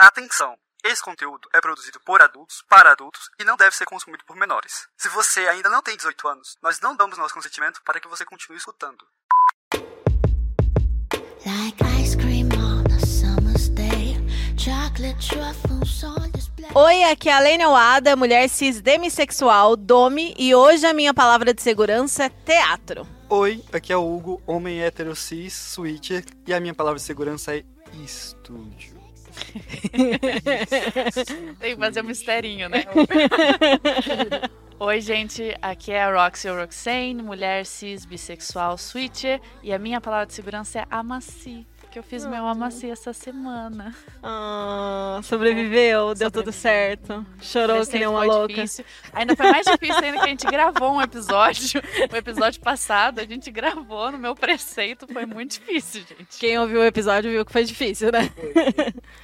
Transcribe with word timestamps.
Atenção! 0.00 0.56
Esse 0.84 1.02
conteúdo 1.02 1.48
é 1.52 1.60
produzido 1.60 1.98
por 1.98 2.22
adultos, 2.22 2.62
para 2.68 2.92
adultos 2.92 3.28
e 3.36 3.42
não 3.44 3.56
deve 3.56 3.74
ser 3.74 3.84
consumido 3.84 4.22
por 4.24 4.36
menores. 4.36 4.86
Se 4.96 5.08
você 5.08 5.40
ainda 5.48 5.68
não 5.68 5.82
tem 5.82 5.96
18 5.96 6.28
anos, 6.28 6.56
nós 6.62 6.78
não 6.80 6.94
damos 6.94 7.18
nosso 7.18 7.34
consentimento 7.34 7.82
para 7.82 7.98
que 7.98 8.06
você 8.06 8.24
continue 8.24 8.56
escutando. 8.56 9.04
Oi, 16.76 17.02
aqui 17.02 17.28
é 17.28 17.32
a 17.32 17.40
Lênia 17.40 17.68
Wada, 17.68 18.14
mulher 18.14 18.48
cis 18.48 18.80
demissexual, 18.80 19.74
Domi, 19.74 20.32
e 20.38 20.54
hoje 20.54 20.86
a 20.86 20.94
minha 20.94 21.12
palavra 21.12 21.52
de 21.52 21.60
segurança 21.60 22.26
é 22.26 22.28
teatro. 22.28 23.04
Oi, 23.28 23.64
aqui 23.72 23.92
é 23.92 23.96
o 23.96 24.14
Hugo, 24.14 24.40
homem 24.46 24.80
hétero 24.80 25.16
cis, 25.16 25.54
switcher, 25.54 26.24
e 26.46 26.54
a 26.54 26.60
minha 26.60 26.72
palavra 26.72 27.00
de 27.00 27.04
segurança 27.04 27.56
é 27.56 27.64
estúdio. 28.04 28.97
Tem 31.58 31.74
que 31.74 31.80
fazer 31.80 32.02
um 32.02 32.04
misterinho, 32.04 32.68
né? 32.68 32.84
Oi, 34.80 35.00
gente, 35.00 35.56
aqui 35.60 35.90
é 35.90 36.04
a 36.04 36.24
Roxy 36.24 36.48
Roxane, 36.48 37.20
mulher 37.20 37.66
cis, 37.66 38.04
bissexual, 38.04 38.78
switcher, 38.78 39.40
e 39.62 39.72
a 39.72 39.78
minha 39.78 40.00
palavra 40.00 40.26
de 40.26 40.34
segurança 40.34 40.78
é 40.78 40.86
amaci, 40.88 41.66
que 41.90 41.98
eu 41.98 42.02
fiz 42.02 42.24
meu 42.26 42.46
amaci 42.46 42.90
essa 42.90 43.12
semana. 43.12 43.94
Ah, 44.22 45.20
sobreviveu, 45.22 46.14
deu 46.14 46.30
tudo 46.30 46.52
certo. 46.52 47.24
Chorou 47.40 47.84
que 47.86 47.98
nem 47.98 48.06
uma 48.06 48.18
foi 48.18 48.26
louca. 48.28 48.54
difícil. 48.54 48.84
Ainda 49.12 49.34
foi 49.34 49.50
mais 49.50 49.66
difícil 49.66 49.96
ainda 50.04 50.18
que 50.18 50.24
a 50.24 50.28
gente 50.28 50.46
gravou 50.46 50.92
um 50.94 51.02
episódio. 51.02 51.80
O 52.12 52.16
episódio 52.16 52.60
passado 52.60 53.20
a 53.20 53.24
gente 53.24 53.50
gravou 53.50 54.12
no 54.12 54.18
meu 54.18 54.34
preceito, 54.34 55.06
foi 55.12 55.24
muito 55.26 55.52
difícil, 55.52 56.02
gente. 56.02 56.38
Quem 56.38 56.58
ouviu 56.58 56.80
o 56.80 56.84
episódio 56.84 57.30
viu 57.30 57.44
que 57.44 57.52
foi 57.52 57.64
difícil, 57.64 58.10
né? 58.12 58.30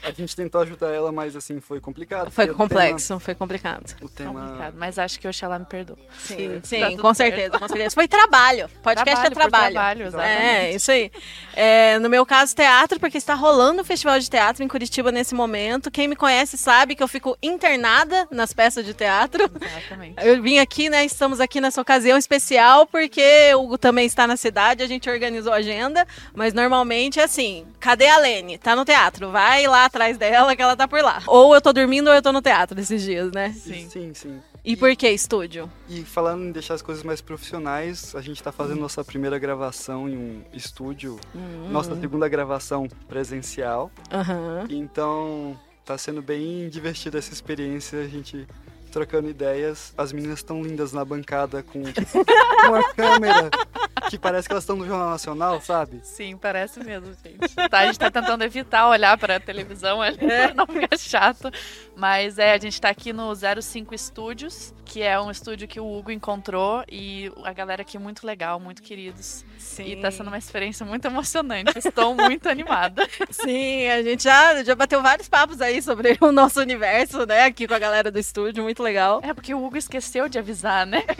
A 0.02 0.10
gente 0.10 0.34
tentou 0.34 0.60
ajudar 0.62 0.88
ela, 0.90 1.12
mas 1.12 1.36
assim, 1.36 1.60
foi 1.60 1.80
complicado. 1.80 2.30
Foi 2.30 2.46
complexo, 2.48 3.18
foi 3.20 3.34
complicado. 3.34 3.84
Tema, 3.94 4.04
o 4.04 4.08
tema... 4.08 4.40
Complicado, 4.40 4.74
mas 4.78 4.98
acho 4.98 5.20
que 5.20 5.28
hoje 5.28 5.44
ela 5.44 5.58
me 5.58 5.66
perdoa. 5.66 5.98
Sim, 6.18 6.60
Tá 6.60 6.66
sim, 6.66 6.80
tudo 6.90 7.02
com 7.02 7.14
certo. 7.14 7.36
certeza, 7.36 7.58
com 7.58 7.68
certeza. 7.68 7.94
Foi 7.94 8.08
trabalho. 8.08 8.68
Podcast 8.82 9.26
é 9.26 9.30
por 9.30 9.34
trabalho. 9.34 9.74
trabalho. 9.74 10.20
É, 10.20 10.72
isso 10.72 10.90
aí. 10.90 11.10
É, 11.54 11.98
no 11.98 12.08
meu 12.08 12.24
caso, 12.24 12.53
teatro, 12.54 13.00
porque 13.00 13.18
está 13.18 13.34
rolando 13.34 13.82
o 13.82 13.84
Festival 13.84 14.18
de 14.18 14.30
Teatro 14.30 14.62
em 14.62 14.68
Curitiba 14.68 15.10
nesse 15.10 15.34
momento. 15.34 15.90
Quem 15.90 16.08
me 16.08 16.16
conhece 16.16 16.56
sabe 16.56 16.94
que 16.94 17.02
eu 17.02 17.08
fico 17.08 17.36
internada 17.42 18.26
nas 18.30 18.52
peças 18.52 18.84
de 18.84 18.94
teatro. 18.94 19.50
Exatamente. 19.60 20.14
Eu 20.24 20.42
vim 20.42 20.58
aqui, 20.58 20.88
né? 20.88 21.04
Estamos 21.04 21.40
aqui 21.40 21.60
nessa 21.60 21.80
ocasião 21.80 22.16
especial 22.16 22.86
porque 22.86 23.52
o 23.54 23.64
Hugo 23.64 23.78
também 23.78 24.06
está 24.06 24.26
na 24.26 24.36
cidade, 24.36 24.82
a 24.82 24.86
gente 24.86 25.08
organizou 25.10 25.52
a 25.52 25.56
agenda, 25.56 26.06
mas 26.34 26.52
normalmente 26.54 27.20
é 27.20 27.24
assim: 27.24 27.66
cadê 27.80 28.06
a 28.06 28.18
Lene? 28.18 28.58
Tá 28.58 28.76
no 28.76 28.84
teatro, 28.84 29.30
vai 29.30 29.66
lá 29.66 29.86
atrás 29.86 30.16
dela 30.16 30.54
que 30.54 30.62
ela 30.62 30.76
tá 30.76 30.86
por 30.86 31.02
lá. 31.02 31.22
Ou 31.26 31.54
eu 31.54 31.60
tô 31.60 31.72
dormindo 31.72 32.08
ou 32.08 32.14
eu 32.14 32.22
tô 32.22 32.32
no 32.32 32.42
teatro 32.42 32.78
esses 32.80 33.02
dias, 33.02 33.30
né? 33.32 33.52
Sim. 33.52 33.88
Sim, 33.88 34.14
sim. 34.14 34.40
E 34.64 34.76
por 34.76 34.96
que 34.96 35.08
estúdio? 35.10 35.70
E 35.88 36.02
falando 36.02 36.44
em 36.44 36.50
deixar 36.50 36.74
as 36.74 36.80
coisas 36.80 37.04
mais 37.04 37.20
profissionais, 37.20 38.14
a 38.14 38.22
gente 38.22 38.36
está 38.36 38.50
fazendo 38.50 38.80
nossa 38.80 39.04
primeira 39.04 39.38
gravação 39.38 40.08
em 40.08 40.16
um 40.16 40.42
estúdio, 40.54 41.20
nossa 41.70 41.94
segunda 42.00 42.26
gravação 42.28 42.88
presencial. 43.06 43.90
Aham. 44.10 44.66
Então, 44.70 45.58
tá 45.84 45.98
sendo 45.98 46.22
bem 46.22 46.68
divertida 46.70 47.18
essa 47.18 47.32
experiência, 47.32 48.00
a 48.00 48.08
gente 48.08 48.46
trocando 48.94 49.28
ideias. 49.28 49.92
As 49.98 50.12
meninas 50.12 50.38
estão 50.38 50.62
lindas 50.62 50.92
na 50.92 51.04
bancada 51.04 51.64
com 51.64 51.82
uma 52.68 52.94
câmera 52.94 53.50
que 54.08 54.16
parece 54.16 54.46
que 54.46 54.52
elas 54.52 54.62
estão 54.62 54.76
no 54.76 54.86
Jornal 54.86 55.10
Nacional, 55.10 55.60
sabe? 55.60 56.00
Sim, 56.04 56.36
parece 56.36 56.78
mesmo, 56.78 57.12
gente. 57.24 57.54
Tá, 57.68 57.80
a 57.80 57.86
gente 57.86 57.98
tá 57.98 58.08
tentando 58.08 58.44
evitar 58.44 58.88
olhar 58.88 59.18
pra 59.18 59.40
televisão 59.40 60.00
ali 60.00 60.16
pra 60.16 60.54
não 60.54 60.66
ficar 60.66 60.96
chato. 60.96 61.50
Mas 61.96 62.38
é, 62.38 62.52
a 62.52 62.58
gente 62.58 62.80
tá 62.80 62.88
aqui 62.88 63.12
no 63.12 63.32
05 63.34 63.98
Studios, 63.98 64.72
que 64.84 65.02
é 65.02 65.18
um 65.20 65.30
estúdio 65.30 65.66
que 65.66 65.80
o 65.80 65.98
Hugo 65.98 66.12
encontrou 66.12 66.84
e 66.88 67.32
a 67.42 67.52
galera 67.52 67.82
aqui 67.82 67.96
é 67.96 68.00
muito 68.00 68.24
legal, 68.24 68.60
muito 68.60 68.80
queridos. 68.80 69.44
Sim. 69.64 69.84
E 69.84 69.96
tá 69.96 70.10
sendo 70.10 70.28
uma 70.28 70.38
experiência 70.38 70.84
muito 70.84 71.06
emocionante. 71.06 71.76
Estou 71.78 72.14
muito 72.14 72.48
animada. 72.48 73.08
Sim, 73.30 73.88
a 73.88 74.02
gente 74.02 74.22
já, 74.22 74.62
já 74.62 74.74
bateu 74.74 75.02
vários 75.02 75.26
papos 75.26 75.60
aí 75.60 75.80
sobre 75.80 76.16
o 76.20 76.30
nosso 76.30 76.60
universo, 76.60 77.24
né? 77.26 77.44
Aqui 77.44 77.66
com 77.66 77.74
a 77.74 77.78
galera 77.78 78.10
do 78.10 78.18
estúdio, 78.18 78.62
muito 78.62 78.82
legal. 78.82 79.20
É 79.24 79.32
porque 79.32 79.54
o 79.54 79.64
Hugo 79.64 79.78
esqueceu 79.78 80.28
de 80.28 80.38
avisar, 80.38 80.86
né? 80.86 81.02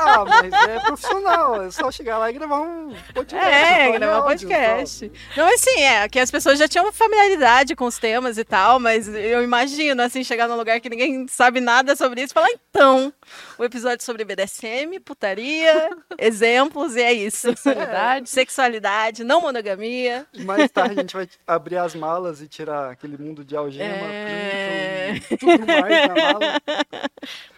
Ah, 0.00 0.24
mas 0.24 0.52
é 0.52 0.78
profissional, 0.80 1.62
é 1.62 1.70
só 1.72 1.90
chegar 1.90 2.18
lá 2.18 2.30
e 2.30 2.32
gravar 2.32 2.60
um 2.60 2.94
podcast. 3.12 3.46
É, 3.48 3.98
gravar 3.98 4.20
um 4.20 4.22
áudio, 4.22 4.48
podcast. 4.48 5.12
Não, 5.36 5.52
assim, 5.52 5.80
é, 5.82 6.08
que 6.08 6.20
as 6.20 6.30
pessoas 6.30 6.56
já 6.56 6.68
tinham 6.68 6.92
familiaridade 6.92 7.74
com 7.74 7.84
os 7.84 7.98
temas 7.98 8.38
e 8.38 8.44
tal, 8.44 8.78
mas 8.78 9.08
eu 9.08 9.42
imagino, 9.42 10.00
assim, 10.00 10.22
chegar 10.22 10.46
num 10.46 10.56
lugar 10.56 10.80
que 10.80 10.88
ninguém 10.88 11.26
sabe 11.26 11.60
nada 11.60 11.96
sobre 11.96 12.22
isso 12.22 12.32
e 12.32 12.34
falar, 12.34 12.48
então, 12.70 13.12
o 13.58 13.64
episódio 13.64 14.04
sobre 14.04 14.24
BDSM, 14.24 15.00
putaria, 15.04 15.90
exemplos, 16.16 16.94
e 16.94 17.02
é 17.02 17.12
isso. 17.12 17.48
Sexualidade. 17.68 18.28
Sexualidade, 18.30 19.24
não 19.24 19.40
monogamia. 19.40 20.26
Mais 20.44 20.70
tarde 20.70 20.94
a 20.98 21.02
gente 21.02 21.14
vai 21.14 21.28
abrir 21.46 21.76
as 21.78 21.94
malas 21.94 22.40
e 22.40 22.48
tirar 22.48 22.90
aquele 22.90 23.16
mundo 23.18 23.44
de 23.44 23.56
algema, 23.56 24.06
É. 24.06 25.12
pinto 25.28 25.38
tudo 25.38 25.66
mais 25.66 26.08
na 26.08 26.14
mala. 26.14 26.60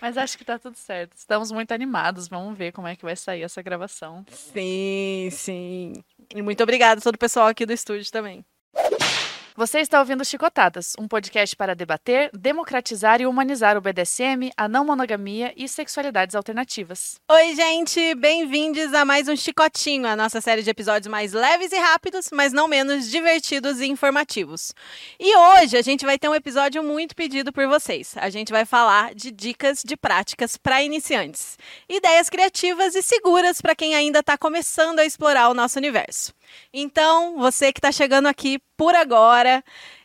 Mas 0.00 0.16
acho 0.18 0.36
que 0.38 0.44
tá 0.44 0.58
tudo 0.58 0.76
certo. 0.76 1.12
Estamos 1.16 1.50
muito 1.52 1.72
animados. 1.72 2.28
Vamos 2.28 2.56
ver 2.56 2.72
como 2.72 2.86
é 2.88 2.96
que 2.96 3.04
vai 3.04 3.16
sair 3.16 3.42
essa 3.42 3.62
gravação. 3.62 4.24
Sim, 4.30 5.28
sim. 5.32 5.92
E 6.34 6.42
muito 6.42 6.62
obrigada 6.62 7.00
a 7.00 7.02
todo 7.02 7.14
o 7.14 7.18
pessoal 7.18 7.46
aqui 7.48 7.64
do 7.66 7.72
estúdio 7.72 8.10
também. 8.10 8.44
Você 9.60 9.80
está 9.80 9.98
ouvindo 9.98 10.24
Chicotadas, 10.24 10.94
um 10.98 11.06
podcast 11.06 11.54
para 11.54 11.74
debater, 11.74 12.30
democratizar 12.32 13.20
e 13.20 13.26
humanizar 13.26 13.76
o 13.76 13.80
BDSM, 13.82 14.50
a 14.56 14.66
não 14.66 14.86
monogamia 14.86 15.52
e 15.54 15.68
sexualidades 15.68 16.34
alternativas. 16.34 17.20
Oi, 17.30 17.54
gente! 17.54 18.14
Bem-vindos 18.14 18.94
a 18.94 19.04
mais 19.04 19.28
um 19.28 19.36
Chicotinho, 19.36 20.06
a 20.06 20.16
nossa 20.16 20.40
série 20.40 20.62
de 20.62 20.70
episódios 20.70 21.08
mais 21.08 21.34
leves 21.34 21.72
e 21.72 21.76
rápidos, 21.76 22.30
mas 22.32 22.54
não 22.54 22.66
menos 22.66 23.10
divertidos 23.10 23.82
e 23.82 23.86
informativos. 23.86 24.72
E 25.20 25.36
hoje 25.36 25.76
a 25.76 25.82
gente 25.82 26.06
vai 26.06 26.18
ter 26.18 26.30
um 26.30 26.34
episódio 26.34 26.82
muito 26.82 27.14
pedido 27.14 27.52
por 27.52 27.66
vocês. 27.66 28.14
A 28.16 28.30
gente 28.30 28.52
vai 28.52 28.64
falar 28.64 29.14
de 29.14 29.30
dicas 29.30 29.82
de 29.84 29.94
práticas 29.94 30.56
para 30.56 30.82
iniciantes. 30.82 31.58
Ideias 31.86 32.30
criativas 32.30 32.94
e 32.94 33.02
seguras 33.02 33.60
para 33.60 33.74
quem 33.74 33.94
ainda 33.94 34.20
está 34.20 34.38
começando 34.38 35.00
a 35.00 35.04
explorar 35.04 35.50
o 35.50 35.54
nosso 35.54 35.78
universo. 35.78 36.32
Então, 36.72 37.36
você 37.36 37.74
que 37.74 37.78
está 37.78 37.92
chegando 37.92 38.26
aqui 38.26 38.58
por 38.76 38.94
agora 38.94 39.49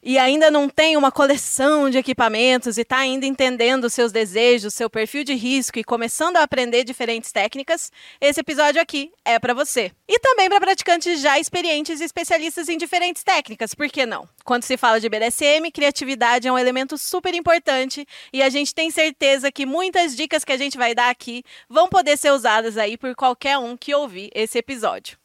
e 0.05 0.19
ainda 0.19 0.51
não 0.51 0.69
tem 0.69 0.95
uma 0.95 1.11
coleção 1.11 1.89
de 1.89 1.97
equipamentos 1.97 2.77
e 2.77 2.81
está 2.81 2.97
ainda 2.97 3.25
entendendo 3.25 3.89
seus 3.89 4.11
desejos, 4.11 4.73
seu 4.73 4.87
perfil 4.87 5.23
de 5.23 5.33
risco 5.33 5.79
e 5.79 5.83
começando 5.83 6.37
a 6.37 6.43
aprender 6.43 6.83
diferentes 6.83 7.31
técnicas, 7.31 7.91
esse 8.21 8.39
episódio 8.39 8.79
aqui 8.79 9.11
é 9.25 9.39
para 9.39 9.53
você. 9.53 9.91
E 10.07 10.19
também 10.19 10.47
para 10.47 10.59
praticantes 10.59 11.19
já 11.19 11.39
experientes 11.39 11.99
e 11.99 12.03
especialistas 12.03 12.69
em 12.69 12.77
diferentes 12.77 13.23
técnicas, 13.23 13.73
por 13.73 13.89
que 13.89 14.05
não? 14.05 14.29
Quando 14.43 14.63
se 14.63 14.77
fala 14.77 14.99
de 14.99 15.09
BDSM, 15.09 15.71
criatividade 15.73 16.47
é 16.47 16.51
um 16.51 16.59
elemento 16.59 16.97
super 16.97 17.33
importante 17.33 18.05
e 18.31 18.43
a 18.43 18.49
gente 18.49 18.75
tem 18.75 18.91
certeza 18.91 19.51
que 19.51 19.65
muitas 19.65 20.15
dicas 20.15 20.45
que 20.45 20.51
a 20.51 20.57
gente 20.57 20.77
vai 20.77 20.93
dar 20.93 21.09
aqui 21.09 21.43
vão 21.67 21.89
poder 21.89 22.17
ser 22.17 22.31
usadas 22.31 22.77
aí 22.77 22.95
por 22.95 23.15
qualquer 23.15 23.57
um 23.57 23.75
que 23.75 23.95
ouvir 23.95 24.29
esse 24.35 24.57
episódio. 24.59 25.17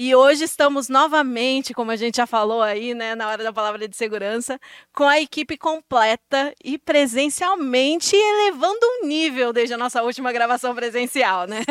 E 0.00 0.14
hoje 0.14 0.44
estamos 0.44 0.88
novamente, 0.88 1.74
como 1.74 1.90
a 1.90 1.96
gente 1.96 2.18
já 2.18 2.26
falou 2.26 2.62
aí, 2.62 2.94
né, 2.94 3.16
na 3.16 3.26
hora 3.26 3.42
da 3.42 3.52
palavra 3.52 3.88
de 3.88 3.96
segurança, 3.96 4.56
com 4.94 5.02
a 5.02 5.18
equipe 5.20 5.58
completa 5.58 6.54
e 6.62 6.78
presencialmente 6.78 8.14
elevando 8.14 8.78
um 9.02 9.06
nível 9.08 9.52
desde 9.52 9.74
a 9.74 9.76
nossa 9.76 10.00
última 10.04 10.30
gravação 10.30 10.72
presencial, 10.72 11.48
né? 11.48 11.64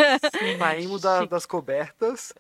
Saímos 0.60 1.04
da- 1.04 1.24
das 1.24 1.46
cobertas, 1.46 2.34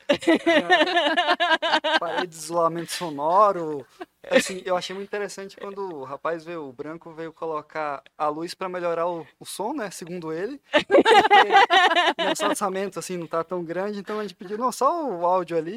parede 2.02 2.28
de 2.28 2.36
isolamento 2.36 2.92
sonoro. 2.92 3.88
Assim, 4.30 4.62
eu 4.66 4.76
achei 4.76 4.94
muito 4.94 5.08
interessante 5.08 5.56
quando 5.56 6.00
o 6.00 6.04
rapaz 6.04 6.44
veio, 6.44 6.68
o 6.68 6.74
branco 6.74 7.14
veio 7.14 7.32
colocar 7.32 8.04
a 8.18 8.28
luz 8.28 8.54
para 8.54 8.68
melhorar 8.68 9.08
o, 9.08 9.26
o 9.40 9.46
som, 9.46 9.72
né? 9.74 9.90
Segundo 9.90 10.34
ele. 10.34 10.60
Porque 10.70 12.24
nosso 12.26 12.46
orçamento, 12.46 13.00
assim, 13.00 13.16
não 13.16 13.26
tá 13.26 13.42
tão 13.42 13.64
grande, 13.64 14.00
então 14.00 14.20
a 14.20 14.24
gente 14.24 14.36
pediu, 14.36 14.58
não, 14.58 14.70
só 14.70 15.06
o 15.08 15.26
áudio 15.26 15.56
ali. 15.58 15.77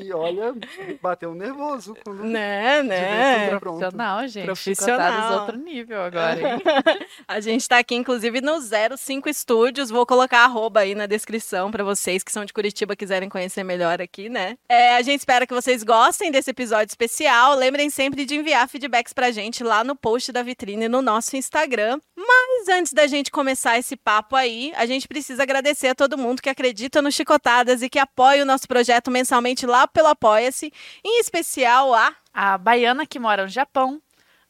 E 0.00 0.12
olha, 0.12 0.54
bateu 1.00 1.34
nervoso. 1.34 1.94
Quando 2.04 2.24
né, 2.24 2.82
né? 2.82 3.58
Profissional, 3.58 4.28
gente. 4.28 4.44
Profissional. 4.44 5.40
Outro 5.40 5.56
nível 5.56 6.02
agora? 6.02 6.40
A 7.26 7.40
gente 7.40 7.68
tá 7.68 7.78
aqui, 7.78 7.94
inclusive, 7.94 8.40
no 8.40 8.58
05 8.96 9.28
Estúdios. 9.28 9.90
Vou 9.90 10.04
colocar 10.04 10.44
arroba 10.44 10.80
aí 10.80 10.94
na 10.94 11.06
descrição 11.06 11.70
para 11.70 11.84
vocês 11.84 12.22
que 12.22 12.32
são 12.32 12.44
de 12.44 12.52
Curitiba 12.52 12.96
quiserem 12.96 13.28
conhecer 13.28 13.64
melhor 13.64 14.00
aqui, 14.00 14.28
né? 14.28 14.56
É, 14.68 14.96
a 14.96 15.02
gente 15.02 15.20
espera 15.20 15.46
que 15.46 15.54
vocês 15.54 15.82
gostem 15.82 16.30
desse 16.30 16.50
episódio 16.50 16.90
especial. 16.90 17.54
Lembrem 17.54 17.90
sempre 17.90 18.24
de 18.24 18.36
enviar 18.36 18.68
feedbacks 18.68 19.12
pra 19.12 19.30
gente 19.30 19.64
lá 19.64 19.82
no 19.82 19.96
post 19.96 20.32
da 20.32 20.42
vitrine 20.42 20.88
no 20.88 21.00
nosso 21.00 21.36
Instagram. 21.36 21.98
Mas 22.16 22.50
Mas 22.60 22.68
antes 22.68 22.92
da 22.92 23.06
gente 23.06 23.30
começar 23.30 23.78
esse 23.78 23.96
papo 23.96 24.36
aí, 24.36 24.70
a 24.76 24.84
gente 24.84 25.08
precisa 25.08 25.42
agradecer 25.42 25.88
a 25.88 25.94
todo 25.94 26.18
mundo 26.18 26.42
que 26.42 26.48
acredita 26.50 27.00
no 27.00 27.10
Chicotadas 27.10 27.80
e 27.80 27.88
que 27.88 27.98
apoia 27.98 28.29
o 28.38 28.44
nosso 28.44 28.68
projeto 28.68 29.10
mensalmente 29.10 29.66
lá 29.66 29.88
pelo 29.88 30.08
Apoia-se, 30.08 30.72
em 31.04 31.20
especial 31.20 31.94
a 31.94 32.14
A 32.32 32.56
baiana 32.56 33.04
que 33.06 33.18
mora 33.18 33.42
no 33.42 33.48
Japão, 33.48 34.00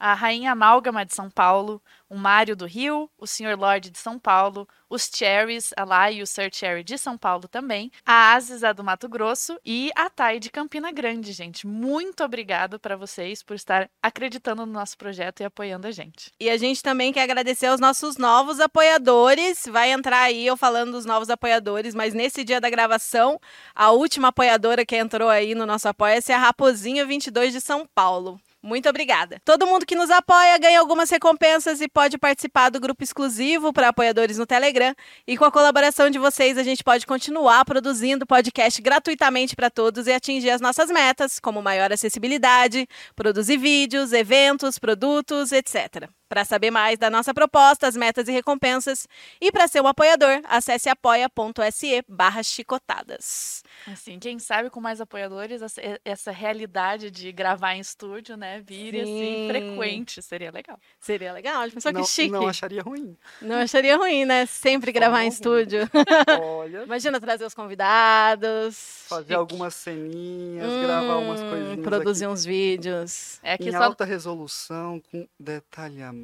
a 0.01 0.15
rainha 0.15 0.53
amálgama 0.53 1.05
de 1.05 1.15
São 1.15 1.29
Paulo, 1.29 1.81
o 2.09 2.17
Mário 2.17 2.57
do 2.57 2.65
Rio, 2.65 3.09
o 3.19 3.27
Sr. 3.27 3.57
Lorde 3.57 3.91
de 3.91 3.99
São 3.99 4.19
Paulo, 4.19 4.67
os 4.89 5.09
Cherries, 5.15 5.73
a 5.77 5.85
Lá 5.85 6.11
e 6.11 6.23
o 6.23 6.27
Sir 6.27 6.51
Cherry 6.53 6.83
de 6.83 6.97
São 6.99 7.17
Paulo 7.17 7.47
também, 7.47 7.93
a 8.05 8.33
Asis, 8.33 8.65
a 8.65 8.73
do 8.73 8.83
Mato 8.83 9.09
Grosso 9.09 9.61
e 9.65 9.93
a 9.95 10.09
Thay 10.09 10.41
de 10.41 10.51
Campina 10.51 10.91
Grande, 10.91 11.33
gente. 11.33 11.67
Muito 11.67 12.25
obrigado 12.25 12.81
para 12.81 12.97
vocês 12.97 13.43
por 13.43 13.55
estar 13.55 13.89
acreditando 14.03 14.65
no 14.65 14.73
nosso 14.73 14.97
projeto 14.97 15.41
e 15.41 15.45
apoiando 15.45 15.87
a 15.87 15.93
gente. 15.93 16.33
E 16.41 16.49
a 16.49 16.57
gente 16.57 16.83
também 16.83 17.13
quer 17.13 17.23
agradecer 17.23 17.67
aos 17.67 17.79
nossos 17.79 18.17
novos 18.17 18.59
apoiadores. 18.59 19.65
Vai 19.71 19.93
entrar 19.93 20.23
aí 20.23 20.47
eu 20.47 20.57
falando 20.57 20.93
dos 20.93 21.05
novos 21.05 21.29
apoiadores, 21.29 21.95
mas 21.95 22.15
nesse 22.15 22.43
dia 22.43 22.61
da 22.61 22.71
gravação, 22.71 23.39
a 23.75 23.91
última 23.91 24.29
apoiadora 24.29 24.85
que 24.85 24.97
entrou 24.97 25.29
aí 25.29 25.55
no 25.55 25.67
nosso 25.67 25.89
Apoia-se 25.89 26.33
é 26.33 26.35
a 26.35 26.39
Raposinha 26.39 27.05
22 27.05 27.53
de 27.53 27.61
São 27.61 27.87
Paulo. 27.95 28.41
Muito 28.63 28.89
obrigada. 28.91 29.41
Todo 29.43 29.67
mundo 29.67 29.87
que 29.87 29.97
nos 29.97 30.11
apoia 30.11 30.59
ganha 30.59 30.81
algumas 30.81 31.09
recompensas 31.09 31.81
e 31.81 31.89
pode 31.89 32.19
participar 32.19 32.69
do 32.69 32.79
grupo 32.79 33.03
exclusivo 33.03 33.73
para 33.73 33.89
apoiadores 33.89 34.37
no 34.37 34.47
Telegram. 34.47 34.95
E 35.27 35.37
com 35.37 35.47
a 35.47 35.51
colaboração 35.51 36.11
de 36.11 36.19
vocês, 36.19 36.59
a 36.59 36.63
gente 36.63 36.85
pode 36.85 37.07
continuar 37.07 37.65
produzindo 37.65 38.27
podcast 38.27 38.83
gratuitamente 38.83 39.57
para 39.57 39.71
todos 39.71 40.07
e 40.07 40.13
atingir 40.13 40.51
as 40.51 40.61
nossas 40.61 40.91
metas, 40.91 41.41
como 41.41 41.63
maior 41.63 41.91
acessibilidade, 41.91 42.87
produzir 43.17 43.57
vídeos, 43.57 44.13
eventos, 44.13 44.79
produtos, 44.79 45.53
etc. 45.53 46.11
Para 46.31 46.45
saber 46.45 46.71
mais 46.71 46.97
da 46.97 47.11
nossa 47.11 47.35
proposta, 47.35 47.89
as 47.89 47.97
metas 47.97 48.29
e 48.29 48.31
recompensas 48.33 49.09
e 49.41 49.51
para 49.51 49.67
ser 49.67 49.81
um 49.83 49.89
apoiador, 49.89 50.41
acesse 50.45 50.89
apoia.se 50.89 52.05
barra 52.09 52.41
chicotadas. 52.45 53.65
Assim, 53.85 54.17
quem 54.21 54.39
sabe 54.39 54.71
com 54.71 54.81
mais 54.81 55.01
apoiadores, 55.01 55.61
essa, 56.05 56.31
realidade 56.31 57.11
de 57.11 57.33
gravar 57.33 57.75
em 57.75 57.81
estúdio, 57.81 58.37
né, 58.37 58.61
vire 58.65 59.01
assim, 59.01 59.09
Sim. 59.09 59.49
frequente, 59.49 60.23
seria 60.23 60.53
legal. 60.53 60.79
Seria 61.01 61.33
legal, 61.33 61.67
de 61.67 61.75
pessoa 61.75 61.93
não, 61.93 62.03
que 62.03 62.07
chique. 62.07 62.31
não 62.31 62.47
acharia 62.47 62.81
ruim. 62.83 63.17
Não 63.43 63.57
acharia 63.57 63.97
ruim, 63.97 64.25
né? 64.25 64.47
Sempre 64.47 64.93
gravar 64.93 65.25
em 65.25 65.29
estúdio. 65.29 65.81
Olha, 66.41 66.85
Imagina 66.85 67.21
trazer 67.21 67.45
os 67.45 67.55
convidados. 67.55 68.77
fazer 69.09 69.23
chique. 69.23 69.35
algumas 69.35 69.75
ceninhas, 69.75 70.71
gravar 70.81 71.17
umas 71.17 71.41
Hum, 71.41 71.51
coisinhas 71.51 71.81
Produzir 71.81 72.25
aqui 72.27 72.33
uns 72.35 72.45
vídeos. 72.45 73.41
É 73.43 73.59
que 73.59 73.69
em 73.71 73.73
só 73.73 73.83
alta 73.85 74.05
resolução, 74.05 75.01
com 75.11 75.27
detalhamento, 75.39 76.20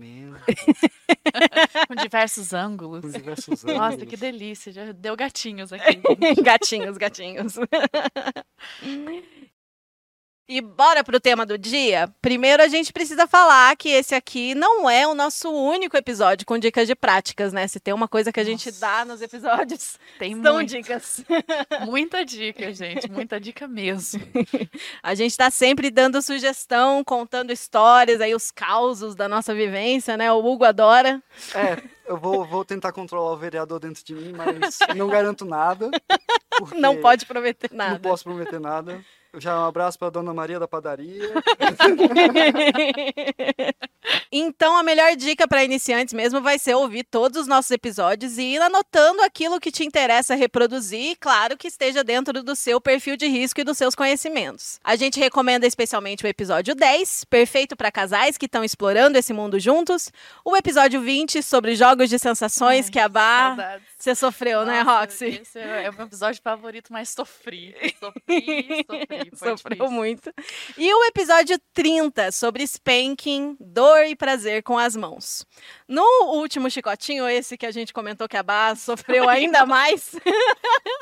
com 1.89 1.95
diversos 1.95 2.53
ângulos. 2.53 3.03
com 3.03 3.11
diversos 3.11 3.63
Nossa, 3.65 3.95
ângulos. 3.95 4.09
que 4.09 4.17
delícia, 4.17 4.73
já 4.73 4.93
deu 4.93 5.17
gatinhos 5.17 5.73
aqui. 5.73 6.01
gatinhos, 6.43 6.97
gatinhos. 6.97 7.57
E 10.49 10.61
bora 10.61 11.03
pro 11.03 11.19
tema 11.19 11.45
do 11.45 11.59
dia? 11.59 12.09
Primeiro 12.23 12.63
a 12.63 12.69
gente 12.69 12.93
precisa 12.93 13.27
falar 13.27 13.75
que 13.77 13.89
esse 13.89 14.15
aqui 14.15 14.55
não 14.55 14.89
é 14.89 15.05
o 15.05 15.13
nosso 15.13 15.51
único 15.51 15.97
episódio 15.97 16.47
com 16.47 16.57
dicas 16.57 16.87
de 16.87 16.95
práticas, 16.95 17.53
né? 17.53 17.67
Se 17.67 17.81
tem 17.81 17.93
uma 17.93 18.07
coisa 18.07 18.31
que 18.33 18.39
a 18.39 18.45
gente 18.45 18.67
Nossa. 18.67 18.81
dá 18.81 19.05
nos 19.05 19.21
episódios, 19.21 19.99
Tem 20.21 20.41
são 20.41 20.55
muito, 20.55 20.69
dicas. 20.71 21.25
muita 21.85 22.25
dica, 22.25 22.73
gente, 22.73 23.11
muita 23.11 23.41
dica 23.41 23.67
mesmo. 23.67 24.21
A 25.03 25.17
gente 25.17 25.37
tá 25.37 25.51
sempre 25.51 25.91
dando 25.91 26.23
sugestão, 26.23 27.03
contando 27.03 27.53
histórias, 27.53 28.21
aí 28.21 28.33
os 28.33 28.53
causos 28.53 29.17
da 29.17 29.29
nossa 29.29 29.53
vivência, 29.53 30.17
né? 30.17 30.31
O 30.31 30.45
Hugo 30.47 30.65
adora. 30.65 31.21
É, 31.57 31.83
eu 32.07 32.17
vou, 32.17 32.45
vou 32.45 32.65
tentar 32.65 32.93
controlar 32.93 33.33
o 33.33 33.37
vereador 33.37 33.81
dentro 33.81 34.05
de 34.05 34.15
mim, 34.15 34.33
mas 34.33 34.79
não 34.95 35.09
garanto 35.09 35.45
nada. 35.45 35.91
Não 36.77 37.01
pode 37.01 37.27
prometer 37.27 37.69
Não 37.73 37.79
nada. 37.79 37.99
posso 37.99 38.23
prometer 38.23 38.61
nada. 38.61 39.05
Já 39.39 39.61
um 39.61 39.67
abraço 39.67 39.99
para 39.99 40.11
dona 40.11 40.33
Maria 40.33 40.59
da 40.59 40.69
padaria. 40.69 41.35
então, 44.31 44.77
a 44.77 44.83
melhor 44.83 45.15
dica 45.17 45.47
para 45.47 45.65
iniciantes 45.65 46.13
mesmo 46.13 46.41
vai 46.41 46.59
ser 46.59 46.75
ouvir 46.75 47.05
todos 47.05 47.43
os 47.43 47.47
nossos 47.47 47.71
episódios 47.71 48.39
e 48.39 48.43
ir 48.55 48.63
anotando 48.63 49.23
aquilo 49.23 49.61
que 49.61 49.71
te 49.71 49.85
interessa 49.85 50.35
reproduzir, 50.35 51.13
e 51.13 51.17
claro 51.17 51.57
que 51.57 51.69
esteja 51.69 52.03
dentro 52.03 52.43
do 52.43 52.57
seu 52.57 52.81
perfil 52.81 53.17
de 53.17 53.27
risco 53.27 53.61
e 53.61 53.65
dos 53.65 53.79
seus 53.79 53.95
conhecimentos. 53.95 54.81
A 54.83 54.97
gente 54.97 55.21
recomenda 55.21 55.67
especialmente 55.67 56.25
o 56.25 56.29
episódio 56.29 56.75
10, 56.75 57.25
perfeito 57.25 57.77
para 57.77 57.93
casais 57.93 58.37
que 58.37 58.47
estão 58.47 58.65
explorando 58.65 59.17
esse 59.17 59.33
mundo 59.33 59.59
juntos, 59.61 60.11
o 60.45 60.57
episódio 60.57 61.01
20 61.01 61.43
sobre 61.43 61.75
jogos 61.75 62.09
de 62.09 62.19
sensações 62.19 62.87
Ai, 62.87 62.93
que 62.93 62.99
a 62.99 63.09
Bar 63.09 63.81
você 63.99 64.15
sofreu, 64.15 64.65
né, 64.65 64.83
Nossa, 64.83 65.01
Roxy? 65.01 65.25
Esse 65.43 65.59
é 65.59 65.85
é 65.85 65.91
o 65.91 65.95
meu 65.95 66.07
episódio 66.07 66.41
favorito, 66.43 66.93
mas 66.93 67.11
sofri. 67.11 67.75
Sofri, 68.01 68.85
sofri. 68.87 69.31
foi 69.35 69.51
Sofreu 69.51 69.77
difícil. 69.77 69.91
muito. 69.91 70.33
E 70.77 70.93
o 70.93 71.05
episódio 71.05 71.59
30 71.73 72.33
sobre 72.33 72.63
spanking, 72.65 73.57
dor 73.61 74.05
e 74.07 74.16
prazer 74.17 74.63
com 74.63 74.79
as 74.79 74.97
mãos. 74.97 75.47
No 75.87 76.03
último 76.35 76.71
chicotinho, 76.71 77.29
esse 77.29 77.57
que 77.57 77.67
a 77.67 77.71
gente 77.71 77.93
comentou 77.93 78.29
que 78.29 78.37
a 78.37 78.43
Bá 78.43 78.75
sofreu 78.77 79.29
ainda 79.29 79.67
mais. 79.67 80.15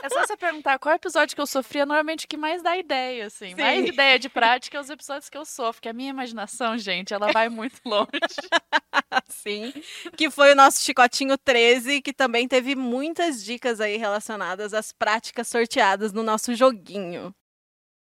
É 0.02 0.08
só 0.08 0.26
você 0.26 0.37
perguntar 0.37 0.78
qual 0.78 0.94
episódio 0.94 1.34
que 1.34 1.40
eu 1.40 1.46
sofri, 1.46 1.81
é 1.81 1.87
normalmente 1.87 2.26
o 2.26 2.28
que 2.28 2.37
mais 2.37 2.62
dá 2.62 2.76
ideia, 2.76 3.26
assim. 3.26 3.50
Sim. 3.50 3.55
Mais 3.55 3.87
ideia 3.87 4.19
de 4.19 4.28
prática 4.28 4.76
é 4.76 4.81
os 4.81 4.90
episódios 4.90 5.31
que 5.31 5.38
eu 5.38 5.44
sofro, 5.44 5.81
que 5.81 5.88
a 5.88 5.93
minha 5.93 6.11
imaginação, 6.11 6.76
gente, 6.76 7.14
ela 7.14 7.32
vai 7.32 7.49
muito 7.49 7.81
longe. 7.84 8.08
Sim. 9.28 9.72
Que 10.17 10.31
foi 10.31 10.52
o 10.52 10.56
nosso 10.56 10.82
chicotinho 10.82 11.38
13, 11.38 12.02
que 12.02 12.12
também 12.12 12.49
teve 12.49 12.75
muitas 12.75 13.44
dicas 13.44 13.81
aí 13.81 13.96
relacionadas 13.96 14.75
às 14.75 14.93
práticas 14.93 15.49
sorteadas 15.49 16.12
no 16.12 16.22
nosso 16.22 16.55
joguinho. 16.55 17.34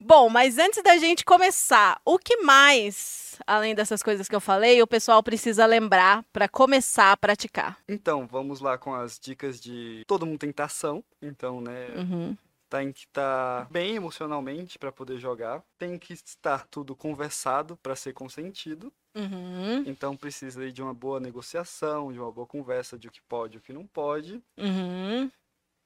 Bom, 0.02 0.30
mas 0.30 0.56
antes 0.58 0.82
da 0.82 0.96
gente 0.96 1.24
começar, 1.24 2.00
o 2.06 2.18
que 2.18 2.38
mais, 2.38 3.38
além 3.46 3.74
dessas 3.74 4.02
coisas 4.02 4.26
que 4.28 4.34
eu 4.34 4.40
falei, 4.40 4.80
o 4.80 4.86
pessoal 4.86 5.22
precisa 5.22 5.66
lembrar 5.66 6.24
para 6.32 6.48
começar 6.48 7.12
a 7.12 7.16
praticar? 7.16 7.78
Então, 7.86 8.26
vamos 8.26 8.60
lá 8.60 8.78
com 8.78 8.94
as 8.94 9.18
dicas 9.18 9.60
de 9.60 10.02
todo 10.06 10.24
mundo 10.24 10.38
tem 10.38 10.48
que 10.48 10.54
estar 10.54 10.64
ação. 10.64 11.04
Então, 11.20 11.60
né, 11.60 11.88
Uhum. 11.96 12.36
tem 12.70 12.92
que 12.92 13.00
estar 13.00 13.68
bem 13.70 13.96
emocionalmente 13.96 14.78
para 14.78 14.90
poder 14.90 15.18
jogar. 15.18 15.62
Tem 15.78 15.98
que 15.98 16.14
estar 16.14 16.66
tudo 16.70 16.96
conversado 16.96 17.76
para 17.76 17.94
ser 17.94 18.14
consentido. 18.14 18.90
Uhum. 19.14 19.82
Então, 19.86 20.16
precisa 20.16 20.70
de 20.72 20.80
uma 20.82 20.94
boa 20.94 21.20
negociação, 21.20 22.10
de 22.10 22.18
uma 22.18 22.32
boa 22.32 22.46
conversa 22.46 22.98
de 22.98 23.08
o 23.08 23.10
que 23.10 23.20
pode 23.28 23.56
e 23.56 23.58
o 23.58 23.60
que 23.60 23.72
não 23.72 23.86
pode. 23.86 24.40
Uhum. 24.56 25.30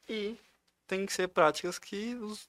E 0.09 0.37
tem 0.87 1.05
que 1.07 1.13
ser 1.13 1.29
práticas 1.29 1.79
que 1.79 2.15
os, 2.17 2.47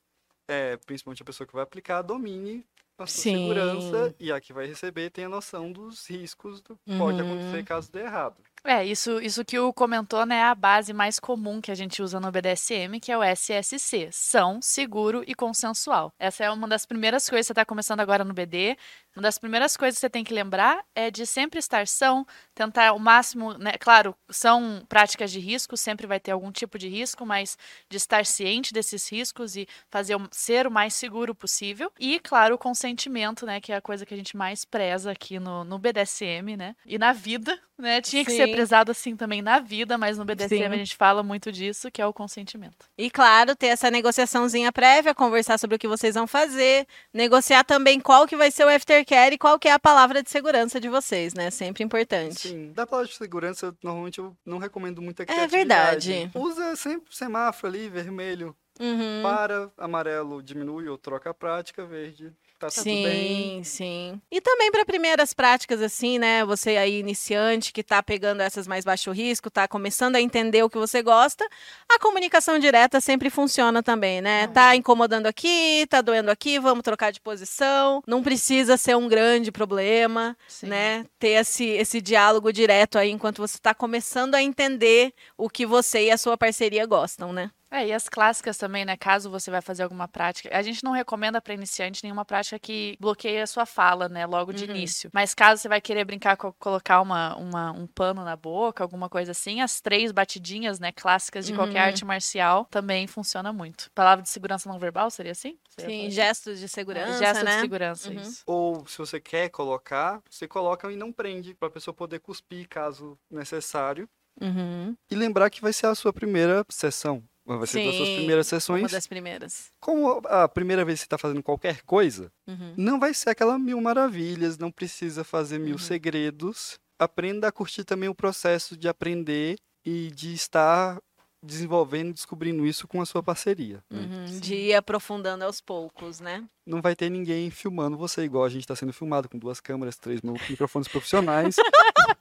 é, 0.48 0.78
principalmente 0.78 1.22
a 1.24 1.26
pessoa 1.26 1.48
que 1.48 1.54
vai 1.54 1.64
aplicar 1.64 2.02
domine 2.02 2.66
a 2.98 3.08
sua 3.08 3.24
Sim. 3.24 3.26
segurança 3.26 4.14
e 4.20 4.32
a 4.32 4.40
que 4.42 4.54
vai 4.54 4.66
receber 4.68 5.10
tenha 5.12 5.30
noção 5.30 5.72
dos 5.72 6.08
riscos 6.10 6.62
do 6.62 6.78
que 6.78 6.92
pode 6.96 7.22
Uhum. 7.22 7.22
acontecer 7.22 7.64
caso 7.64 7.92
dê 7.92 8.02
errado. 8.02 8.42
É, 8.68 8.84
isso, 8.84 9.22
isso 9.22 9.46
que 9.46 9.60
o 9.60 9.72
comentou, 9.72 10.26
né, 10.26 10.38
é 10.38 10.44
a 10.44 10.56
base 10.56 10.92
mais 10.92 11.20
comum 11.20 11.62
que 11.62 11.70
a 11.70 11.76
gente 11.76 12.02
usa 12.02 12.20
no 12.20 12.32
BDSM, 12.32 13.00
que 13.00 13.12
é 13.12 13.18
o 13.18 13.22
SSC, 13.24 14.10
são, 14.12 14.60
seguro 14.60 15.24
e 15.28 15.36
consensual. 15.36 16.12
Essa 16.18 16.46
é 16.46 16.50
uma 16.50 16.68
das 16.68 16.84
primeiras 16.84 17.30
coisas 17.30 17.46
que 17.46 17.48
você 17.48 17.52
está 17.54 17.64
começando 17.64 18.00
agora 18.00 18.24
no 18.24 18.34
BD. 18.34 18.76
Uma 19.16 19.22
das 19.22 19.38
primeiras 19.38 19.78
coisas 19.78 19.98
que 19.98 20.02
você 20.02 20.10
tem 20.10 20.24
que 20.24 20.34
lembrar 20.34 20.84
é 20.96 21.12
de 21.12 21.28
sempre 21.28 21.60
estar 21.60 21.88
são, 21.88 22.26
tentar 22.56 22.94
o 22.94 23.00
máximo, 23.00 23.54
né, 23.54 23.74
claro, 23.80 24.16
são 24.32 24.84
práticas 24.90 25.32
de 25.32 25.40
risco, 25.40 25.78
sempre 25.78 26.08
vai 26.08 26.20
ter 26.20 26.32
algum 26.32 26.52
tipo 26.52 26.80
de 26.80 26.90
risco, 26.90 27.24
mas 27.24 27.56
de 27.88 27.98
estar 27.98 28.26
ciente 28.26 28.74
desses 28.74 29.08
riscos 29.12 29.56
e 29.56 29.68
fazer 29.92 30.18
ser 30.32 30.66
o 30.66 30.72
mais 30.72 30.96
seguro 30.96 31.36
possível. 31.36 31.92
E, 32.00 32.20
claro, 32.20 32.56
o 32.56 32.58
consentimento, 32.58 33.46
né, 33.46 33.62
que 33.62 33.72
é 33.72 33.76
a 33.76 33.82
coisa 33.82 34.08
que 34.08 34.14
a 34.14 34.18
gente 34.18 34.36
mais 34.36 34.66
preza 34.66 35.12
aqui 35.12 35.40
no, 35.40 35.64
no 35.64 35.78
BDSM, 35.78 36.58
né, 36.58 36.76
e 36.84 36.98
na 36.98 37.14
vida, 37.14 37.60
né, 37.78 38.02
tinha 38.02 38.24
que 38.24 38.32
ser 38.32 38.46
Sim. 38.46 38.52
prezado 38.52 38.92
assim 38.92 39.16
também 39.16 39.42
na 39.42 39.60
vida, 39.60 39.98
mas 39.98 40.18
no 40.18 40.24
BDSM 40.26 40.50
Sim. 40.70 40.74
a 40.74 40.78
gente 40.78 40.96
fala 40.96 41.22
muito 41.22 41.52
disso, 41.52 41.92
que 41.92 42.02
é 42.02 42.06
o 42.06 42.14
consentimento. 42.14 42.86
E 42.98 43.10
claro, 43.12 43.56
ter 43.56 43.68
essa 43.68 43.92
negociaçãozinha 43.92 44.72
prévia, 44.72 45.14
conversar 45.14 45.58
sobre 45.60 45.76
o 45.76 45.80
que 45.80 45.88
vocês 45.88 46.16
vão 46.16 46.26
fazer, 46.28 46.88
negociar 47.14 47.64
também 47.64 48.00
qual 48.00 48.26
que 48.28 48.36
vai 48.36 48.50
ser 48.52 48.66
o 48.66 48.70
aftercare 48.70 49.36
e 49.36 49.38
qual 49.38 49.60
que 49.60 49.68
é 49.68 49.72
a 49.74 49.80
palavra 49.80 50.24
de 50.24 50.30
segurança 50.30 50.80
de 50.80 50.88
vocês, 50.90 51.34
né? 51.34 51.52
Sempre 51.52 51.84
importante. 51.84 52.48
Sim, 52.48 52.72
da 52.72 52.88
palavra 52.88 53.10
de 53.12 53.18
segurança, 53.18 53.76
normalmente 53.84 54.20
eu 54.20 54.36
não 54.46 54.58
recomendo 54.58 55.02
muita 55.02 55.24
É 55.24 55.26
criatividade. 55.26 56.10
verdade. 56.10 56.32
Usa 56.34 56.76
sempre 56.76 57.10
o 57.10 57.14
semáforo 57.14 57.74
ali, 57.74 57.90
vermelho 57.90 58.56
Uhum. 58.78 59.22
para, 59.24 59.72
amarelo 59.78 60.44
diminui 60.44 60.90
ou 60.90 60.98
troca 60.98 61.30
a 61.30 61.34
prática, 61.34 61.86
verde 61.86 62.34
tá 62.60 62.68
tudo 62.70 62.84
bem. 62.84 63.64
Sim, 63.64 63.64
sim. 63.64 64.22
E 64.32 64.42
também 64.42 64.72
para 64.72 64.86
primeiras 64.86 65.34
práticas, 65.34 65.82
assim, 65.82 66.18
né? 66.18 66.44
Você 66.46 66.78
aí, 66.78 67.00
iniciante, 67.00 67.72
que 67.72 67.84
tá 67.84 68.02
pegando 68.02 68.42
essas 68.42 68.68
mais 68.68 68.84
baixo 68.86 69.12
risco, 69.12 69.50
tá 69.50 69.68
começando 69.68 70.16
a 70.16 70.22
entender 70.22 70.64
o 70.64 70.70
que 70.70 70.78
você 70.78 71.02
gosta, 71.02 71.46
a 71.90 72.00
comunicação 72.00 72.58
direta 72.60 73.00
sempre 73.02 73.30
funciona 73.30 73.84
também, 73.84 74.22
né? 74.22 74.48
Tá 74.48 74.76
incomodando 74.76 75.28
aqui, 75.28 75.86
tá 75.90 76.02
doendo 76.02 76.32
aqui, 76.32 76.60
vamos 76.60 76.84
trocar 76.84 77.12
de 77.12 77.22
posição. 77.22 78.02
Não 78.08 78.24
precisa 78.24 78.78
ser 78.78 78.96
um 78.96 79.08
grande 79.08 79.52
problema, 79.52 80.38
Sim. 80.48 80.68
né? 80.68 81.06
Ter 81.20 81.40
esse, 81.40 81.66
esse 81.66 82.02
diálogo 82.02 82.52
direto 82.52 82.98
aí 82.98 83.12
enquanto 83.12 83.38
você 83.38 83.58
tá 83.60 83.74
começando 83.74 84.36
a 84.36 84.42
entender 84.42 85.14
o 85.38 85.50
que 85.50 85.66
você 85.66 86.06
e 86.06 86.12
a 86.12 86.18
sua 86.18 86.38
parceria 86.38 86.86
gostam, 86.86 87.34
né? 87.34 87.52
É, 87.76 87.88
e 87.88 87.94
as 87.94 88.08
clássicas 88.08 88.58
também, 88.58 88.86
né? 88.86 88.96
Caso 88.96 89.30
você 89.30 89.52
vai 89.52 89.62
fazer 89.62 89.84
alguma 89.84 90.08
prática. 90.08 90.50
A 90.58 90.62
gente 90.62 90.82
não 90.82 90.94
recomenda 90.94 91.42
para 91.42 91.54
iniciante 91.54 92.02
nenhuma 92.04 92.24
prática 92.24 92.58
que 92.58 92.96
bloqueie 93.02 93.42
a 93.42 93.48
sua 93.48 93.66
fala, 93.66 94.08
né? 94.08 94.26
Logo 94.26 94.54
de 94.54 94.64
Uhum. 94.64 94.70
início. 94.72 95.10
Mas 95.14 95.34
caso 95.34 95.62
você 95.62 95.68
vai 95.68 95.82
querer 95.82 96.06
brincar 96.06 96.38
com 96.38 96.54
colocar 96.54 97.02
uma, 97.02 97.36
uma- 97.36 97.72
um 97.74 97.86
pano 97.86 98.24
na 98.24 98.36
boca, 98.38 98.82
alguma 98.82 99.10
coisa 99.10 99.32
assim, 99.32 99.60
as 99.62 99.82
três 99.82 100.14
batidinhas, 100.14 100.80
né? 100.80 100.94
Clássicas 100.94 101.46
de 101.46 101.54
qualquer 101.54 101.80
Uhum. 101.82 101.86
arte 101.88 102.06
marcial 102.06 102.66
também 102.72 103.08
funciona 103.08 103.52
muito. 103.52 103.92
Palavra 103.94 104.24
de 104.24 104.30
segurança 104.30 104.70
não 104.70 104.80
verbal 104.80 105.12
seria 105.12 105.34
assim? 105.34 105.58
Você 105.70 105.82
ia 105.82 105.90
Sim, 105.90 106.10
gestos 106.12 106.60
de 106.60 106.70
segurança, 106.70 107.18
Gesto 107.18 107.44
né? 107.44 107.56
de 107.56 107.60
segurança, 107.62 108.10
Uhum. 108.10 108.22
isso. 108.22 108.42
Ou 108.46 108.88
se 108.88 108.98
você 108.98 109.20
quer 109.20 109.50
colocar, 109.50 110.22
você 110.30 110.48
coloca 110.48 110.90
e 110.90 110.96
não 110.96 111.12
prende, 111.12 111.54
para 111.54 111.68
a 111.68 111.72
pessoa 111.72 111.94
poder 111.94 112.20
cuspir 112.20 112.70
caso 112.70 113.18
necessário. 113.30 114.08
Uhum. 114.42 114.96
E 115.12 115.16
lembrar 115.16 115.50
que 115.50 115.62
vai 115.62 115.72
ser 115.74 115.88
a 115.88 115.96
sua 115.96 116.12
primeira 116.14 116.66
sessão. 116.70 117.24
Vai 117.46 117.68
ser 117.68 117.86
das 117.86 117.96
suas 117.96 118.08
Sim, 118.10 118.16
primeiras 118.16 118.48
Uma 118.48 118.60
sessões. 118.60 118.92
das 118.92 119.06
primeiras. 119.08 119.72
Como 119.80 120.22
a 120.28 120.48
primeira 120.50 120.84
vez 120.84 121.00
que 121.00 121.02
você 121.02 121.06
está 121.06 121.18
fazendo 121.18 121.44
qualquer 121.44 121.82
coisa, 121.84 122.32
Uhum. 122.48 122.74
não 122.76 123.00
vai 123.00 123.14
ser 123.14 123.30
aquela 123.30 123.60
mil 123.60 123.80
maravilhas, 123.80 124.58
não 124.58 124.72
precisa 124.72 125.24
fazer 125.24 125.60
mil 125.60 125.74
Uhum. 125.74 125.78
segredos. 125.78 126.80
Aprenda 126.98 127.48
a 127.48 127.52
curtir 127.52 127.84
também 127.84 128.10
o 128.10 128.16
processo 128.16 128.76
de 128.76 128.88
aprender 128.88 129.58
e 129.86 130.10
de 130.12 130.34
estar 130.34 130.98
desenvolvendo 131.44 132.10
e 132.10 132.14
descobrindo 132.14 132.66
isso 132.66 132.88
com 132.88 133.00
a 133.00 133.06
sua 133.06 133.22
parceria. 133.22 133.84
né? 133.92 134.00
Uhum, 134.00 134.40
De 134.40 134.56
ir 134.56 134.74
aprofundando 134.74 135.44
aos 135.46 135.62
poucos, 135.62 136.20
né? 136.20 136.44
Não 136.66 136.82
vai 136.82 136.96
ter 136.96 137.08
ninguém 137.12 137.52
filmando 137.52 137.96
você, 137.96 138.24
igual 138.24 138.44
a 138.46 138.50
gente 138.50 138.62
está 138.62 138.76
sendo 138.76 138.92
filmado 138.92 139.30
com 139.30 139.38
duas 139.38 139.60
câmeras, 139.60 139.96
três 139.98 140.22
mi- 140.24 140.32
microfones 140.50 140.88
profissionais. 140.88 141.56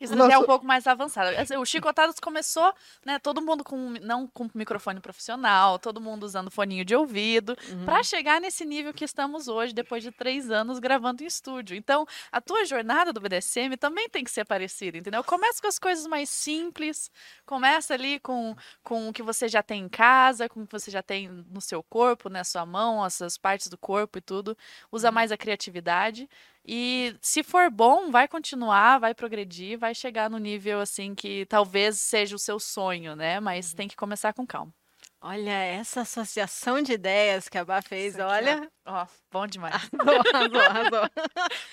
Isso 0.00 0.14
já 0.16 0.32
é 0.34 0.38
um 0.38 0.44
pouco 0.44 0.64
mais 0.66 0.86
avançado. 0.86 1.36
Assim, 1.38 1.56
O 1.56 1.64
Chicotadas 1.64 2.20
começou, 2.20 2.72
né? 3.04 3.18
Todo 3.18 3.40
mundo 3.40 3.64
com 3.64 3.90
não 4.02 4.26
com 4.26 4.48
microfone 4.54 5.00
profissional, 5.00 5.78
todo 5.78 6.00
mundo 6.00 6.24
usando 6.24 6.50
foninho 6.50 6.84
de 6.84 6.94
ouvido, 6.94 7.56
Uhum. 7.70 7.84
pra 7.84 8.02
chegar 8.02 8.40
nesse 8.40 8.64
nível 8.64 8.92
que 8.92 9.04
estamos 9.04 9.48
hoje, 9.48 9.72
depois 9.72 10.02
de 10.02 10.10
três 10.10 10.50
anos 10.50 10.78
gravando 10.78 11.22
em 11.22 11.26
estúdio. 11.26 11.76
Então, 11.76 12.06
a 12.30 12.40
tua 12.40 12.64
jornada 12.64 13.12
do 13.12 13.20
BDSM 13.20 13.76
também 13.78 14.08
tem 14.08 14.22
que 14.22 14.30
ser 14.30 14.44
parecida, 14.44 14.98
entendeu? 14.98 15.24
Começa 15.24 15.60
com 15.62 15.68
as 15.68 15.78
coisas 15.78 16.06
mais 16.06 16.28
simples, 16.28 17.10
começa 17.46 17.94
ali 17.94 18.20
com, 18.20 18.54
com 18.82 19.08
o 19.08 19.12
que 19.12 19.22
você 19.22 19.48
já 19.48 19.62
tem 19.62 19.82
em 19.84 19.88
casa, 19.88 20.48
com 20.48 20.62
o 20.62 20.66
que 20.66 20.72
você 20.72 20.90
já 20.90 21.02
tem 21.02 21.28
no 21.28 21.60
seu 21.60 21.82
corpo, 21.82 22.28
na 22.28 22.44
sua 22.44 22.66
mão, 22.66 23.02
as 23.02 23.14
suas 23.14 23.38
partes 23.38 23.68
do 23.68 23.78
corpo 23.78 24.18
e 24.18 24.20
tudo. 24.20 24.56
Usa 24.92 25.10
mais 25.10 25.32
a 25.32 25.36
criatividade. 25.36 26.28
E 26.66 27.14
se 27.22 27.44
for 27.44 27.70
bom, 27.70 28.10
vai 28.10 28.26
continuar, 28.26 28.98
vai 28.98 29.14
progredir, 29.14 29.78
vai 29.78 29.94
chegar 29.94 30.28
no 30.28 30.38
nível 30.38 30.80
assim 30.80 31.14
que 31.14 31.46
talvez 31.46 32.00
seja 32.00 32.34
o 32.34 32.40
seu 32.40 32.58
sonho, 32.58 33.14
né? 33.14 33.38
Mas 33.38 33.72
tem 33.72 33.86
que 33.86 33.94
começar 33.94 34.32
com 34.32 34.44
calma. 34.44 34.72
Olha, 35.20 35.50
essa 35.50 36.02
associação 36.02 36.82
de 36.82 36.92
ideias 36.92 37.48
que 37.48 37.56
a 37.56 37.64
Bá 37.64 37.80
fez, 37.80 38.18
ó. 38.18 38.28
olha. 38.28 38.70
Ó, 38.84 39.06
bom 39.36 39.46
demais. 39.46 39.90
Arrasou, 39.98 40.60
arrasou, 40.60 40.60
arrasou. 40.60 41.10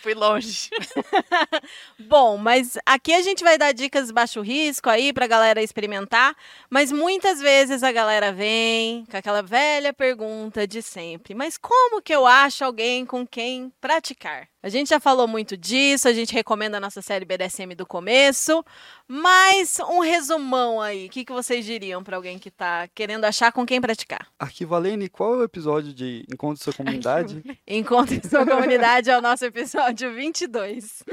Fui 0.01 0.13
longe. 0.13 0.69
Bom, 1.97 2.37
mas 2.37 2.77
aqui 2.85 3.13
a 3.13 3.21
gente 3.21 3.41
vai 3.41 3.57
dar 3.57 3.71
dicas 3.71 4.11
baixo 4.11 4.41
risco 4.41 4.89
aí 4.89 5.13
pra 5.13 5.27
galera 5.27 5.63
experimentar, 5.63 6.35
mas 6.69 6.91
muitas 6.91 7.39
vezes 7.39 7.81
a 7.81 7.91
galera 7.91 8.33
vem 8.33 9.05
com 9.05 9.15
aquela 9.15 9.41
velha 9.41 9.93
pergunta 9.93 10.67
de 10.67 10.81
sempre: 10.81 11.33
mas 11.33 11.57
como 11.57 12.01
que 12.01 12.13
eu 12.13 12.25
acho 12.25 12.65
alguém 12.65 13.05
com 13.05 13.25
quem 13.25 13.71
praticar? 13.79 14.49
A 14.61 14.69
gente 14.69 14.91
já 14.91 14.99
falou 14.99 15.27
muito 15.27 15.57
disso, 15.57 16.07
a 16.07 16.13
gente 16.13 16.33
recomenda 16.33 16.77
a 16.77 16.79
nossa 16.79 17.01
série 17.01 17.25
BDSM 17.25 17.75
do 17.75 17.85
começo, 17.85 18.63
mas 19.05 19.77
um 19.89 19.99
resumão 19.99 20.79
aí, 20.79 21.07
o 21.07 21.09
que, 21.09 21.25
que 21.25 21.33
vocês 21.33 21.65
diriam 21.65 22.01
pra 22.01 22.15
alguém 22.15 22.39
que 22.39 22.49
tá 22.49 22.87
querendo 22.95 23.25
achar 23.25 23.51
com 23.51 23.65
quem 23.65 23.81
praticar? 23.81 24.25
Arquivo 24.39 24.73
Alene, 24.73 25.09
qual 25.09 25.33
é 25.33 25.37
o 25.39 25.43
episódio 25.43 25.93
de 25.93 26.25
Encontro 26.31 26.63
Sua 26.63 26.71
Comunidade? 26.73 27.43
Encontre 27.67 28.21
sua 28.27 28.45
comunidade 28.45 29.09
é 29.09 29.17
o 29.17 29.21
nosso 29.21 29.45
episódio 29.45 30.13
22. 30.13 31.03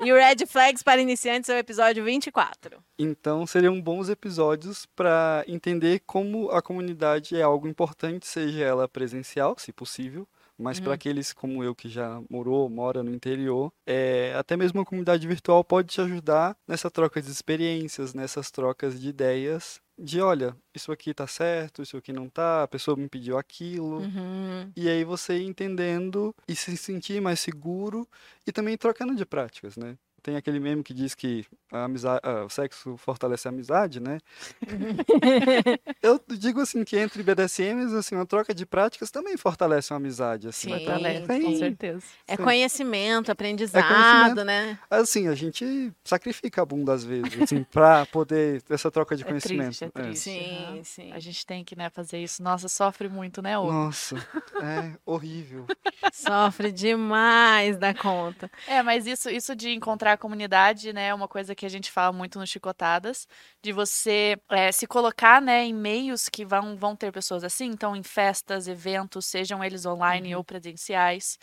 E 0.00 0.12
o 0.12 0.14
Red 0.14 0.46
Flags 0.46 0.82
para 0.82 1.00
iniciantes 1.00 1.50
é 1.50 1.56
o 1.56 1.58
episódio 1.58 2.04
24. 2.04 2.78
Então, 2.98 3.46
seriam 3.46 3.80
bons 3.80 4.08
episódios 4.08 4.86
para 4.94 5.44
entender 5.48 6.02
como 6.06 6.50
a 6.50 6.62
comunidade 6.62 7.36
é 7.36 7.42
algo 7.42 7.66
importante, 7.66 8.26
seja 8.26 8.64
ela 8.64 8.86
presencial, 8.86 9.56
se 9.58 9.72
possível, 9.72 10.26
mas 10.56 10.80
para 10.80 10.94
aqueles 10.94 11.32
como 11.32 11.62
eu 11.62 11.74
que 11.74 11.88
já 11.88 12.20
morou, 12.28 12.68
mora 12.68 13.02
no 13.02 13.14
interior, 13.14 13.72
é, 13.86 14.34
até 14.36 14.56
mesmo 14.56 14.80
a 14.80 14.84
comunidade 14.84 15.26
virtual 15.26 15.62
pode 15.62 15.88
te 15.88 16.00
ajudar 16.00 16.56
nessa 16.66 16.90
troca 16.90 17.22
de 17.22 17.30
experiências, 17.30 18.12
nessas 18.12 18.50
trocas 18.50 19.00
de 19.00 19.08
ideias, 19.08 19.80
de 19.98 20.20
olha, 20.20 20.56
isso 20.74 20.92
aqui 20.92 21.12
tá 21.12 21.26
certo, 21.26 21.82
isso 21.82 21.96
aqui 21.96 22.12
não 22.12 22.28
tá, 22.28 22.62
a 22.62 22.68
pessoa 22.68 22.96
me 22.96 23.08
pediu 23.08 23.36
aquilo. 23.36 23.98
Uhum. 23.98 24.70
E 24.76 24.88
aí 24.88 25.02
você 25.04 25.42
entendendo 25.42 26.34
e 26.46 26.54
se 26.54 26.76
sentir 26.76 27.20
mais 27.20 27.40
seguro 27.40 28.06
e 28.46 28.52
também 28.52 28.76
trocando 28.76 29.14
de 29.14 29.26
práticas, 29.26 29.76
né? 29.76 29.98
Tem 30.28 30.36
aquele 30.36 30.60
meme 30.60 30.82
que 30.82 30.92
diz 30.92 31.14
que 31.14 31.46
a 31.72 31.84
amizade, 31.84 32.20
o 32.44 32.50
sexo 32.50 32.98
fortalece 32.98 33.48
a 33.48 33.50
amizade, 33.50 33.98
né? 33.98 34.18
Eu 36.02 36.20
digo 36.36 36.60
assim 36.60 36.84
que 36.84 36.98
entre 36.98 37.22
BDSMs, 37.22 37.94
assim, 37.96 38.14
uma 38.14 38.26
troca 38.26 38.52
de 38.54 38.66
práticas 38.66 39.10
também 39.10 39.38
fortalece 39.38 39.90
uma 39.90 39.96
amizade, 39.96 40.46
assim. 40.48 40.68
Sim, 40.68 40.76
Então, 40.76 40.92
Fortalece, 40.94 41.26
tem- 41.26 41.42
com 41.42 41.54
certeza. 41.54 42.04
É 42.26 42.36
Sim. 42.36 42.42
conhecimento, 42.42 43.32
aprendizado, 43.32 43.88
conhecimento. 43.88 44.44
né? 44.44 44.78
Assim, 44.90 45.28
a 45.28 45.34
gente 45.34 45.90
sacrifica 46.04 46.60
a 46.60 46.66
bunda 46.66 46.92
às 46.92 47.02
vezes, 47.02 47.40
assim, 47.42 47.64
pra 47.64 48.04
poder 48.04 48.60
ter 48.60 48.74
essa 48.74 48.90
troca 48.90 49.16
de 49.16 49.22
É 49.22 49.26
conhecimento. 49.26 49.68
triste, 49.68 49.84
é 49.84 49.88
triste. 49.88 50.20
Sim, 50.24 50.82
sim. 50.84 51.10
A 51.14 51.18
gente 51.18 51.46
tem 51.46 51.64
que 51.64 51.74
né, 51.74 51.88
fazer 51.88 52.18
isso. 52.22 52.42
Nossa, 52.42 52.68
sofre 52.68 53.08
muito, 53.08 53.40
né, 53.40 53.58
Hugo? 53.58 53.72
Nossa, 53.72 54.14
é 54.62 54.92
horrível. 55.06 55.64
Sofre 56.12 56.70
demais 56.70 57.78
da 57.78 57.94
conta. 57.94 58.50
É, 58.66 58.82
mas 58.82 59.06
isso, 59.06 59.30
isso 59.30 59.54
de 59.54 59.70
encontrar 59.70 60.17
comunidade, 60.18 60.92
né, 60.92 61.08
é 61.08 61.14
uma 61.14 61.28
coisa 61.28 61.54
que 61.54 61.64
a 61.66 61.68
gente 61.68 61.90
fala 61.90 62.12
muito 62.12 62.38
no 62.38 62.46
Chicotadas, 62.46 63.26
de 63.62 63.72
você 63.72 64.36
é, 64.50 64.70
se 64.72 64.86
colocar, 64.86 65.40
né, 65.40 65.64
em 65.64 65.74
meios 65.74 66.28
que 66.28 66.44
vão, 66.44 66.76
vão 66.76 66.96
ter 66.96 67.12
pessoas 67.12 67.44
assim, 67.44 67.66
então 67.66 67.94
em 67.96 68.02
festas, 68.02 68.68
eventos, 68.68 69.26
sejam 69.26 69.62
eles 69.64 69.86
online 69.86 70.34
ou 70.36 70.44
presenciais. 70.44 71.38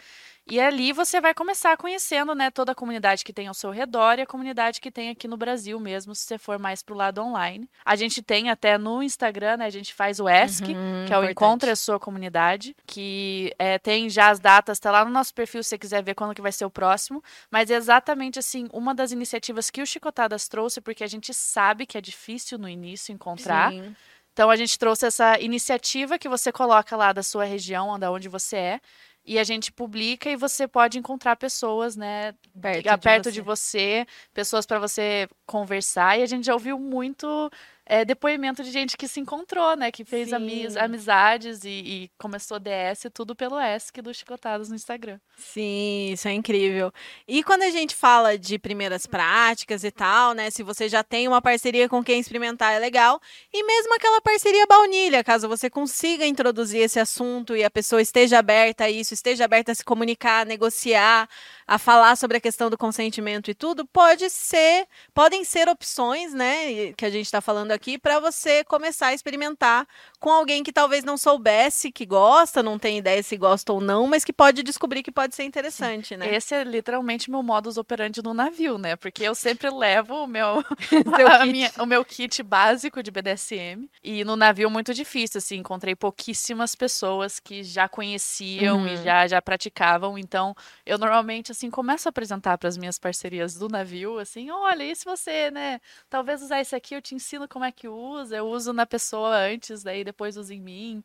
E 0.47 0.59
ali 0.59 0.93
você 0.93 1.19
vai 1.19 1.33
começar 1.33 1.75
conhecendo, 1.75 2.35
né, 2.35 2.51
toda 2.51 2.71
a 2.71 2.75
comunidade 2.75 3.23
que 3.23 3.33
tem 3.33 3.47
ao 3.47 3.53
seu 3.53 3.71
redor 3.71 4.19
e 4.19 4.21
a 4.21 4.27
comunidade 4.27 4.79
que 4.79 4.91
tem 4.91 5.09
aqui 5.09 5.27
no 5.27 5.35
Brasil 5.35 5.79
mesmo, 5.79 6.13
se 6.13 6.21
você 6.21 6.37
for 6.37 6.59
mais 6.59 6.83
pro 6.83 6.93
lado 6.95 7.19
online. 7.19 7.67
A 7.83 7.95
gente 7.95 8.21
tem 8.21 8.51
até 8.51 8.77
no 8.77 9.01
Instagram, 9.01 9.57
né, 9.57 9.65
a 9.65 9.71
gente 9.71 9.91
faz 9.91 10.19
o 10.19 10.29
ESC, 10.29 10.65
Uhum, 10.65 11.05
que 11.07 11.13
é 11.13 11.17
o 11.17 11.23
importante. 11.23 11.31
Encontre 11.31 11.69
a 11.71 11.75
Sua 11.75 11.99
Comunidade, 11.99 12.75
que 12.85 13.53
é, 13.57 13.79
tem 13.79 14.07
já 14.07 14.29
as 14.29 14.39
datas, 14.39 14.77
tá 14.77 14.91
lá 14.91 15.03
no 15.03 15.09
nosso 15.09 15.33
perfil 15.33 15.63
se 15.63 15.69
você 15.69 15.77
quiser 15.79 16.03
ver 16.03 16.13
quando 16.13 16.35
que 16.35 16.41
vai 16.41 16.51
ser 16.51 16.65
o 16.65 16.69
próximo, 16.69 17.23
mas 17.49 17.71
é 17.71 17.75
exatamente 17.75 18.37
assim, 18.37 18.67
uma 18.71 18.93
das 18.93 19.11
iniciativas 19.11 19.71
que 19.71 19.81
o 19.81 19.85
Chicotadas 19.85 20.47
trouxe, 20.47 20.79
porque 20.79 21.03
a 21.03 21.07
gente 21.07 21.33
sabe 21.33 21.87
que 21.87 21.97
é 21.97 22.01
difícil 22.01 22.59
no 22.59 22.69
início 22.69 23.11
encontrar, 23.11 23.71
Sim. 23.71 23.95
então 24.31 24.51
a 24.51 24.55
gente 24.55 24.77
trouxe 24.77 25.07
essa 25.07 25.39
iniciativa 25.39 26.19
que 26.19 26.29
você 26.29 26.51
coloca 26.51 26.95
lá 26.95 27.11
da 27.11 27.23
sua 27.23 27.45
região, 27.45 27.97
da 27.97 28.11
onde 28.11 28.29
você 28.29 28.57
é, 28.57 28.81
e 29.25 29.39
a 29.39 29.43
gente 29.43 29.71
publica 29.71 30.29
e 30.29 30.35
você 30.35 30.67
pode 30.67 30.99
encontrar 30.99 31.35
pessoas, 31.35 31.95
né, 31.95 32.33
Perto, 32.61 32.89
de, 32.89 32.97
perto 32.97 33.23
você. 33.25 33.31
de 33.31 33.41
você, 33.41 34.07
pessoas 34.33 34.65
para 34.65 34.79
você 34.79 35.27
conversar. 35.45 36.19
E 36.19 36.23
a 36.23 36.25
gente 36.25 36.45
já 36.45 36.53
ouviu 36.53 36.77
muito 36.79 37.51
é, 37.85 38.03
depoimento 38.03 38.63
de 38.63 38.71
gente 38.71 38.97
que 38.97 39.07
se 39.07 39.19
encontrou, 39.19 39.75
né? 39.75 39.91
Que 39.91 40.03
fez 40.03 40.33
amiz- 40.33 40.75
amizades 40.75 41.63
e, 41.63 41.69
e 41.69 42.11
começou 42.17 42.59
DS, 42.59 43.05
tudo 43.13 43.35
pelo 43.35 43.59
ESC 43.59 44.01
do 44.01 44.13
Chicotadas 44.13 44.69
no 44.69 44.75
Instagram. 44.75 45.19
Sim, 45.37 46.09
isso 46.11 46.27
é 46.27 46.33
incrível. 46.33 46.91
E 47.27 47.43
quando 47.43 47.63
a 47.63 47.69
gente 47.69 47.95
fala 47.95 48.37
de 48.37 48.57
primeiras 48.57 49.05
práticas 49.05 49.83
e 49.83 49.91
tal, 49.91 50.33
né? 50.33 50.49
Se 50.49 50.63
você 50.63 50.89
já 50.89 51.03
tem 51.03 51.27
uma 51.27 51.41
parceria 51.41 51.87
com 51.87 52.03
quem 52.03 52.19
experimentar, 52.19 52.73
é 52.73 52.79
legal. 52.79 53.21
E 53.53 53.63
mesmo 53.63 53.93
aquela 53.93 54.19
parceria 54.21 54.65
baunilha, 54.65 55.23
caso 55.23 55.47
você 55.47 55.69
consiga 55.69 56.25
introduzir 56.25 56.81
esse 56.81 56.99
assunto 56.99 57.55
e 57.55 57.63
a 57.63 57.69
pessoa 57.69 58.01
esteja 58.01 58.39
aberta 58.39 58.85
a 58.85 58.89
isso, 58.89 59.13
esteja 59.13 59.45
aberta 59.45 59.71
a 59.71 59.75
se 59.75 59.83
comunicar, 59.85 60.45
negociar, 60.45 61.29
a 61.67 61.77
falar 61.77 62.15
sobre 62.15 62.37
a 62.37 62.41
questão 62.41 62.69
do 62.69 62.77
consentimento 62.77 63.49
e 63.49 63.53
tudo, 63.55 63.85
pode 63.85 64.29
ser, 64.29 64.87
podem 65.13 65.43
ser 65.43 65.67
opções, 65.67 66.33
né, 66.33 66.93
que 66.93 67.05
a 67.05 67.09
gente 67.09 67.25
está 67.25 67.41
falando 67.41 67.71
aqui, 67.75 67.97
para 67.97 68.19
você 68.19 68.63
começar 68.63 69.07
a 69.07 69.13
experimentar 69.13 69.87
com 70.19 70.29
alguém 70.31 70.63
que 70.63 70.73
talvez 70.73 71.03
não 71.03 71.17
soubesse 71.17 71.91
que 71.91 72.05
gosta, 72.05 72.63
não 72.63 72.79
tem 72.79 72.97
ideia 72.97 73.21
se 73.21 73.37
gosta 73.37 73.71
ou 73.73 73.79
não, 73.81 74.07
mas 74.07 74.23
que 74.23 74.33
pode 74.33 74.63
descobrir 74.63 75.03
que 75.03 75.11
pode 75.11 75.35
ser 75.35 75.43
interessante, 75.43 76.15
né? 76.17 76.33
Esse 76.33 76.55
é 76.55 76.63
literalmente 76.63 77.29
meu 77.29 77.43
modus 77.43 77.77
operandi 77.77 78.21
no 78.23 78.33
navio, 78.33 78.77
né? 78.77 78.95
Porque 78.95 79.23
eu 79.23 79.35
sempre 79.35 79.69
levo 79.69 80.23
o 80.23 80.27
meu, 80.27 80.63
minha- 81.51 81.71
o 81.79 81.85
meu 81.85 82.03
kit 82.05 82.41
básico 82.41 83.03
de 83.03 83.11
BDSM. 83.11 83.89
E 84.03 84.23
no 84.23 84.35
navio 84.35 84.69
muito 84.69 84.93
difícil, 84.93 85.37
assim, 85.39 85.57
encontrei 85.57 85.95
pouquíssimas 85.95 86.75
pessoas 86.75 87.39
que 87.39 87.63
já 87.63 87.87
conheciam 87.89 88.87
e 88.87 88.95
Uhum. 88.95 89.03
já, 89.03 89.27
já 89.27 89.41
praticavam. 89.41 90.17
Então, 90.17 90.55
eu 90.85 90.97
normalmente, 90.97 91.51
assim, 91.51 91.69
começo 91.69 92.07
a 92.07 92.11
apresentar 92.11 92.57
para 92.57 92.69
as 92.69 92.77
minhas 92.77 92.97
parcerias 92.99 93.55
do 93.55 93.67
navio, 93.67 94.19
assim, 94.19 94.49
olha, 94.51 94.83
e 94.83 94.95
se 94.95 95.05
você, 95.05 95.51
né, 95.51 95.79
talvez 96.09 96.41
usar 96.41 96.61
esse 96.61 96.75
aqui, 96.75 96.95
eu 96.95 97.01
te 97.01 97.15
ensino 97.15 97.47
como 97.47 97.64
é 97.65 97.71
que 97.71 97.87
usa, 97.87 98.37
eu 98.37 98.47
uso 98.47 98.71
na 98.71 98.85
pessoa 98.85 99.35
antes, 99.35 99.83
daí 99.83 100.03
depois 100.03 100.37
uso 100.37 100.53
em 100.53 100.61
mim. 100.61 101.03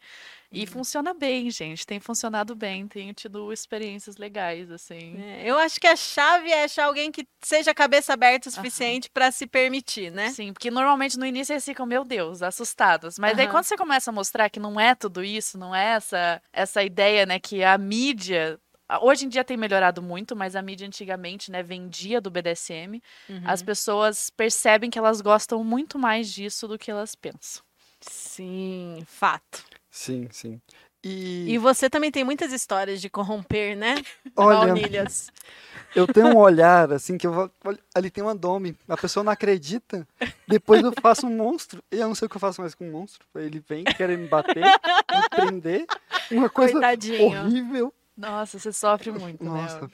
E 0.53 0.67
funciona 0.67 1.15
bem, 1.15 1.49
gente, 1.49 1.87
tem 1.87 2.01
funcionado 2.01 2.57
bem, 2.57 2.89
tenho 2.89 3.15
tido 3.15 3.53
experiências 3.53 4.17
legais, 4.17 4.69
assim. 4.69 5.17
É, 5.17 5.49
eu 5.49 5.57
acho 5.57 5.81
que 5.81 5.87
a 5.87 5.95
chave 5.95 6.51
é 6.51 6.65
achar 6.65 6.87
alguém 6.87 7.13
que 7.13 7.25
seja 7.41 7.73
cabeça 7.73 8.13
aberta 8.13 8.49
o 8.49 8.53
suficiente 8.53 9.09
para 9.11 9.31
se 9.31 9.47
permitir, 9.47 10.11
né? 10.11 10.31
Sim, 10.31 10.53
porque 10.53 10.69
normalmente 10.69 11.17
no 11.17 11.25
início 11.25 11.53
eles 11.53 11.65
ficam, 11.65 11.87
meu 11.87 12.05
Deus, 12.05 12.43
assustados. 12.43 13.17
Mas 13.17 13.39
aí 13.39 13.45
Aham. 13.45 13.53
quando 13.53 13.65
você 13.65 13.77
começa 13.77 14.11
a 14.11 14.13
mostrar 14.13 14.51
que 14.51 14.59
não 14.59 14.79
é 14.81 14.93
tudo 14.97 15.23
isso, 15.23 15.57
não 15.57 15.73
é 15.73 15.93
essa, 15.93 16.43
essa 16.53 16.83
ideia, 16.83 17.25
né, 17.25 17.39
que 17.39 17.63
a 17.63 17.79
mídia. 17.79 18.59
A- 18.97 19.05
Hoje 19.05 19.25
em 19.25 19.29
dia 19.29 19.45
tem 19.45 19.57
melhorado 19.57 20.03
muito, 20.03 20.35
mas 20.37 20.55
a 20.57 20.63
mídia 20.63 20.87
antigamente, 20.87 21.51
né, 21.51 21.63
vendia 21.63 22.21
do 22.21 22.31
BDSM. 22.31 23.01
Uhum. 23.29 23.43
As 23.45 23.63
pessoas 23.63 24.31
percebem 24.31 24.91
que 24.91 24.99
elas 24.99 25.21
gostam 25.21 25.63
muito 25.65 25.99
mais 25.99 26.29
disso 26.29 26.67
do 26.69 26.79
que 26.79 26.91
elas 26.91 27.15
pensam. 27.15 27.63
Sim, 28.01 29.03
fato. 29.07 29.65
Sim, 29.91 30.29
sim. 30.31 30.61
E 31.03 31.47
E, 31.49 31.59
você 31.59 31.89
também 31.89 32.11
tem 32.11 32.25
muitas 32.25 32.53
histórias 32.53 33.01
de 33.01 33.09
corromper, 33.09 33.77
né? 33.77 33.95
olha, 34.37 34.67
Baunilhas. 34.75 35.31
eu 35.95 36.07
tenho 36.07 36.27
um 36.29 36.37
olhar 36.37 36.93
assim 36.93 37.17
que 37.17 37.27
eu 37.27 37.33
vou. 37.33 37.51
ali 37.95 38.11
tem 38.11 38.23
uma 38.23 38.35
dome. 38.35 38.77
A 38.89 38.97
pessoa 38.97 39.25
não 39.25 39.33
acredita. 39.33 40.07
Depois 40.47 40.83
eu 40.83 40.93
faço 40.93 41.27
um 41.27 41.35
monstro. 41.37 41.83
E 41.91 41.97
eu 41.97 42.09
não 42.09 42.15
sei 42.15 42.27
o 42.27 42.29
que 42.29 42.37
eu 42.37 42.41
faço 42.41 42.61
mais 42.61 42.75
com 42.75 42.87
um 42.87 42.93
monstro. 42.93 43.27
Ele 43.37 43.61
vem 43.61 43.85
querer 43.85 44.19
me 44.19 44.27
bater, 44.29 44.65
me 44.65 45.23
prender. 45.31 45.87
Uma 46.31 46.51
coisa 46.51 46.73
Coitadinho. 46.73 47.27
horrível. 47.45 47.95
Nossa, 48.21 48.59
você 48.59 48.71
sofre 48.71 49.11
muito, 49.11 49.43
Nossa. 49.43 49.81
né? 49.81 49.89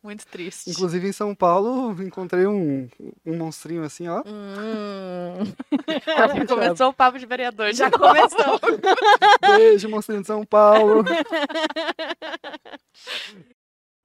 Muito 0.00 0.24
triste. 0.24 0.70
Inclusive 0.70 1.08
em 1.08 1.12
São 1.12 1.34
Paulo 1.34 2.00
encontrei 2.00 2.46
um, 2.46 2.88
um 3.26 3.36
monstrinho 3.36 3.82
assim, 3.82 4.06
ó. 4.06 4.22
Hum, 4.24 5.52
Já 6.06 6.46
começou 6.46 6.90
o 6.90 6.94
papo 6.94 7.18
de 7.18 7.26
vereador. 7.26 7.74
já 7.74 7.90
começou. 7.90 8.60
Beijo, 9.56 9.88
monstrinho 9.88 10.20
de 10.20 10.28
São 10.28 10.44
Paulo. 10.44 11.02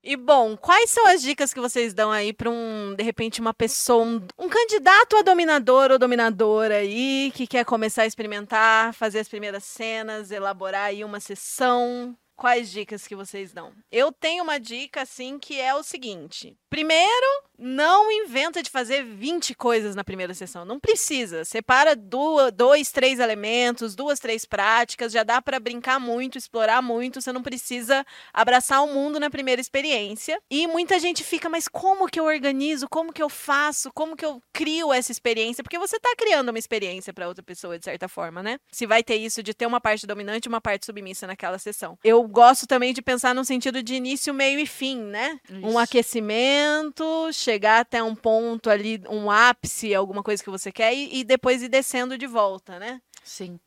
E 0.04 0.18
bom, 0.18 0.58
quais 0.58 0.90
são 0.90 1.06
as 1.10 1.22
dicas 1.22 1.54
que 1.54 1.60
vocês 1.60 1.94
dão 1.94 2.10
aí 2.10 2.34
para 2.34 2.50
um, 2.50 2.96
de 2.98 3.04
repente, 3.04 3.40
uma 3.40 3.54
pessoa, 3.54 4.04
um, 4.04 4.20
um 4.40 4.50
candidato 4.50 5.18
a 5.18 5.22
dominador 5.22 5.92
ou 5.92 6.00
dominadora 6.00 6.78
aí, 6.78 7.32
que 7.36 7.46
quer 7.46 7.64
começar 7.64 8.02
a 8.02 8.08
experimentar, 8.08 8.96
fazer 8.96 9.20
as 9.20 9.30
primeiras 9.30 9.64
cenas, 9.64 10.32
elaborar 10.32 10.86
aí 10.86 11.04
uma 11.04 11.20
sessão? 11.20 12.18
Quais 12.42 12.72
dicas 12.72 13.06
que 13.06 13.16
vocês 13.16 13.54
dão? 13.54 13.72
Eu 13.92 14.12
tenho 14.12 14.44
uma 14.44 14.60
dica, 14.60 15.04
assim, 15.04 15.38
que 15.38 15.62
é 15.62 15.76
o 15.76 15.84
seguinte. 15.84 16.58
Primeiro, 16.72 17.44
não 17.56 18.12
inventa 18.12 18.64
de 18.64 18.70
fazer 18.72 19.04
20 19.04 19.54
coisas 19.54 19.94
na 19.94 20.04
primeira 20.04 20.34
sessão. 20.34 20.66
Não 20.66 20.80
precisa. 20.80 21.46
Separa 21.46 21.96
duas, 21.96 22.52
dois, 22.52 22.92
três 22.92 23.20
elementos, 23.20 23.94
duas, 23.94 24.20
três 24.20 24.44
práticas. 24.44 25.12
Já 25.12 25.22
dá 25.22 25.40
para 25.40 25.60
brincar 25.60 26.00
muito, 26.00 26.36
explorar 26.36 26.82
muito. 26.82 27.22
Você 27.22 27.32
não 27.32 27.44
precisa 27.44 28.04
abraçar 28.34 28.84
o 28.84 28.88
mundo 28.88 29.20
na 29.20 29.30
primeira 29.30 29.62
experiência. 29.62 30.42
E 30.50 30.66
muita 30.66 30.98
gente 30.98 31.24
fica, 31.24 31.48
mas 31.48 31.68
como 31.68 32.08
que 32.08 32.20
eu 32.20 32.26
organizo? 32.26 32.90
Como 32.90 33.14
que 33.14 33.22
eu 33.22 33.30
faço? 33.30 33.92
Como 33.94 34.16
que 34.16 34.26
eu 34.26 34.42
crio 34.52 34.92
essa 34.92 35.12
experiência? 35.12 35.64
Porque 35.64 35.78
você 35.78 35.98
está 35.98 36.16
criando 36.18 36.50
uma 36.50 36.58
experiência 36.58 37.14
para 37.14 37.28
outra 37.28 37.44
pessoa, 37.44 37.78
de 37.78 37.86
certa 37.86 38.08
forma, 38.08 38.42
né? 38.42 38.58
Se 38.72 38.88
vai 38.88 39.04
ter 39.04 39.18
isso 39.18 39.44
de 39.44 39.54
ter 39.54 39.68
uma 39.68 39.80
parte 39.80 40.08
dominante 40.08 40.48
e 40.48 40.50
uma 40.50 40.62
parte 40.62 40.88
submissa 40.88 41.28
naquela 41.28 41.60
sessão. 41.60 42.00
Eu 42.04 42.31
gosto 42.32 42.66
também 42.66 42.94
de 42.94 43.02
pensar 43.02 43.36
no 43.36 43.46
sentido 43.46 43.84
de 43.84 43.94
início, 43.94 44.34
meio 44.34 44.60
e 44.60 44.66
fim, 44.66 44.98
né? 44.98 45.40
Um 45.50 45.70
Isso. 45.70 45.78
aquecimento, 45.78 47.32
chegar 47.34 47.82
até 47.82 48.02
um 48.02 48.16
ponto 48.16 48.70
ali, 48.70 49.02
um 49.10 49.30
ápice, 49.30 49.94
alguma 49.94 50.24
coisa 50.24 50.44
que 50.44 50.50
você 50.50 50.72
quer, 50.72 50.94
e, 50.94 51.20
e 51.20 51.24
depois 51.24 51.62
ir 51.62 51.70
descendo 51.70 52.18
de 52.18 52.26
volta, 52.26 52.80
né? 52.80 53.02
Sim. 53.24 53.60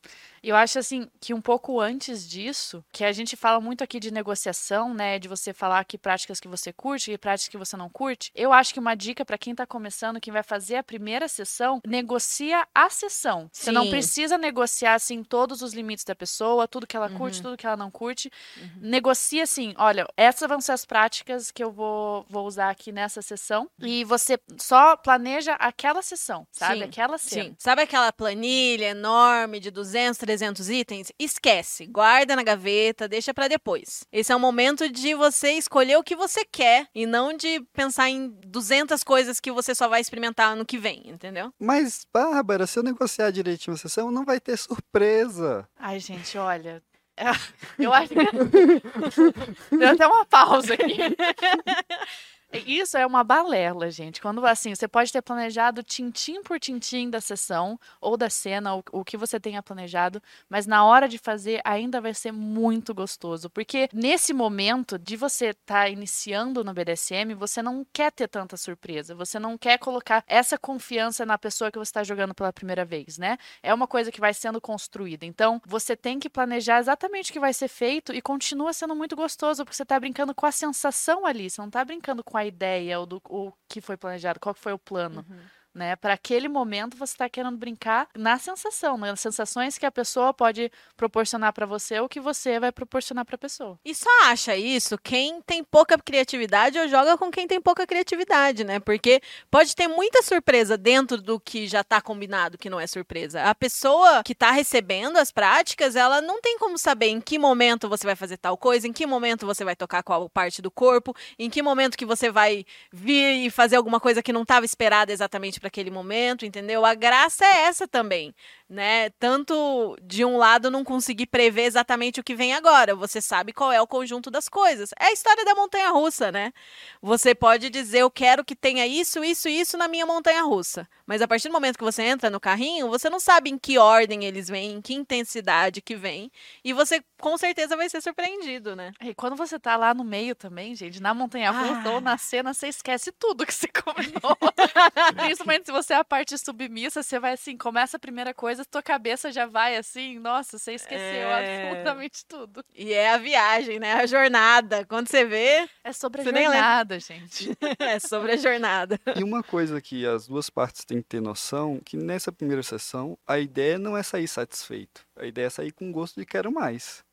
Eu 0.45 0.55
acho 0.55 0.77
assim 0.77 1.09
que 1.19 1.33
um 1.33 1.41
pouco 1.41 1.81
antes 1.81 2.27
disso, 2.29 2.85
que 2.91 3.03
a 3.03 3.11
gente 3.11 3.35
fala 3.35 3.59
muito 3.59 3.83
aqui 3.83 3.99
de 3.99 4.11
negociação, 4.11 4.93
né, 4.93 5.17
de 5.17 5.27
você 5.27 5.51
falar 5.53 5.83
que 5.85 5.97
práticas 5.97 6.39
que 6.39 6.47
você 6.47 6.71
curte 6.71 7.11
e 7.11 7.17
práticas 7.17 7.49
que 7.49 7.57
você 7.57 7.75
não 7.75 7.89
curte. 7.89 8.31
Eu 8.35 8.53
acho 8.53 8.71
que 8.71 8.79
uma 8.79 8.93
dica 8.93 9.25
para 9.25 9.39
quem 9.39 9.55
tá 9.55 9.65
começando, 9.65 10.21
quem 10.21 10.31
vai 10.31 10.43
fazer 10.43 10.75
a 10.75 10.83
primeira 10.83 11.27
sessão, 11.27 11.81
negocia 11.83 12.67
a 12.75 12.91
sessão. 12.91 13.49
Você 13.51 13.71
não 13.71 13.85
Sim. 13.85 13.89
precisa 13.89 14.37
negociar 14.37 14.93
assim 14.93 15.23
todos 15.23 15.63
os 15.63 15.73
limites 15.73 16.05
da 16.05 16.13
pessoa, 16.13 16.67
tudo 16.67 16.85
que 16.85 16.95
ela 16.95 17.09
curte, 17.09 17.41
tudo 17.41 17.57
que 17.57 17.65
ela 17.65 17.75
não 17.75 17.89
curte. 17.89 18.31
Negocia 18.79 19.43
assim, 19.43 19.73
olha, 19.77 20.05
essas 20.15 20.47
vão 20.47 20.61
ser 20.61 20.73
as 20.73 20.85
práticas 20.85 21.49
que 21.49 21.63
eu 21.63 21.71
vou, 21.71 22.23
vou 22.29 22.45
usar 22.45 22.69
aqui 22.69 22.91
nessa 22.91 23.19
sessão 23.21 23.67
e 23.81 24.03
você 24.03 24.39
só 24.57 24.95
planeja 24.95 25.53
aquela 25.53 26.03
sessão, 26.03 26.45
sabe? 26.51 26.81
Sim, 26.81 26.83
Aquela 26.83 27.17
cena. 27.17 27.43
Sim. 27.45 27.55
Sabe 27.57 27.81
aquela 27.81 28.13
planilha 28.13 28.89
enorme 28.89 29.59
de 29.59 29.71
200, 29.71 30.17
300 30.19 30.34
itens? 30.69 31.11
Esquece, 31.19 31.85
guarda 31.85 32.35
na 32.35 32.43
gaveta, 32.43 33.07
deixa 33.07 33.33
pra 33.33 33.47
depois. 33.47 34.05
Esse 34.11 34.31
é 34.31 34.35
o 34.35 34.39
momento 34.39 34.89
de 34.89 35.13
você 35.15 35.51
escolher 35.51 35.97
o 35.97 36.03
que 36.03 36.15
você 36.15 36.43
quer 36.45 36.87
e 36.93 37.05
não 37.05 37.35
de 37.35 37.61
pensar 37.73 38.09
em 38.09 38.29
200 38.45 39.03
coisas 39.03 39.39
que 39.39 39.51
você 39.51 39.73
só 39.75 39.87
vai 39.87 40.01
experimentar 40.01 40.51
ano 40.51 40.65
que 40.65 40.77
vem, 40.77 41.03
entendeu? 41.05 41.53
Mas, 41.59 42.05
Bárbara, 42.13 42.67
se 42.67 42.79
eu 42.79 42.83
negociar 42.83 43.31
direitinho 43.31 43.75
a 43.75 43.77
sessão, 43.77 44.11
não 44.11 44.25
vai 44.25 44.39
ter 44.39 44.57
surpresa. 44.57 45.67
Ai, 45.77 45.99
gente, 45.99 46.37
olha. 46.37 46.81
Eu 47.79 47.93
acho 47.93 48.09
que. 48.09 48.15
Deu 49.77 49.89
até 49.89 50.05
uma 50.05 50.25
pausa 50.25 50.73
aqui. 50.73 50.97
Isso 52.53 52.97
é 52.97 53.05
uma 53.05 53.23
balela, 53.23 53.89
gente. 53.91 54.21
Quando 54.21 54.45
assim, 54.45 54.73
você 54.73 54.87
pode 54.87 55.11
ter 55.11 55.21
planejado 55.21 55.83
tintim 55.83 56.41
por 56.41 56.59
tintim 56.59 57.09
da 57.09 57.19
sessão 57.19 57.79
ou 57.99 58.15
da 58.15 58.29
cena, 58.29 58.75
o, 58.75 58.83
o 58.91 59.03
que 59.03 59.17
você 59.17 59.39
tenha 59.39 59.61
planejado, 59.61 60.21
mas 60.47 60.65
na 60.65 60.85
hora 60.85 61.07
de 61.07 61.17
fazer 61.17 61.59
ainda 61.65 61.99
vai 61.99 62.13
ser 62.13 62.31
muito 62.31 62.93
gostoso. 62.93 63.49
Porque 63.49 63.89
nesse 63.91 64.33
momento 64.33 64.97
de 64.97 65.17
você 65.17 65.47
estar 65.47 65.89
iniciando 65.89 66.63
no 66.63 66.73
BDSM, 66.73 67.33
você 67.35 67.61
não 67.61 67.85
quer 67.91 68.11
ter 68.11 68.27
tanta 68.27 68.55
surpresa. 68.55 69.15
Você 69.15 69.37
não 69.39 69.57
quer 69.57 69.77
colocar 69.77 70.23
essa 70.27 70.57
confiança 70.57 71.25
na 71.25 71.37
pessoa 71.37 71.71
que 71.71 71.77
você 71.77 71.89
está 71.89 72.03
jogando 72.03 72.33
pela 72.33 72.53
primeira 72.53 72.85
vez, 72.85 73.17
né? 73.17 73.37
É 73.61 73.73
uma 73.73 73.87
coisa 73.87 74.11
que 74.11 74.21
vai 74.21 74.33
sendo 74.33 74.61
construída. 74.61 75.25
Então, 75.25 75.61
você 75.65 75.95
tem 75.95 76.19
que 76.19 76.29
planejar 76.29 76.79
exatamente 76.79 77.31
o 77.31 77.33
que 77.33 77.39
vai 77.39 77.53
ser 77.53 77.67
feito 77.67 78.13
e 78.13 78.21
continua 78.21 78.71
sendo 78.71 78.95
muito 78.95 79.15
gostoso, 79.15 79.65
porque 79.65 79.75
você 79.75 79.85
tá 79.85 79.99
brincando 79.99 80.33
com 80.33 80.45
a 80.45 80.51
sensação 80.51 81.25
ali, 81.25 81.49
você 81.49 81.59
não 81.59 81.69
tá 81.69 81.83
brincando 81.83 82.23
com 82.23 82.34
a 82.37 82.45
ideia 82.45 82.99
ou 82.99 83.05
do 83.05 83.21
o 83.29 83.51
que 83.67 83.81
foi 83.81 83.97
planejado, 83.97 84.39
qual 84.39 84.53
que 84.55 84.61
foi 84.61 84.73
o 84.73 84.79
plano. 84.79 85.25
Né? 85.75 85.93
Para 85.97 86.13
aquele 86.13 86.47
momento 86.47 86.95
você 86.95 87.13
está 87.13 87.27
querendo 87.27 87.57
brincar 87.57 88.07
na 88.15 88.39
sensação, 88.39 88.97
nas 88.97 89.19
sensações 89.19 89.77
que 89.77 89.85
a 89.85 89.91
pessoa 89.91 90.33
pode 90.33 90.71
proporcionar 90.95 91.51
para 91.51 91.65
você 91.65 91.99
ou 91.99 92.07
que 92.07 92.21
você 92.21 92.61
vai 92.61 92.71
proporcionar 92.71 93.25
para 93.25 93.35
a 93.35 93.37
pessoa. 93.37 93.77
E 93.83 93.93
só 93.93 94.09
acha 94.23 94.55
isso 94.55 94.97
quem 94.97 95.41
tem 95.41 95.65
pouca 95.65 95.97
criatividade 95.97 96.79
ou 96.79 96.87
joga 96.87 97.17
com 97.17 97.29
quem 97.29 97.45
tem 97.45 97.59
pouca 97.59 97.85
criatividade, 97.85 98.63
né? 98.63 98.79
Porque 98.79 99.21
pode 99.51 99.75
ter 99.75 99.89
muita 99.89 100.23
surpresa 100.23 100.77
dentro 100.77 101.21
do 101.21 101.37
que 101.41 101.67
já 101.67 101.83
tá 101.83 101.99
combinado, 101.99 102.57
que 102.57 102.69
não 102.69 102.79
é 102.79 102.87
surpresa. 102.87 103.43
A 103.43 103.53
pessoa 103.53 104.23
que 104.23 104.33
tá 104.33 104.51
recebendo 104.51 105.17
as 105.17 105.29
práticas, 105.29 105.97
ela 105.97 106.21
não 106.21 106.39
tem 106.39 106.57
como 106.57 106.77
saber 106.77 107.07
em 107.07 107.19
que 107.19 107.37
momento 107.37 107.89
você 107.89 108.07
vai 108.07 108.15
fazer 108.15 108.37
tal 108.37 108.55
coisa, 108.55 108.87
em 108.87 108.93
que 108.93 109.05
momento 109.05 109.45
você 109.45 109.65
vai 109.65 109.75
tocar 109.75 110.03
qual 110.03 110.29
parte 110.29 110.61
do 110.61 110.71
corpo, 110.71 111.13
em 111.37 111.49
que 111.49 111.61
momento 111.61 111.97
que 111.97 112.05
você 112.05 112.31
vai 112.31 112.65
vir 112.93 113.45
e 113.45 113.49
fazer 113.49 113.75
alguma 113.75 113.99
coisa 113.99 114.23
que 114.23 114.31
não 114.31 114.43
estava 114.43 114.65
esperada 114.65 115.11
exatamente 115.11 115.64
para 115.65 115.67
aquele 115.69 115.89
momento, 115.89 116.45
entendeu? 116.45 116.85
A 116.85 116.93
graça 116.93 117.43
é 117.43 117.63
essa 117.63 117.87
também, 117.87 118.33
né? 118.69 119.09
Tanto 119.19 119.97
de 120.01 120.23
um 120.23 120.37
lado 120.37 120.69
não 120.69 120.83
conseguir 120.83 121.25
prever 121.25 121.63
exatamente 121.63 122.19
o 122.19 122.23
que 122.23 122.35
vem 122.35 122.53
agora, 122.53 122.95
você 122.95 123.19
sabe 123.19 123.51
qual 123.51 123.71
é 123.71 123.81
o 123.81 123.87
conjunto 123.87 124.29
das 124.29 124.47
coisas. 124.47 124.91
É 124.99 125.05
a 125.07 125.11
história 125.11 125.43
da 125.43 125.55
montanha 125.55 125.89
russa, 125.89 126.31
né? 126.31 126.53
Você 127.01 127.33
pode 127.33 127.69
dizer 127.71 127.99
eu 127.99 128.11
quero 128.11 128.45
que 128.45 128.55
tenha 128.55 128.85
isso, 128.85 129.23
isso 129.23 129.49
e 129.49 129.59
isso 129.59 129.75
na 129.75 129.87
minha 129.87 130.05
montanha 130.05 130.43
russa, 130.43 130.87
mas 131.07 131.19
a 131.21 131.27
partir 131.27 131.47
do 131.47 131.53
momento 131.53 131.77
que 131.79 131.83
você 131.83 132.03
entra 132.03 132.29
no 132.29 132.39
carrinho, 132.39 132.87
você 132.87 133.09
não 133.09 133.19
sabe 133.19 133.49
em 133.49 133.57
que 133.57 133.79
ordem 133.79 134.23
eles 134.23 134.47
vêm, 134.47 134.73
em 134.73 134.81
que 134.81 134.93
intensidade 134.93 135.81
que 135.81 135.95
vem, 135.95 136.31
e 136.63 136.73
você 136.73 137.03
com 137.19 137.37
certeza 137.37 137.75
vai 137.75 137.89
ser 137.89 138.01
surpreendido, 138.01 138.75
né? 138.75 138.91
E 139.01 139.15
quando 139.15 139.35
você 139.35 139.57
tá 139.57 139.75
lá 139.75 139.95
no 139.95 140.03
meio 140.03 140.35
também, 140.35 140.75
gente, 140.75 141.01
na 141.01 141.13
montanha 141.13 141.49
russa 141.49 141.89
Ah. 141.89 141.91
ou 141.93 142.01
na 142.01 142.17
cena, 142.19 142.53
você 142.53 142.67
esquece 142.67 143.11
tudo 143.11 143.45
que 143.47 143.53
você 143.53 143.67
combinou. 143.83 144.37
Principalmente 145.15 145.54
se 145.63 145.71
você 145.71 145.93
é 145.93 145.97
a 145.97 146.03
parte 146.03 146.37
submissa, 146.37 147.03
você 147.03 147.19
vai 147.19 147.33
assim, 147.33 147.55
começa 147.57 147.97
a 147.97 147.99
primeira 147.99 148.33
coisa, 148.33 148.65
tua 148.65 148.81
cabeça 148.81 149.31
já 149.31 149.45
vai 149.45 149.77
assim, 149.77 150.19
nossa, 150.19 150.57
você 150.57 150.73
esqueceu 150.73 150.99
É. 151.29 151.67
absolutamente 151.67 152.25
tudo. 152.27 152.63
E 152.73 152.91
é 152.93 153.11
a 153.13 153.17
viagem, 153.17 153.79
né? 153.79 153.93
A 153.93 154.05
jornada. 154.05 154.85
Quando 154.85 155.07
você 155.07 155.23
vê, 155.23 155.67
É 155.83 155.93
sobre 155.93 156.21
a 156.21 156.23
jornada, 156.25 156.99
gente. 156.99 157.55
é 157.79 157.99
sobre 157.99 158.33
a 158.33 158.37
jornada. 158.37 158.99
E 159.15 159.23
uma 159.23 159.43
coisa 159.43 159.79
que 159.79 160.05
as 160.05 160.27
duas 160.27 160.49
partes 160.49 160.83
têm 160.83 160.97
que 161.01 161.07
ter 161.07 161.21
noção, 161.21 161.79
que 161.85 161.95
nessa 161.95 162.31
primeira 162.31 162.63
sessão, 162.63 163.17
a 163.27 163.37
ideia 163.39 163.77
não 163.77 163.95
é 163.95 164.03
sair 164.03 164.27
satisfeito. 164.27 165.05
A 165.15 165.25
ideia 165.25 165.45
é 165.47 165.49
sair 165.49 165.71
com 165.71 165.91
gosto 165.91 166.19
de 166.19 166.25
quero 166.25 166.51
mais. 166.51 167.03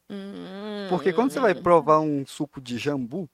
Porque 0.89 1.13
quando 1.13 1.31
você 1.33 1.41
vai 1.41 1.55
provar 1.55 2.01
um 2.01 2.27
suco 2.27 2.61
de 2.61 2.77
jambu, 2.79 3.29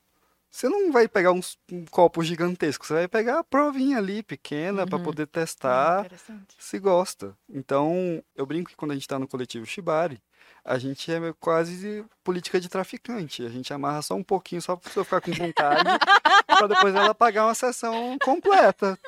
você 0.51 0.69
não 0.69 0.91
vai 0.93 1.07
pegar 1.09 1.33
um, 1.33 1.39
s- 1.39 1.57
um 1.71 1.85
copo 1.87 2.23
gigantesco, 2.23 2.87
você 2.87 2.95
vai 2.95 3.09
pegar 3.09 3.39
a 3.41 3.45
provinha 3.45 3.99
ali 3.99 4.23
pequena 4.23 4.87
para 4.87 4.97
Uhum. 4.99 5.05
poder 5.05 5.25
Ah, 5.25 5.27
testar 5.27 6.01
interessante. 6.07 6.57
se 6.59 6.79
gosta. 6.79 7.37
Então, 7.49 8.23
eu 8.35 8.47
brinco 8.47 8.71
que 8.71 8.77
quando 8.77 8.93
a 8.93 8.95
gente 8.95 9.03
está 9.03 9.19
no 9.19 9.29
coletivo 9.29 9.67
Shibari, 9.67 10.21
a 10.65 10.79
gente 10.79 11.11
é 11.13 11.21
quase 11.39 12.05
política 12.25 12.61
de 12.61 12.69
traficante. 12.69 13.45
A 13.45 13.49
gente 13.49 13.73
amarra 13.73 14.03
só 14.03 14.15
um 14.15 14.23
pouquinho 14.25 14.61
só 14.63 14.75
para 14.77 14.85
pessoa 14.89 15.05
ficar 15.05 15.21
com 15.21 15.33
vontade, 15.33 15.85
para 16.47 16.67
depois 16.69 16.95
ela 16.95 17.15
pagar 17.15 17.45
uma 17.47 17.55
sessão 17.55 18.17
completa. 18.25 18.99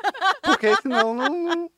Porque 0.43 0.75
senão 0.77 1.15
não. 1.15 1.45
não- 1.45 1.71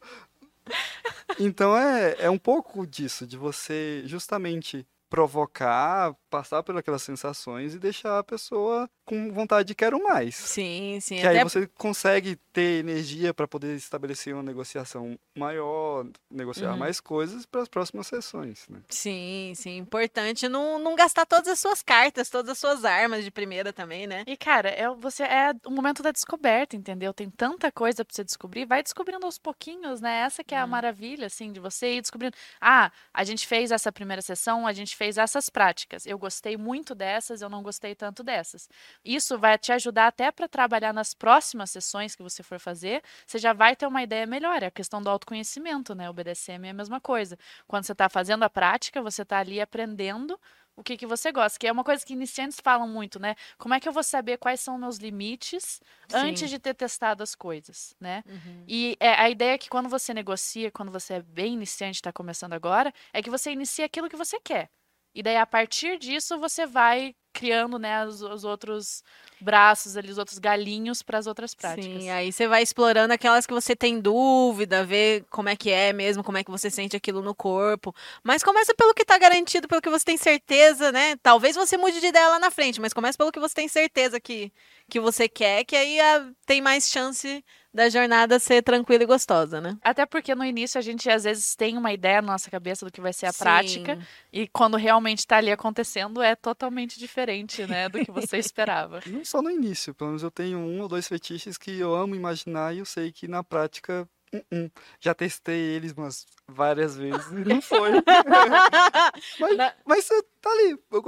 Então 1.38 1.76
é, 1.76 2.16
é 2.20 2.30
um 2.30 2.38
pouco 2.38 2.86
disso, 2.86 3.26
de 3.26 3.36
você 3.36 4.02
justamente 4.06 4.86
provocar, 5.08 6.14
passar 6.32 6.62
por 6.62 6.74
aquelas 6.78 7.02
sensações 7.02 7.74
e 7.74 7.78
deixar 7.78 8.18
a 8.18 8.24
pessoa 8.24 8.88
com 9.04 9.30
vontade 9.32 9.68
de 9.68 9.74
quero 9.74 10.02
mais. 10.02 10.34
Sim, 10.34 10.98
sim. 11.00 11.16
Que 11.18 11.26
até 11.26 11.38
aí 11.38 11.44
você 11.44 11.66
consegue 11.66 12.36
ter 12.54 12.80
energia 12.80 13.34
para 13.34 13.46
poder 13.46 13.76
estabelecer 13.76 14.32
uma 14.32 14.42
negociação 14.42 15.18
maior, 15.36 16.06
negociar 16.30 16.70
Uhum. 16.72 16.78
mais 16.78 17.00
coisas 17.00 17.44
para 17.44 17.60
as 17.62 17.68
próximas 17.68 18.06
sessões, 18.06 18.66
né? 18.70 18.80
Sim, 18.88 19.52
sim. 19.54 19.76
Importante 19.76 20.48
não, 20.48 20.78
não 20.78 20.94
gastar 20.94 21.26
todas 21.26 21.48
as 21.48 21.58
suas 21.60 21.82
cartas, 21.82 22.30
todas 22.30 22.52
as 22.52 22.58
suas 22.58 22.84
armas 22.84 23.24
de 23.24 23.30
primeira 23.30 23.72
também, 23.72 24.06
né? 24.06 24.24
E, 24.26 24.36
cara, 24.36 24.70
é, 24.70 24.88
o- 24.88 24.96
você 24.96 25.24
é 25.24 25.52
o 25.66 25.70
momento 25.70 26.02
da 26.02 26.12
descoberta, 26.12 26.74
entendeu? 26.76 27.12
Tem 27.12 27.28
tanta 27.28 27.70
coisa 27.70 28.04
pra 28.04 28.14
você 28.14 28.24
descobrir. 28.24 28.64
Vai 28.64 28.82
descobrindo 28.82 29.26
aos 29.26 29.36
pouquinhos, 29.38 30.00
né? 30.00 30.20
Essa 30.20 30.42
que 30.42 30.54
é 30.54 30.58
a 30.58 30.64
Hum. 30.64 30.68
maravilha, 30.68 31.26
assim, 31.26 31.52
de 31.52 31.60
você 31.60 31.96
ir 31.96 32.00
descobrindo. 32.00 32.36
Ah, 32.60 32.90
a 33.12 33.24
gente 33.24 33.46
fez 33.46 33.70
essa 33.70 33.92
primeira 33.92 34.22
sessão, 34.22 34.66
a 34.66 34.72
gente 34.72 34.96
fez 34.96 35.18
essas 35.18 35.50
práticas. 35.50 36.06
Eu 36.06 36.18
gostei 36.22 36.56
muito 36.56 36.94
dessas, 36.94 37.42
eu 37.42 37.50
não 37.50 37.62
gostei 37.64 37.96
tanto 37.96 38.22
dessas. 38.22 38.68
Isso 39.04 39.36
vai 39.36 39.58
te 39.58 39.72
ajudar 39.72 40.06
até 40.06 40.30
para 40.30 40.46
trabalhar 40.46 40.92
nas 40.92 41.12
próximas 41.12 41.70
sessões 41.70 42.14
que 42.14 42.22
você 42.22 42.44
for 42.44 42.60
fazer. 42.60 43.02
Você 43.26 43.38
já 43.38 43.52
vai 43.52 43.74
ter 43.74 43.86
uma 43.86 44.02
ideia 44.02 44.24
melhor. 44.24 44.62
É 44.62 44.66
a 44.66 44.70
questão 44.70 45.02
do 45.02 45.10
autoconhecimento, 45.10 45.94
né? 45.96 46.08
O 46.08 46.12
BDSM 46.12 46.64
é 46.68 46.70
a 46.70 46.74
mesma 46.74 47.00
coisa. 47.00 47.36
Quando 47.66 47.84
você 47.84 47.94
tá 47.94 48.08
fazendo 48.08 48.44
a 48.44 48.50
prática, 48.50 49.02
você 49.02 49.24
tá 49.24 49.38
ali 49.38 49.60
aprendendo 49.60 50.38
o 50.74 50.82
que, 50.82 50.96
que 50.96 51.06
você 51.06 51.30
gosta, 51.30 51.58
que 51.58 51.66
é 51.66 51.72
uma 51.72 51.84
coisa 51.84 52.04
que 52.04 52.14
iniciantes 52.14 52.58
falam 52.62 52.88
muito, 52.88 53.20
né? 53.20 53.34
Como 53.58 53.74
é 53.74 53.80
que 53.80 53.86
eu 53.86 53.92
vou 53.92 54.02
saber 54.02 54.38
quais 54.38 54.60
são 54.60 54.78
meus 54.78 54.96
limites 54.96 55.82
antes 56.10 56.44
Sim. 56.44 56.46
de 56.46 56.58
ter 56.58 56.72
testado 56.72 57.22
as 57.22 57.34
coisas, 57.34 57.94
né? 58.00 58.22
Uhum. 58.26 58.64
E 58.66 58.96
é, 58.98 59.10
a 59.20 59.28
ideia 59.28 59.52
é 59.52 59.58
que 59.58 59.68
quando 59.68 59.88
você 59.88 60.14
negocia, 60.14 60.70
quando 60.70 60.90
você 60.90 61.14
é 61.14 61.22
bem 61.22 61.54
iniciante, 61.54 61.96
está 61.96 62.10
começando 62.10 62.54
agora, 62.54 62.92
é 63.12 63.20
que 63.20 63.28
você 63.28 63.52
inicia 63.52 63.84
aquilo 63.84 64.08
que 64.08 64.16
você 64.16 64.40
quer. 64.40 64.70
E 65.14 65.22
daí, 65.22 65.36
a 65.36 65.46
partir 65.46 65.98
disso, 65.98 66.38
você 66.38 66.66
vai 66.66 67.14
criando, 67.32 67.78
né, 67.78 68.04
os, 68.06 68.20
os 68.20 68.44
outros 68.44 69.02
braços 69.40 69.96
ali, 69.96 70.10
os 70.10 70.18
outros 70.18 70.38
galinhos 70.38 71.02
para 71.02 71.18
as 71.18 71.26
outras 71.26 71.54
práticas. 71.54 72.02
Sim, 72.02 72.10
aí 72.10 72.30
você 72.30 72.46
vai 72.46 72.62
explorando 72.62 73.12
aquelas 73.12 73.46
que 73.46 73.52
você 73.52 73.74
tem 73.74 73.98
dúvida, 73.98 74.84
ver 74.84 75.24
como 75.30 75.48
é 75.48 75.56
que 75.56 75.70
é 75.70 75.92
mesmo, 75.92 76.22
como 76.22 76.38
é 76.38 76.44
que 76.44 76.50
você 76.50 76.70
sente 76.70 76.96
aquilo 76.96 77.22
no 77.22 77.34
corpo. 77.34 77.94
Mas 78.22 78.44
começa 78.44 78.74
pelo 78.74 78.94
que 78.94 79.04
tá 79.04 79.18
garantido, 79.18 79.66
pelo 79.66 79.82
que 79.82 79.90
você 79.90 80.04
tem 80.04 80.16
certeza, 80.16 80.92
né? 80.92 81.16
Talvez 81.22 81.56
você 81.56 81.76
mude 81.76 82.00
de 82.00 82.06
ideia 82.06 82.28
lá 82.28 82.38
na 82.38 82.50
frente, 82.50 82.80
mas 82.80 82.92
começa 82.92 83.18
pelo 83.18 83.32
que 83.32 83.40
você 83.40 83.54
tem 83.54 83.68
certeza 83.68 84.20
que, 84.20 84.52
que 84.88 85.00
você 85.00 85.28
quer, 85.28 85.64
que 85.64 85.74
aí 85.74 85.98
ah, 86.00 86.30
tem 86.46 86.60
mais 86.60 86.88
chance 86.88 87.42
da 87.72 87.88
jornada 87.88 88.38
ser 88.38 88.62
tranquila 88.62 89.02
e 89.02 89.06
gostosa, 89.06 89.60
né? 89.60 89.76
Até 89.82 90.04
porque 90.04 90.34
no 90.34 90.44
início 90.44 90.78
a 90.78 90.82
gente 90.82 91.08
às 91.08 91.24
vezes 91.24 91.56
tem 91.56 91.76
uma 91.78 91.92
ideia 91.92 92.20
na 92.20 92.32
nossa 92.32 92.50
cabeça 92.50 92.84
do 92.84 92.92
que 92.92 93.00
vai 93.00 93.12
ser 93.12 93.26
a 93.26 93.32
prática, 93.32 93.96
Sim. 93.96 94.02
e 94.32 94.48
quando 94.48 94.76
realmente 94.76 95.20
está 95.20 95.38
ali 95.38 95.50
acontecendo 95.50 96.20
é 96.22 96.36
totalmente 96.36 96.98
diferente, 96.98 97.66
né, 97.66 97.88
do 97.88 98.04
que 98.04 98.10
você 98.10 98.36
esperava. 98.38 99.00
Não 99.06 99.24
só 99.24 99.40
no 99.40 99.50
início, 99.50 99.94
pelo 99.94 100.10
menos 100.10 100.22
eu 100.22 100.30
tenho 100.30 100.58
um 100.58 100.80
ou 100.80 100.88
dois 100.88 101.08
fetiches 101.08 101.56
que 101.56 101.78
eu 101.78 101.94
amo 101.94 102.14
imaginar 102.14 102.74
e 102.74 102.78
eu 102.78 102.84
sei 102.84 103.10
que 103.10 103.26
na 103.26 103.42
prática, 103.42 104.06
uh-uh. 104.34 104.70
já 105.00 105.14
testei 105.14 105.58
eles 105.58 105.92
umas 105.92 106.26
várias 106.46 106.96
vezes 106.96 107.26
e 107.30 107.44
não 107.48 107.62
foi. 107.62 107.92
mas, 109.40 109.56
Na- 109.56 109.72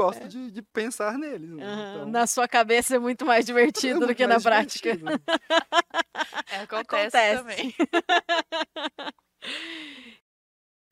gosto 0.06 0.28
de, 0.28 0.50
de 0.50 0.62
pensar 0.62 1.18
neles. 1.18 1.48
Né? 1.50 1.62
Aham, 1.64 1.90
Então, 1.90 2.10
Na 2.10 2.26
sua 2.26 2.46
cabeça 2.48 2.96
é 2.96 2.98
muito 2.98 3.24
mais 3.24 3.44
é 3.44 3.46
divertido 3.46 4.00
do 4.00 4.06
muito 4.06 4.16
que 4.16 4.26
na 4.26 4.40
prática. 4.40 4.90
É, 6.50 6.60
acontece, 6.62 7.16
Acontece. 7.16 7.38
também. 7.38 7.74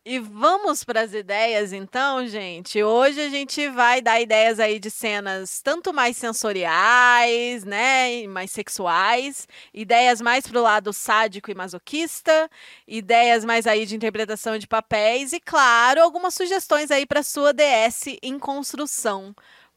E 0.05 0.19
vamos 0.19 0.83
para 0.83 1.03
as 1.03 1.15
ideias, 1.15 1.73
então, 1.73 2.27
gente. 2.27 2.83
Hoje 2.83 3.21
a 3.21 3.29
gente 3.29 3.69
vai 3.69 4.03
dar 4.03 4.21
ideias 4.21 4.59
aí 4.59 4.81
de 4.81 4.91
cenas 4.91 5.61
tanto 5.62 5.93
mais 5.93 6.17
sensoriais, 6.17 7.62
né, 7.65 8.27
mais 8.27 8.51
sexuais, 8.51 9.47
ideias 9.73 10.21
mais 10.21 10.45
pro 10.45 10.61
lado 10.61 10.93
sádico 10.93 11.53
e 11.53 11.55
masoquista, 11.55 12.51
ideias 12.85 13.45
mais 13.45 13.65
aí 13.65 13.87
de 13.87 13.95
interpretação 13.95 14.59
de 14.59 14.67
papéis 14.67 15.33
e, 15.33 15.38
claro, 15.38 16.03
algumas 16.03 16.35
sugestões 16.35 16.91
aí 16.91 17.07
para 17.07 17.23
sua 17.23 17.53
DS 17.53 18.19
em 18.21 18.41
construção. 18.41 19.33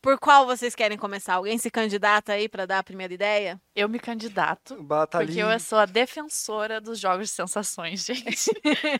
Por 0.05 0.19
qual 0.19 0.45
vocês 0.45 0.75
querem 0.75 0.99
começar? 0.99 1.33
Alguém 1.33 1.57
se 1.57 1.71
candidata 1.71 2.33
aí 2.33 2.47
para 2.47 2.67
dar 2.67 2.77
a 2.77 2.83
primeira 2.83 3.11
ideia? 3.11 3.59
Eu 3.75 3.89
me 3.89 3.97
candidato. 3.97 4.79
Batalha 4.83 5.25
Porque 5.25 5.41
eu 5.41 5.59
sou 5.59 5.79
a 5.79 5.87
defensora 5.87 6.79
dos 6.79 6.99
jogos 6.99 7.29
de 7.29 7.33
sensações, 7.33 8.05
gente. 8.05 8.51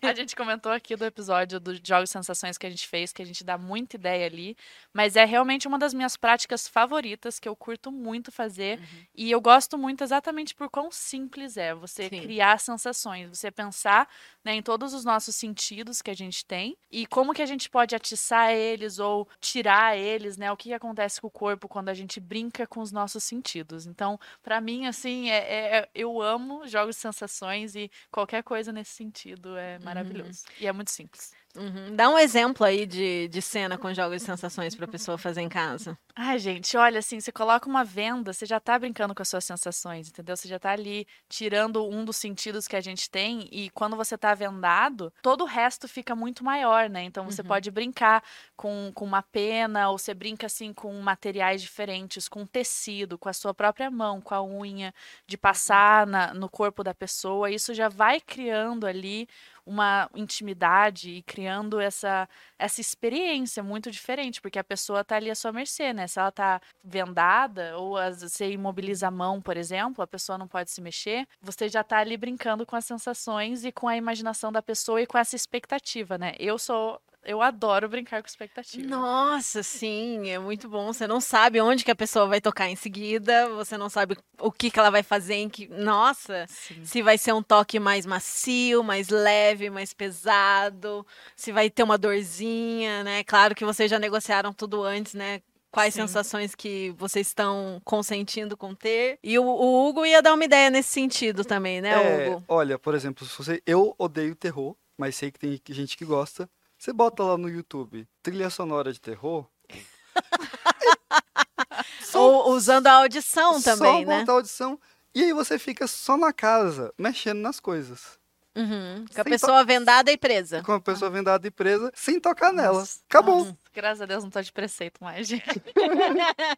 a 0.01 0.15
gente 0.15 0.35
comentou 0.35 0.71
aqui 0.71 0.95
do 0.95 1.05
episódio 1.05 1.59
dos 1.59 1.79
jogos 1.85 2.09
de 2.09 2.13
sensações 2.13 2.57
que 2.57 2.65
a 2.65 2.71
gente 2.71 2.87
fez, 2.87 3.13
que 3.13 3.21
a 3.21 3.25
gente 3.25 3.43
dá 3.43 3.55
muita 3.55 3.97
ideia 3.97 4.25
ali. 4.25 4.57
Mas 4.91 5.15
é 5.15 5.25
realmente 5.25 5.67
uma 5.67 5.77
das 5.77 5.93
minhas 5.93 6.17
práticas 6.17 6.67
favoritas, 6.67 7.39
que 7.39 7.47
eu 7.47 7.55
curto 7.55 7.91
muito 7.91 8.31
fazer. 8.31 8.79
E 9.13 9.29
eu 9.29 9.39
gosto 9.39 9.77
muito 9.77 10.03
exatamente 10.03 10.55
por 10.55 10.71
quão 10.71 10.89
simples 10.91 11.55
é 11.55 11.75
você 11.75 12.09
Sim. 12.09 12.21
criar 12.21 12.59
sensações, 12.59 13.29
você 13.29 13.51
pensar 13.51 14.09
né, 14.43 14.55
em 14.55 14.61
todos 14.63 14.91
os 14.91 15.05
nossos 15.05 15.35
sentidos 15.35 16.01
que 16.01 16.09
a 16.09 16.15
gente 16.15 16.43
tem 16.43 16.75
e 16.91 17.05
como 17.05 17.31
que 17.31 17.43
a 17.43 17.45
gente 17.45 17.69
pode 17.69 17.95
atiçar 17.95 18.51
eles 18.51 18.97
ou 18.97 19.29
tirar 19.39 19.95
eles, 19.95 20.35
né? 20.35 20.51
O 20.51 20.57
que 20.57 20.73
acontece 20.73 20.94
com 20.95 21.27
o 21.27 21.31
corpo 21.31 21.67
quando 21.67 21.89
a 21.89 21.93
gente 21.93 22.19
brinca 22.19 22.65
com 22.65 22.79
os 22.81 22.91
nossos 22.91 23.23
sentidos. 23.23 23.85
Então, 23.85 24.19
Pra 24.41 24.61
mim, 24.61 24.85
assim, 24.85 25.29
é, 25.29 25.37
é- 25.37 25.77
é- 25.79 25.89
eu 25.93 26.21
amo 26.21 26.67
jogos 26.67 26.95
de 26.95 27.01
sensações 27.01 27.75
e 27.75 27.89
qualquer 28.11 28.43
coisa 28.43 28.71
nesse 28.71 28.91
sentido 28.91 29.57
é 29.57 29.77
maravilhoso. 29.79 30.43
E 30.59 30.67
é 30.67 30.71
muito 30.71 30.91
simples. 30.91 31.33
Uhum. 31.55 31.95
Dá 31.95 32.09
um 32.09 32.17
exemplo 32.17 32.65
aí 32.65 32.85
de, 32.85 33.27
de 33.29 33.41
cena 33.41 33.77
com 33.77 33.93
jogos 33.93 34.17
de 34.21 34.25
sensações 34.25 34.75
para 34.75 34.85
a 34.85 34.87
pessoa 34.89 35.17
fazer 35.17 35.41
em 35.41 35.49
casa. 35.49 35.97
Ai, 36.17 36.39
gente, 36.39 36.77
olha, 36.77 36.99
assim, 36.99 37.19
você 37.19 37.29
coloca 37.29 37.67
uma 37.67 37.83
venda, 37.83 38.31
você 38.31 38.45
já 38.45 38.57
tá 38.57 38.79
brincando 38.79 39.13
com 39.13 39.21
as 39.21 39.27
suas 39.27 39.43
sensações, 39.43 40.07
entendeu? 40.07 40.37
Você 40.37 40.47
já 40.47 40.57
tá 40.57 40.71
ali 40.71 41.05
tirando 41.27 41.85
um 41.89 42.05
dos 42.05 42.15
sentidos 42.15 42.69
que 42.69 42.75
a 42.77 42.79
gente 42.79 43.09
tem 43.09 43.49
e 43.51 43.69
quando 43.71 43.97
você 43.97 44.17
tá 44.17 44.33
vendado, 44.33 45.11
todo 45.21 45.41
o 45.41 45.45
resto 45.45 45.89
fica 45.89 46.15
muito 46.15 46.41
maior, 46.41 46.89
né? 46.89 47.03
Então 47.03 47.25
você 47.29 47.41
Uhum. 47.41 47.47
pode 47.49 47.69
brincar 47.69 48.23
com, 48.55 48.93
com 48.95 49.03
uma 49.03 49.21
pena 49.21 49.89
ou 49.89 49.97
você 49.97 50.13
brinca, 50.13 50.45
assim, 50.45 50.71
com 50.73 50.93
materiais 51.01 51.61
diferentes, 51.61 52.29
com 52.29 52.45
tecido, 52.45 53.17
com 53.17 53.27
a 53.27 53.33
sua 53.33 53.53
própria 53.53 53.91
mão, 53.91 54.21
com 54.21 54.33
a 54.33 54.41
unha, 54.41 54.93
de 55.27 55.37
passar 55.37 56.07
na- 56.07 56.33
no 56.33 56.49
corpo 56.49 56.81
da 56.81 56.93
pessoa. 56.93 57.51
Isso 57.51 57.73
já 57.73 57.89
vai 57.89 58.21
criando 58.21 58.87
ali 58.87 59.27
uma 59.65 60.09
intimidade 60.13 61.09
e 61.11 61.21
criando 61.23 61.79
essa, 61.79 62.29
essa 62.59 62.79
experiência 62.79 63.63
muito 63.63 63.89
diferente, 63.89 64.41
porque 64.41 64.59
a 64.59 64.63
pessoa 64.63 65.03
tá 65.03 65.15
ali 65.15 65.31
à 65.31 65.35
sua 65.35 65.51
mercê, 65.51 65.93
né? 65.93 66.07
Se 66.07 66.19
ela 66.19 66.31
tá 66.31 66.61
vendada 66.83 67.77
ou 67.77 67.95
você 68.13 68.51
imobiliza 68.51 69.07
a 69.07 69.11
mão, 69.11 69.41
por 69.41 69.57
exemplo, 69.57 70.03
a 70.03 70.07
pessoa 70.07 70.37
não 70.37 70.47
pode 70.47 70.69
se 70.71 70.81
mexer, 70.81 71.27
você 71.41 71.67
já 71.67 71.83
tá 71.83 71.97
ali 71.97 72.15
brincando 72.15 72.65
com 72.65 72.75
as 72.75 72.85
sensações 72.85 73.65
e 73.65 73.71
com 73.71 73.87
a 73.87 73.97
imaginação 73.97 74.51
da 74.51 74.61
pessoa 74.61 75.01
e 75.01 75.07
com 75.07 75.17
essa 75.17 75.35
expectativa, 75.35 76.17
né? 76.17 76.33
Eu 76.39 76.57
sou. 76.57 77.01
Eu 77.25 77.41
adoro 77.41 77.89
brincar 77.89 78.21
com 78.21 78.27
expectativa. 78.27 78.87
Nossa, 78.87 79.63
sim, 79.63 80.29
é 80.29 80.37
muito 80.37 80.69
bom. 80.69 80.93
Você 80.93 81.07
não 81.07 81.19
sabe 81.19 81.59
onde 81.59 81.83
que 81.83 81.89
a 81.89 81.95
pessoa 81.95 82.27
vai 82.27 82.39
tocar 82.39 82.69
em 82.69 82.75
seguida, 82.75 83.49
você 83.49 83.77
não 83.77 83.89
sabe 83.89 84.15
o 84.39 84.51
que, 84.51 84.69
que 84.69 84.79
ela 84.79 84.91
vai 84.91 85.01
fazer 85.01 85.33
em 85.35 85.49
que. 85.49 85.67
Nossa, 85.67 86.45
Sim. 86.47 86.85
se 86.85 87.01
vai 87.01 87.17
ser 87.17 87.33
um 87.33 87.41
toque 87.41 87.79
mais 87.79 88.05
macio, 88.05 88.83
mais 88.83 89.09
leve, 89.09 89.71
mais 89.71 89.91
pesado, 89.91 91.05
se 91.35 91.51
vai 91.51 91.69
ter 91.69 91.81
uma 91.81 91.97
dorzinha, 91.97 93.03
né? 93.03 93.23
Claro 93.23 93.55
que 93.55 93.65
vocês 93.65 93.89
já 93.89 93.97
negociaram 93.97 94.53
tudo 94.53 94.83
antes, 94.83 95.15
né? 95.15 95.41
Quais 95.71 95.93
Sim. 95.93 96.01
sensações 96.01 96.53
que 96.55 96.93
vocês 96.97 97.27
estão 97.27 97.81
consentindo 97.83 98.55
com 98.55 98.73
ter. 98.75 99.17
E 99.23 99.37
o, 99.39 99.43
o 99.43 99.87
Hugo 99.89 100.05
ia 100.05 100.21
dar 100.21 100.33
uma 100.33 100.45
ideia 100.45 100.69
nesse 100.69 100.89
sentido 100.89 101.43
também, 101.43 101.81
né, 101.81 101.91
É, 101.91 102.29
Hugo? 102.29 102.43
olha, 102.47 102.79
por 102.79 102.95
exemplo, 102.95 103.25
se 103.25 103.37
você, 103.37 103.61
eu 103.65 103.93
odeio 103.97 104.35
terror, 104.35 104.75
mas 104.97 105.15
sei 105.15 105.31
que 105.31 105.39
tem 105.39 105.59
gente 105.69 105.97
que 105.97 106.05
gosta. 106.05 106.49
Você 106.85 106.93
bota 106.93 107.23
lá 107.23 107.35
no 107.35 107.49
YouTube 107.49 108.07
trilha 108.21 108.47
sonora 108.47 108.93
de 108.93 109.01
terror. 109.01 109.47
Ou 112.13 112.51
usando 112.51 112.85
a 112.85 112.91
audição 112.91 113.59
também, 113.59 114.03
só 114.03 114.07
né? 114.07 114.19
botar 114.19 114.33
a 114.33 114.35
audição. 114.35 114.79
E 115.11 115.23
aí 115.23 115.33
você 115.33 115.57
fica 115.57 115.87
só 115.87 116.15
na 116.15 116.31
casa, 116.31 116.93
mexendo 116.95 117.39
nas 117.39 117.59
coisas. 117.59 118.19
Uhum. 118.55 119.05
Com 119.05 119.11
a 119.11 119.15
Sem 119.15 119.23
to- 119.23 119.29
pessoa 119.29 119.63
vendada 119.63 120.11
e 120.11 120.17
presa. 120.17 120.63
Com 120.63 120.73
a 120.73 120.81
pessoa 120.81 121.11
vendada 121.11 121.45
e 121.47 121.51
presa, 121.51 121.91
sem 121.93 122.19
tocar 122.19 122.53
nela. 122.53 122.79
Nossa, 122.79 122.99
Acabou. 123.09 123.39
nossa, 123.39 123.57
graças 123.73 124.01
a 124.01 124.05
Deus 124.05 124.23
não 124.23 124.31
tô 124.31 124.41
de 124.41 124.51
preceito 124.51 125.03
mais, 125.03 125.27
gente. 125.27 125.43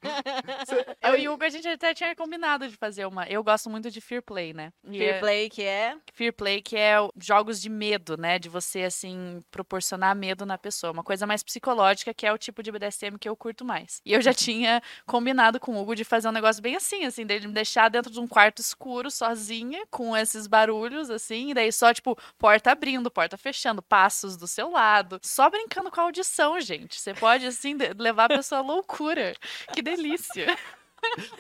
Eu 1.02 1.16
e 1.18 1.28
o 1.28 1.34
Hugo, 1.34 1.44
a 1.44 1.50
gente 1.50 1.68
até 1.68 1.94
tinha 1.94 2.16
combinado 2.16 2.68
de 2.68 2.76
fazer 2.76 3.06
uma. 3.06 3.26
Eu 3.28 3.44
gosto 3.44 3.70
muito 3.70 3.90
de 3.90 4.02
Fear 4.02 4.22
Play, 4.22 4.54
né? 4.54 4.72
E 4.86 4.98
Fear 4.98 5.16
é- 5.16 5.20
play, 5.20 5.50
que 5.50 5.64
é. 5.64 5.96
Fear 6.14 6.34
Play, 6.34 6.62
que 6.62 6.76
é 6.78 6.96
jogos 7.20 7.62
de 7.62 7.70
medo, 7.70 8.18
né? 8.18 8.38
De 8.40 8.50
você, 8.50 8.84
assim, 8.84 9.40
proporcionar 9.52 10.16
medo 10.16 10.46
na 10.46 10.58
pessoa. 10.58 10.92
Uma 10.92 11.04
coisa 11.04 11.26
mais 11.26 11.44
psicológica, 11.44 12.14
que 12.14 12.26
é 12.26 12.34
o 12.34 12.38
tipo 12.38 12.62
de 12.62 12.72
BDSM 12.72 13.18
que 13.20 13.28
eu 13.30 13.36
curto 13.36 13.64
mais. 13.66 14.02
E 14.06 14.14
eu 14.14 14.22
já 14.22 14.34
tinha 14.34 14.82
combinado 15.06 15.60
com 15.60 15.76
o 15.76 15.82
Hugo 15.82 15.96
de 15.96 16.04
fazer 16.04 16.28
um 16.28 16.32
negócio 16.32 16.62
bem 16.62 16.76
assim, 16.76 17.06
assim, 17.06 17.26
dele 17.26 17.48
me 17.48 17.54
deixar 17.54 17.90
dentro 17.90 18.12
de 18.12 18.20
um 18.20 18.28
quarto 18.28 18.60
escuro, 18.62 19.10
sozinha, 19.10 19.84
com 19.90 20.16
esses 20.16 20.48
barulhos, 20.48 21.10
assim, 21.10 21.52
e 21.52 21.54
daí 21.54 21.72
só, 21.72 21.87
tipo, 21.94 22.18
porta 22.38 22.72
abrindo, 22.72 23.12
porta 23.12 23.38
fechando, 23.38 23.82
passos 23.82 24.38
do 24.38 24.48
seu 24.48 24.70
lado. 24.70 25.20
Só 25.22 25.50
brincando 25.50 25.92
com 25.92 26.02
a 26.02 26.04
audição, 26.04 26.60
gente. 26.60 27.00
Você 27.00 27.14
pode, 27.14 27.46
assim, 27.46 27.78
levar 27.98 28.26
a 28.26 28.38
pessoa 28.38 28.60
à 28.60 28.64
loucura. 28.64 29.36
Que 29.74 29.82
delícia. 29.82 30.48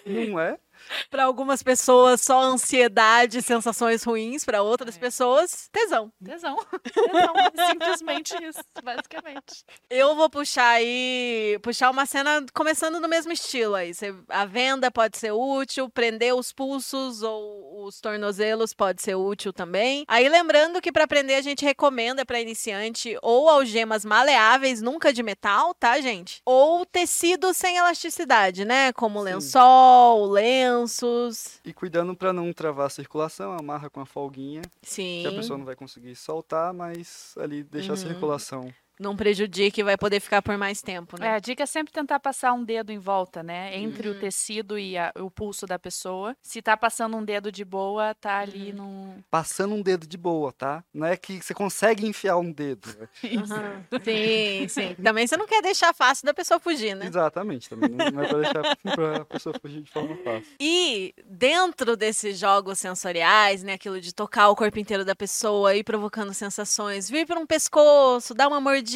Não 0.05 0.39
é? 0.39 0.57
Para 1.09 1.25
algumas 1.25 1.61
pessoas, 1.63 2.21
só 2.21 2.39
ansiedade, 2.41 3.41
sensações 3.41 4.03
ruins. 4.03 4.43
Para 4.45 4.61
outras 4.61 4.95
É. 4.95 4.99
pessoas, 4.99 5.69
tesão. 5.71 6.11
Tesão. 6.23 6.57
Tesão. 6.83 7.33
Simplesmente 7.69 8.35
isso, 8.43 8.59
basicamente. 8.83 9.63
Eu 9.89 10.15
vou 10.15 10.29
puxar 10.29 10.69
aí, 10.69 11.59
puxar 11.61 11.89
uma 11.89 12.05
cena 12.05 12.45
começando 12.53 12.99
no 12.99 13.07
mesmo 13.07 13.31
estilo 13.31 13.75
aí. 13.75 13.91
A 14.29 14.45
venda 14.45 14.91
pode 14.91 15.17
ser 15.17 15.31
útil, 15.31 15.89
prender 15.89 16.33
os 16.35 16.51
pulsos 16.51 17.23
ou 17.23 17.85
os 17.85 17.99
tornozelos 18.01 18.73
pode 18.73 19.01
ser 19.01 19.15
útil 19.15 19.53
também. 19.53 20.03
Aí 20.07 20.27
lembrando 20.27 20.81
que 20.81 20.91
para 20.91 21.07
prender 21.07 21.37
a 21.37 21.41
gente 21.41 21.63
recomenda 21.65 22.25
para 22.25 22.39
iniciante 22.39 23.17
ou 23.21 23.49
algemas 23.49 24.03
maleáveis, 24.05 24.81
nunca 24.81 25.13
de 25.13 25.23
metal, 25.23 25.73
tá, 25.73 25.99
gente? 26.01 26.41
Ou 26.45 26.85
tecido 26.85 27.53
sem 27.53 27.77
elasticidade, 27.77 28.65
né? 28.65 28.91
Como 28.93 29.19
Sim. 29.19 29.25
lençol, 29.25 30.27
lenços. 30.69 31.59
E 31.63 31.73
cuidando 31.73 32.15
pra 32.15 32.31
não 32.33 32.51
travar 32.53 32.87
a 32.87 32.89
circulação, 32.89 33.53
amarra 33.53 33.89
com 33.89 33.99
a 34.01 34.05
folguinha. 34.05 34.61
Sim. 34.81 35.19
Que 35.21 35.27
a 35.27 35.31
pessoa 35.31 35.57
não 35.57 35.65
vai 35.65 35.75
conseguir 35.75 36.15
soltar, 36.15 36.73
mas 36.73 37.33
ali 37.37 37.63
deixa 37.63 37.91
a 37.93 37.95
Uhum. 37.95 38.01
circulação. 38.01 38.73
Não 38.99 39.15
prejudique 39.15 39.81
e 39.81 39.83
vai 39.83 39.95
poder 39.97 40.19
ficar 40.19 40.41
por 40.41 40.57
mais 40.57 40.81
tempo, 40.81 41.17
É, 41.17 41.19
né? 41.19 41.29
a 41.35 41.39
dica 41.39 41.63
é 41.63 41.65
sempre 41.65 41.93
tentar 41.93 42.19
passar 42.19 42.53
um 42.53 42.63
dedo 42.63 42.91
em 42.91 42.97
volta, 42.97 43.43
né? 43.43 43.75
Entre 43.77 44.09
Uhum. 44.09 44.15
o 44.15 44.19
tecido 44.19 44.77
e 44.79 44.97
a- 44.97 45.11
o 45.19 45.29
pulso 45.29 45.65
da 45.67 45.77
pessoa. 45.77 46.35
Se 46.41 46.61
tá 46.61 46.75
passando 46.75 47.15
um 47.15 47.23
dedo 47.23 47.51
de 47.51 47.63
boa, 47.63 48.15
tá 48.15 48.39
ali 48.39 48.71
Uhum. 48.71 48.77
num. 48.77 49.23
Passando 49.29 49.75
um 49.75 49.81
dedo 49.81 50.07
de 50.07 50.17
boa, 50.17 50.51
tá? 50.51 50.83
Não 50.93 51.05
é 51.05 51.15
que 51.15 51.41
você 51.41 51.53
consegue 51.53 52.07
enfiar 52.07 52.37
um 52.37 52.51
dedo. 52.51 52.87
Aham. 53.23 53.85
Sim, 54.03 54.67
sim. 54.67 54.95
Também 55.03 55.27
você 55.27 55.37
não 55.37 55.45
quer 55.45 55.61
deixar 55.61 55.93
fácil 55.93 56.25
da 56.25 56.33
pessoa 56.33 56.59
fugir, 56.59 56.95
né? 56.95 57.05
Exatamente, 57.05 57.69
também. 57.69 57.89
Não 57.89 58.11
não 58.11 58.23
é 58.23 58.27
pra 58.27 58.37
deixar 58.39 58.75
pra 58.95 59.25
pessoa 59.25 59.53
fugir 59.61 59.81
de 59.81 59.91
forma 59.91 60.15
fácil. 60.23 60.49
E 60.59 61.13
dentro 61.25 61.95
desses 61.95 62.39
jogos 62.39 62.79
sensoriais, 62.79 63.61
né, 63.63 63.73
aquilo 63.73 64.01
de 64.01 64.13
tocar 64.13 64.49
o 64.49 64.55
corpo 64.55 64.79
inteiro 64.79 65.05
da 65.05 65.15
pessoa, 65.15 65.75
ir 65.75 65.83
provocando 65.83 66.33
sensações, 66.33 67.09
vir 67.09 67.27
para 67.27 67.39
um 67.39 67.45
pescoço, 67.45 68.33
dar 68.33 68.47
uma 68.47 68.59
mordida, 68.59 68.86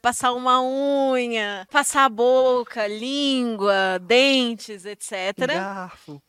passar 0.00 0.32
uma 0.32 0.62
unha, 0.62 1.66
passar 1.70 2.04
a 2.04 2.08
boca, 2.08 2.86
língua, 2.86 3.98
dentes, 4.00 4.84
etc. 4.84 5.12
Um 5.42 5.46
garfo, 5.46 6.22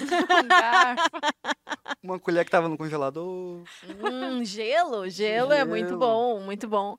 Um 0.00 0.48
garfo. 0.48 1.10
uma 2.02 2.18
colher 2.18 2.44
que 2.44 2.50
tava 2.50 2.68
no 2.68 2.76
congelador. 2.76 3.62
Hum, 4.02 4.44
gelo, 4.44 5.08
gelo 5.08 5.52
é 5.52 5.64
muito 5.64 5.88
Gelo. 5.88 5.98
bom, 6.00 6.40
muito 6.40 6.66
bom. 6.68 6.96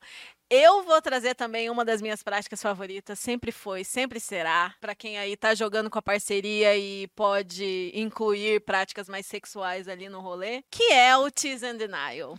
Eu 0.53 0.83
vou 0.83 1.01
trazer 1.01 1.33
também 1.33 1.69
uma 1.69 1.85
das 1.85 2.01
minhas 2.01 2.21
práticas 2.21 2.61
favoritas, 2.61 3.17
sempre 3.17 3.53
foi, 3.53 3.85
sempre 3.85 4.19
será, 4.19 4.75
para 4.81 4.93
quem 4.93 5.17
aí 5.17 5.37
tá 5.37 5.55
jogando 5.55 5.89
com 5.89 5.97
a 5.97 6.01
parceria 6.01 6.75
e 6.75 7.07
pode 7.15 7.89
incluir 7.95 8.59
práticas 8.65 9.07
mais 9.07 9.25
sexuais 9.25 9.87
ali 9.87 10.09
no 10.09 10.19
rolê, 10.19 10.61
que 10.69 10.91
é 10.91 11.15
o 11.15 11.31
tease 11.31 11.65
and 11.65 11.77
denial. 11.77 12.37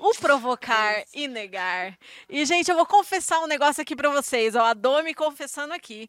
O 0.00 0.12
provocar 0.14 1.04
e 1.14 1.28
negar. 1.28 1.96
E, 2.28 2.44
gente, 2.46 2.70
eu 2.70 2.76
vou 2.76 2.86
confessar 2.86 3.40
um 3.40 3.46
negócio 3.46 3.82
aqui 3.82 3.94
pra 3.94 4.10
vocês, 4.10 4.54
ó, 4.54 4.64
a 4.64 4.74
Domi 4.74 5.14
confessando 5.14 5.74
aqui. 5.74 6.08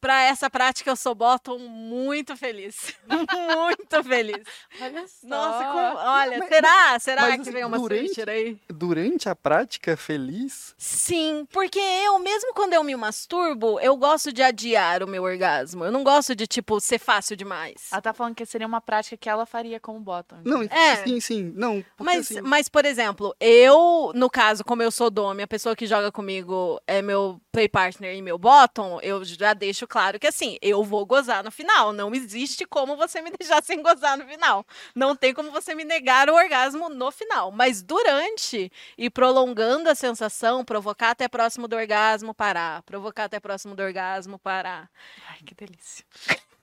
Pra 0.00 0.22
essa 0.22 0.48
prática 0.48 0.90
eu 0.90 0.96
sou 0.96 1.14
bottom 1.14 1.58
muito 1.58 2.36
feliz. 2.36 2.94
muito 3.08 4.02
feliz. 4.04 4.42
Olha 4.80 5.06
só. 5.06 5.26
Nossa, 5.28 5.64
como- 5.64 6.08
olha, 6.10 6.38
Mas- 6.38 6.48
será? 6.48 6.98
Será 6.98 7.22
mas 7.22 7.34
que 7.34 7.40
assim, 7.42 7.50
vem 7.52 7.64
uma 7.64 7.78
durante- 7.78 8.30
aí? 8.30 8.58
Durante 8.68 9.28
a 9.28 9.36
prática 9.36 9.96
feliz, 9.96 10.74
Sim, 10.78 11.46
porque 11.52 11.78
eu, 11.78 12.18
mesmo 12.18 12.54
quando 12.54 12.72
eu 12.74 12.82
me 12.82 12.94
masturbo, 12.96 13.78
eu 13.80 13.96
gosto 13.96 14.32
de 14.32 14.42
adiar 14.42 15.02
o 15.02 15.06
meu 15.06 15.22
orgasmo. 15.22 15.84
Eu 15.84 15.92
não 15.92 16.02
gosto 16.02 16.34
de, 16.34 16.46
tipo, 16.46 16.80
ser 16.80 16.98
fácil 16.98 17.36
demais. 17.36 17.88
Ela 17.92 18.00
tá 18.00 18.12
falando 18.14 18.34
que 18.34 18.46
seria 18.46 18.66
uma 18.66 18.80
prática 18.80 19.16
que 19.16 19.28
ela 19.28 19.44
faria 19.44 19.78
como 19.78 20.00
bottom. 20.00 20.36
Não, 20.44 20.62
É. 20.62 20.96
sim, 21.04 21.20
sim. 21.20 21.52
Não, 21.54 21.84
Mas, 21.98 22.30
assim, 22.30 22.40
mas, 22.40 22.68
por 22.68 22.84
exemplo, 22.84 23.34
eu, 23.38 24.12
no 24.14 24.30
caso, 24.30 24.64
como 24.64 24.82
eu 24.82 24.90
sou 24.90 25.10
dome, 25.10 25.42
a 25.42 25.48
pessoa 25.48 25.76
que 25.76 25.86
joga 25.86 26.10
comigo 26.10 26.80
é 26.86 27.02
meu 27.02 27.40
play 27.52 27.68
partner 27.68 28.14
e 28.14 28.22
meu 28.22 28.38
bottom, 28.38 28.98
eu 29.02 29.24
já 29.24 29.52
deixo 29.52 29.86
claro 29.90 30.18
que, 30.20 30.26
assim, 30.28 30.56
eu 30.62 30.84
vou 30.84 31.04
gozar 31.04 31.42
no 31.42 31.50
final. 31.50 31.92
Não 31.92 32.14
existe 32.14 32.64
como 32.64 32.96
você 32.96 33.20
me 33.20 33.30
deixar 33.36 33.62
sem 33.62 33.82
gozar 33.82 34.16
no 34.16 34.24
final. 34.26 34.64
Não 34.94 35.16
tem 35.16 35.34
como 35.34 35.50
você 35.50 35.74
me 35.74 35.84
negar 35.84 36.30
o 36.30 36.34
orgasmo 36.34 36.88
no 36.88 37.10
final. 37.10 37.50
Mas 37.50 37.82
durante 37.82 38.72
e 38.96 39.10
prolongando 39.10 39.90
a 39.90 39.94
sensação, 39.94 40.64
provocar 40.64 41.10
até 41.10 41.28
próximo 41.28 41.66
do 41.66 41.76
orgasmo, 41.76 42.32
parar. 42.32 42.82
Provocar 42.82 43.24
até 43.24 43.40
próximo 43.40 43.74
do 43.74 43.82
orgasmo, 43.82 44.38
parar. 44.38 44.88
Ai, 45.28 45.38
que 45.44 45.54
delícia. 45.54 46.04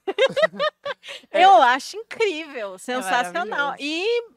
Eu 1.31 1.61
acho 1.61 1.97
incrível, 1.97 2.77
sensacional. 2.77 3.71
maravilhoso. 3.71 3.77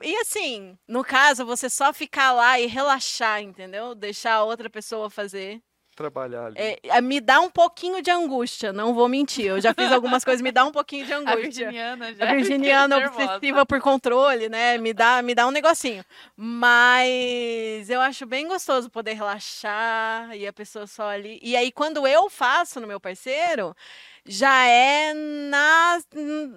e, 0.03 0.09
e 0.09 0.16
assim, 0.16 0.76
no 0.87 1.05
caso, 1.05 1.46
você 1.46 1.70
só 1.70 1.92
ficar 1.92 2.33
lá 2.33 2.59
e 2.59 2.66
relaxar, 2.66 3.40
entendeu? 3.40 3.94
Deixar 3.94 4.35
a 4.35 4.44
outra 4.44 4.68
pessoa 4.68 5.09
fazer. 5.09 5.62
Trabalhar 6.01 6.47
ali. 6.47 6.57
É, 6.57 7.01
me 7.03 7.21
dá 7.21 7.41
um 7.41 7.51
pouquinho 7.51 8.03
de 8.03 8.11
angústia, 8.11 8.73
não 8.73 8.95
vou 8.95 9.07
mentir. 9.07 9.45
Eu 9.47 9.61
já 9.61 9.75
fiz 9.75 9.93
algumas 9.93 10.25
coisas, 10.25 10.41
me 10.41 10.51
dá 10.51 10.65
um 10.65 10.73
pouquinho 10.73 11.05
de 11.05 11.13
A 11.13 11.19
angústia. 11.19 11.43
virginiana 11.43 12.15
já. 12.15 12.25
A 12.31 12.35
virginiana 12.35 12.97
obsessiva 12.99 13.67
por 13.67 13.81
controle, 13.81 14.49
né? 14.49 14.79
Me 14.79 14.95
dá, 14.95 15.21
me 15.21 15.35
dá 15.35 15.47
um 15.47 15.51
negocinho. 15.51 16.03
Mas 16.37 17.91
eu 17.91 18.01
acho 18.01 18.25
bem 18.25 18.49
gostoso 18.49 18.89
poder 18.89 19.13
relaxar 19.13 20.35
e 20.35 20.47
a 20.47 20.53
pessoa 20.53 20.87
só 20.87 21.09
ali. 21.09 21.39
E 21.43 21.55
aí, 21.55 21.71
quando 21.71 22.07
eu 22.07 22.31
faço 22.31 22.81
no 22.81 22.87
meu 22.87 22.99
parceiro, 22.99 23.77
já 24.27 24.67
é 24.67 25.13
na. 25.15 25.99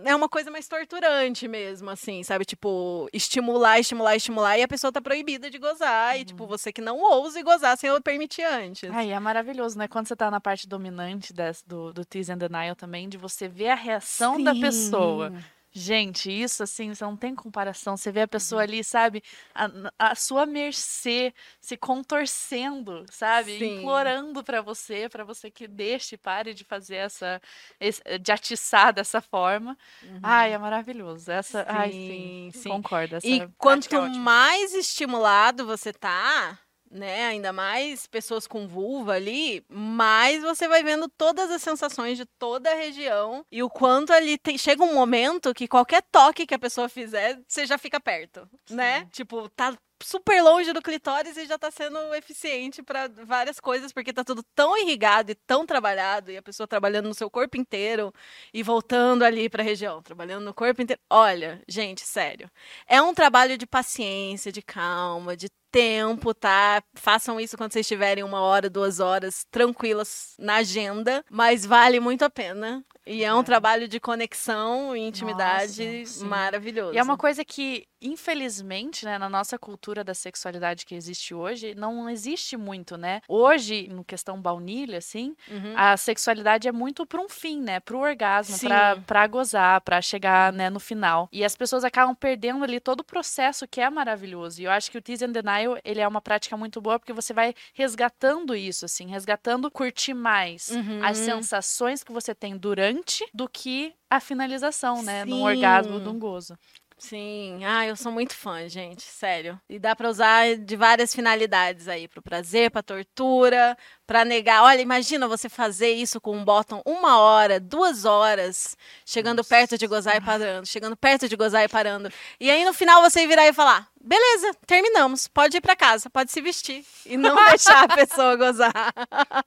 É 0.06 0.16
uma 0.16 0.30
coisa 0.30 0.52
mais 0.52 0.68
torturante 0.68 1.48
mesmo, 1.48 1.90
assim, 1.90 2.24
sabe? 2.24 2.46
Tipo, 2.46 3.08
estimular, 3.14 3.80
estimular, 3.80 4.16
estimular, 4.16 4.58
e 4.58 4.64
a 4.64 4.68
pessoa 4.68 4.92
tá 4.92 5.02
proibida 5.02 5.50
de 5.50 5.58
gozar. 5.58 6.20
E, 6.20 6.26
tipo, 6.26 6.46
você 6.46 6.72
que 6.72 6.82
não 6.82 7.00
ouse 7.00 7.42
gozar 7.44 7.78
sem 7.78 7.90
eu 7.90 8.02
permitir 8.02 8.44
antes. 8.44 8.90
Ai, 8.92 9.12
é 9.12 9.20
maravilhoso, 9.20 9.78
né? 9.78 9.88
Quando 9.88 10.08
você 10.08 10.16
tá 10.16 10.30
na 10.30 10.40
parte 10.40 10.68
dominante 10.68 11.34
desse, 11.34 11.68
do, 11.68 11.94
do 11.94 12.06
tease 12.06 12.32
and 12.32 12.38
denial 12.38 12.76
também, 12.76 13.08
de 13.08 13.18
você 13.18 13.48
ver 13.48 13.70
a 13.70 13.76
reação 13.76 14.42
da 14.42 14.54
pessoa. 14.54 15.34
Gente, 15.76 16.30
isso 16.32 16.62
assim, 16.62 16.94
você 16.94 17.04
não 17.04 17.18
tem 17.18 17.34
comparação. 17.34 17.98
Você 17.98 18.12
vê 18.12 18.22
a 18.22 18.28
pessoa 18.28 18.62
Uhum. 18.62 18.64
ali, 18.64 18.84
sabe, 18.84 19.24
a, 19.56 19.68
a 20.12 20.16
sua 20.16 20.46
mercê, 20.46 21.34
se 21.60 21.76
contorcendo, 21.76 23.04
sabe, 23.10 23.58
Sim. 23.58 23.66
implorando 23.66 24.44
pra 24.44 24.62
você, 24.62 25.10
pra 25.10 25.24
você 25.24 25.50
que 25.50 25.68
deixe, 25.68 26.16
pare 26.16 26.54
de 26.54 26.64
fazer 26.64 26.98
essa, 26.98 27.42
esse- 27.80 28.04
de 28.20 28.32
atiçar 28.32 28.94
dessa 28.94 29.20
forma. 29.20 29.76
Ai, 30.22 30.54
é 30.54 30.58
maravilhoso. 30.60 31.32
Essa, 31.32 31.66
ai, 31.68 31.92
sim, 31.94 32.36
Uhum. 32.46 32.52
Sim, 32.52 32.52
sim. 32.52 32.84
concordo. 32.84 33.18
E 33.24 33.42
prática 33.60 33.96
quanto 33.96 33.96
é 33.98 34.10
mais 34.10 34.74
estimulado 34.74 35.66
você 35.66 35.92
tá, 35.92 36.60
né, 36.94 37.26
ainda 37.26 37.52
mais 37.52 38.06
pessoas 38.08 38.46
com 38.46 38.68
vulva 38.68 39.14
ali, 39.14 39.66
mais 39.68 40.44
você 40.44 40.68
vai 40.68 40.84
vendo 40.84 41.10
todas 41.10 41.50
as 41.50 41.62
sensações 41.62 42.18
de 42.18 42.26
toda 42.26 42.72
a 42.72 42.76
região 42.76 43.44
e 43.52 43.64
o 43.64 43.70
quanto 43.70 44.14
ali 44.14 44.38
tem, 44.38 44.58
chega 44.58 44.84
um 44.84 44.94
momento 44.94 45.54
que 45.54 45.68
qualquer 45.68 46.04
toque 46.12 46.46
que 46.46 46.54
a 46.54 46.60
pessoa 46.60 46.88
fizer, 46.88 47.40
você 47.48 47.66
já 47.66 47.78
fica 47.78 48.00
perto, 48.00 48.48
né? 48.70 49.08
Tipo, 49.12 49.50
tá 49.50 49.76
super 50.04 50.42
longe 50.42 50.74
do 50.74 50.82
clitóris 50.82 51.38
e 51.38 51.46
já 51.46 51.58
tá 51.58 51.72
sendo 51.72 52.14
eficiente 52.14 52.84
para 52.84 53.08
várias 53.08 53.60
coisas, 53.60 53.92
porque 53.92 54.14
tá 54.14 54.24
tudo 54.24 54.44
tão 54.54 54.78
irrigado 54.78 55.32
e 55.32 55.36
tão 55.36 55.66
trabalhado 55.66 56.30
e 56.30 56.38
a 56.38 56.42
pessoa 56.42 56.68
trabalhando 56.68 57.08
no 57.08 57.14
seu 57.14 57.30
corpo 57.30 57.58
inteiro 57.58 58.14
e 58.54 58.62
voltando 58.62 59.24
ali 59.24 59.50
para 59.50 59.64
a 59.64 59.66
região, 59.66 60.02
trabalhando 60.02 60.44
no 60.44 60.54
corpo 60.54 60.82
inteiro. 60.82 61.02
Olha, 61.10 61.62
gente, 61.68 62.02
sério. 62.02 62.50
É 62.88 63.02
um 63.02 63.14
trabalho 63.14 63.58
de 63.58 63.66
paciência, 63.66 64.52
de 64.52 64.62
calma, 64.62 65.36
de 65.36 65.50
tempo, 65.74 66.36
tá? 66.36 66.84
Façam 66.94 67.40
isso 67.40 67.58
quando 67.58 67.74
vocês 67.74 67.88
tiverem 67.88 68.24
uma 68.24 68.40
hora, 68.42 68.70
duas 68.70 69.00
horas 69.00 69.44
tranquilas 69.50 70.36
na 70.38 70.58
agenda, 70.58 71.26
mas 71.32 71.66
vale 71.66 72.00
muito 72.00 72.24
a 72.24 72.30
pena. 72.30 72.86
E 73.06 73.24
é 73.24 73.34
um 73.34 73.40
É. 73.42 73.44
trabalho 73.44 73.88
de 73.88 74.00
conexão 74.00 74.96
e 74.96 75.02
intimidade 75.02 76.00
Nossa, 76.02 76.26
maravilhoso. 76.26 76.94
E 76.94 76.98
é 77.00 77.04
uma 77.04 77.18
coisa 77.18 77.44
que, 77.44 77.86
infelizmente, 78.04 79.06
né, 79.06 79.18
na 79.18 79.30
nossa 79.30 79.58
cultura 79.58 80.04
da 80.04 80.14
sexualidade 80.14 80.86
que 80.86 80.94
existe 80.96 81.34
hoje, 81.34 81.74
não 81.76 82.10
existe 82.10 82.58
muito, 82.58 82.98
né? 82.98 83.22
Hoje, 83.28 83.88
no 83.88 84.04
questão 84.04 84.42
baunilha, 84.42 84.98
assim, 84.98 85.36
Uhum. 85.50 85.74
a 85.76 85.96
sexualidade 85.98 86.68
é 86.68 86.72
muito 86.72 87.06
para 87.06 87.22
um 87.22 87.30
fim, 87.30 87.62
né? 87.62 87.80
Pro 87.80 88.00
orgasmo, 88.00 88.60
pra, 88.60 88.96
Sim. 88.96 89.02
pra 89.04 89.28
gozar, 89.28 89.82
pra 89.82 90.02
chegar, 90.02 90.52
né, 90.54 90.70
no 90.70 90.80
final. 90.80 91.30
E 91.32 91.44
as 91.44 91.56
pessoas 91.56 91.84
acabam 91.84 92.16
perdendo 92.16 92.64
ali 92.64 92.80
todo 92.80 93.00
o 93.02 93.04
processo 93.04 93.68
que 93.68 93.82
é 93.82 93.90
maravilhoso. 93.90 94.62
E 94.62 94.66
eu 94.66 94.72
acho 94.72 94.92
que 94.92 94.98
o 94.98 95.02
Tease 95.02 95.26
and 95.26 95.32
Denial, 95.32 95.78
ele 95.84 96.02
é 96.02 96.08
uma 96.08 96.22
prática 96.22 96.58
muito 96.58 96.82
boa 96.82 97.00
porque 97.00 97.14
você 97.14 97.34
vai 97.34 97.54
resgatando 97.74 98.56
isso, 98.56 98.86
assim, 98.86 99.08
resgatando 99.08 99.70
curtir 99.72 100.14
mais 100.14 100.70
as 101.00 101.18
Uhum. 101.18 101.26
sensações 101.26 102.04
que 102.04 102.12
você 102.12 102.36
tem 102.36 102.58
durante 102.58 103.26
do 103.34 103.48
que 103.48 103.94
a 104.10 104.20
finalização, 104.20 105.02
né? 105.02 105.26
Num 105.26 105.38
Sim. 105.38 105.44
orgasmo, 105.44 106.00
num 106.00 106.20
gozo. 106.20 106.56
Sim, 106.98 107.64
ah, 107.66 107.86
eu 107.86 107.96
sou 107.96 108.12
muito 108.12 108.34
fã, 108.34 108.68
gente, 108.70 109.02
sério. 109.04 109.60
E 109.70 109.78
dá 109.78 109.96
pra 109.96 110.10
usar 110.10 110.56
de 110.56 110.76
várias 110.76 111.14
finalidades 111.14 111.88
aí, 111.88 112.08
pro 112.08 112.22
prazer, 112.22 112.72
pra 112.72 112.82
tortura, 112.82 113.78
pra 114.08 114.24
negar. 114.24 114.64
Olha, 114.64 114.82
imagina 114.82 115.28
você 115.28 115.50
fazer 115.50 115.92
isso 115.92 116.22
com 116.22 116.36
um 116.36 116.46
bottom 116.46 116.82
uma 116.86 117.20
hora, 117.20 117.60
duas 117.60 118.06
horas, 118.06 118.78
chegando 119.06 119.44
perto 119.44 119.78
de 119.78 119.86
gozar 119.86 120.16
e 120.16 120.22
parando, 120.22 120.66
chegando 120.66 120.96
perto 120.96 121.28
de 121.28 121.36
gozar 121.36 121.64
e 121.64 121.68
parando. 121.68 122.10
E 122.40 122.50
aí 122.50 122.64
no 122.64 122.74
final 122.74 123.02
você 123.02 123.28
virar 123.28 123.48
e 123.48 123.54
falar: 123.54 123.88
beleza, 124.00 124.54
terminamos, 124.66 125.28
pode 125.28 125.58
ir 125.58 125.62
pra 125.62 125.76
casa, 125.76 126.10
pode 126.10 126.32
se 126.32 126.42
vestir. 126.42 126.86
E 127.06 127.18
não 127.18 127.36
deixar 127.50 127.84
a 127.84 127.96
pessoa 127.96 128.36
gozar. 128.36 128.94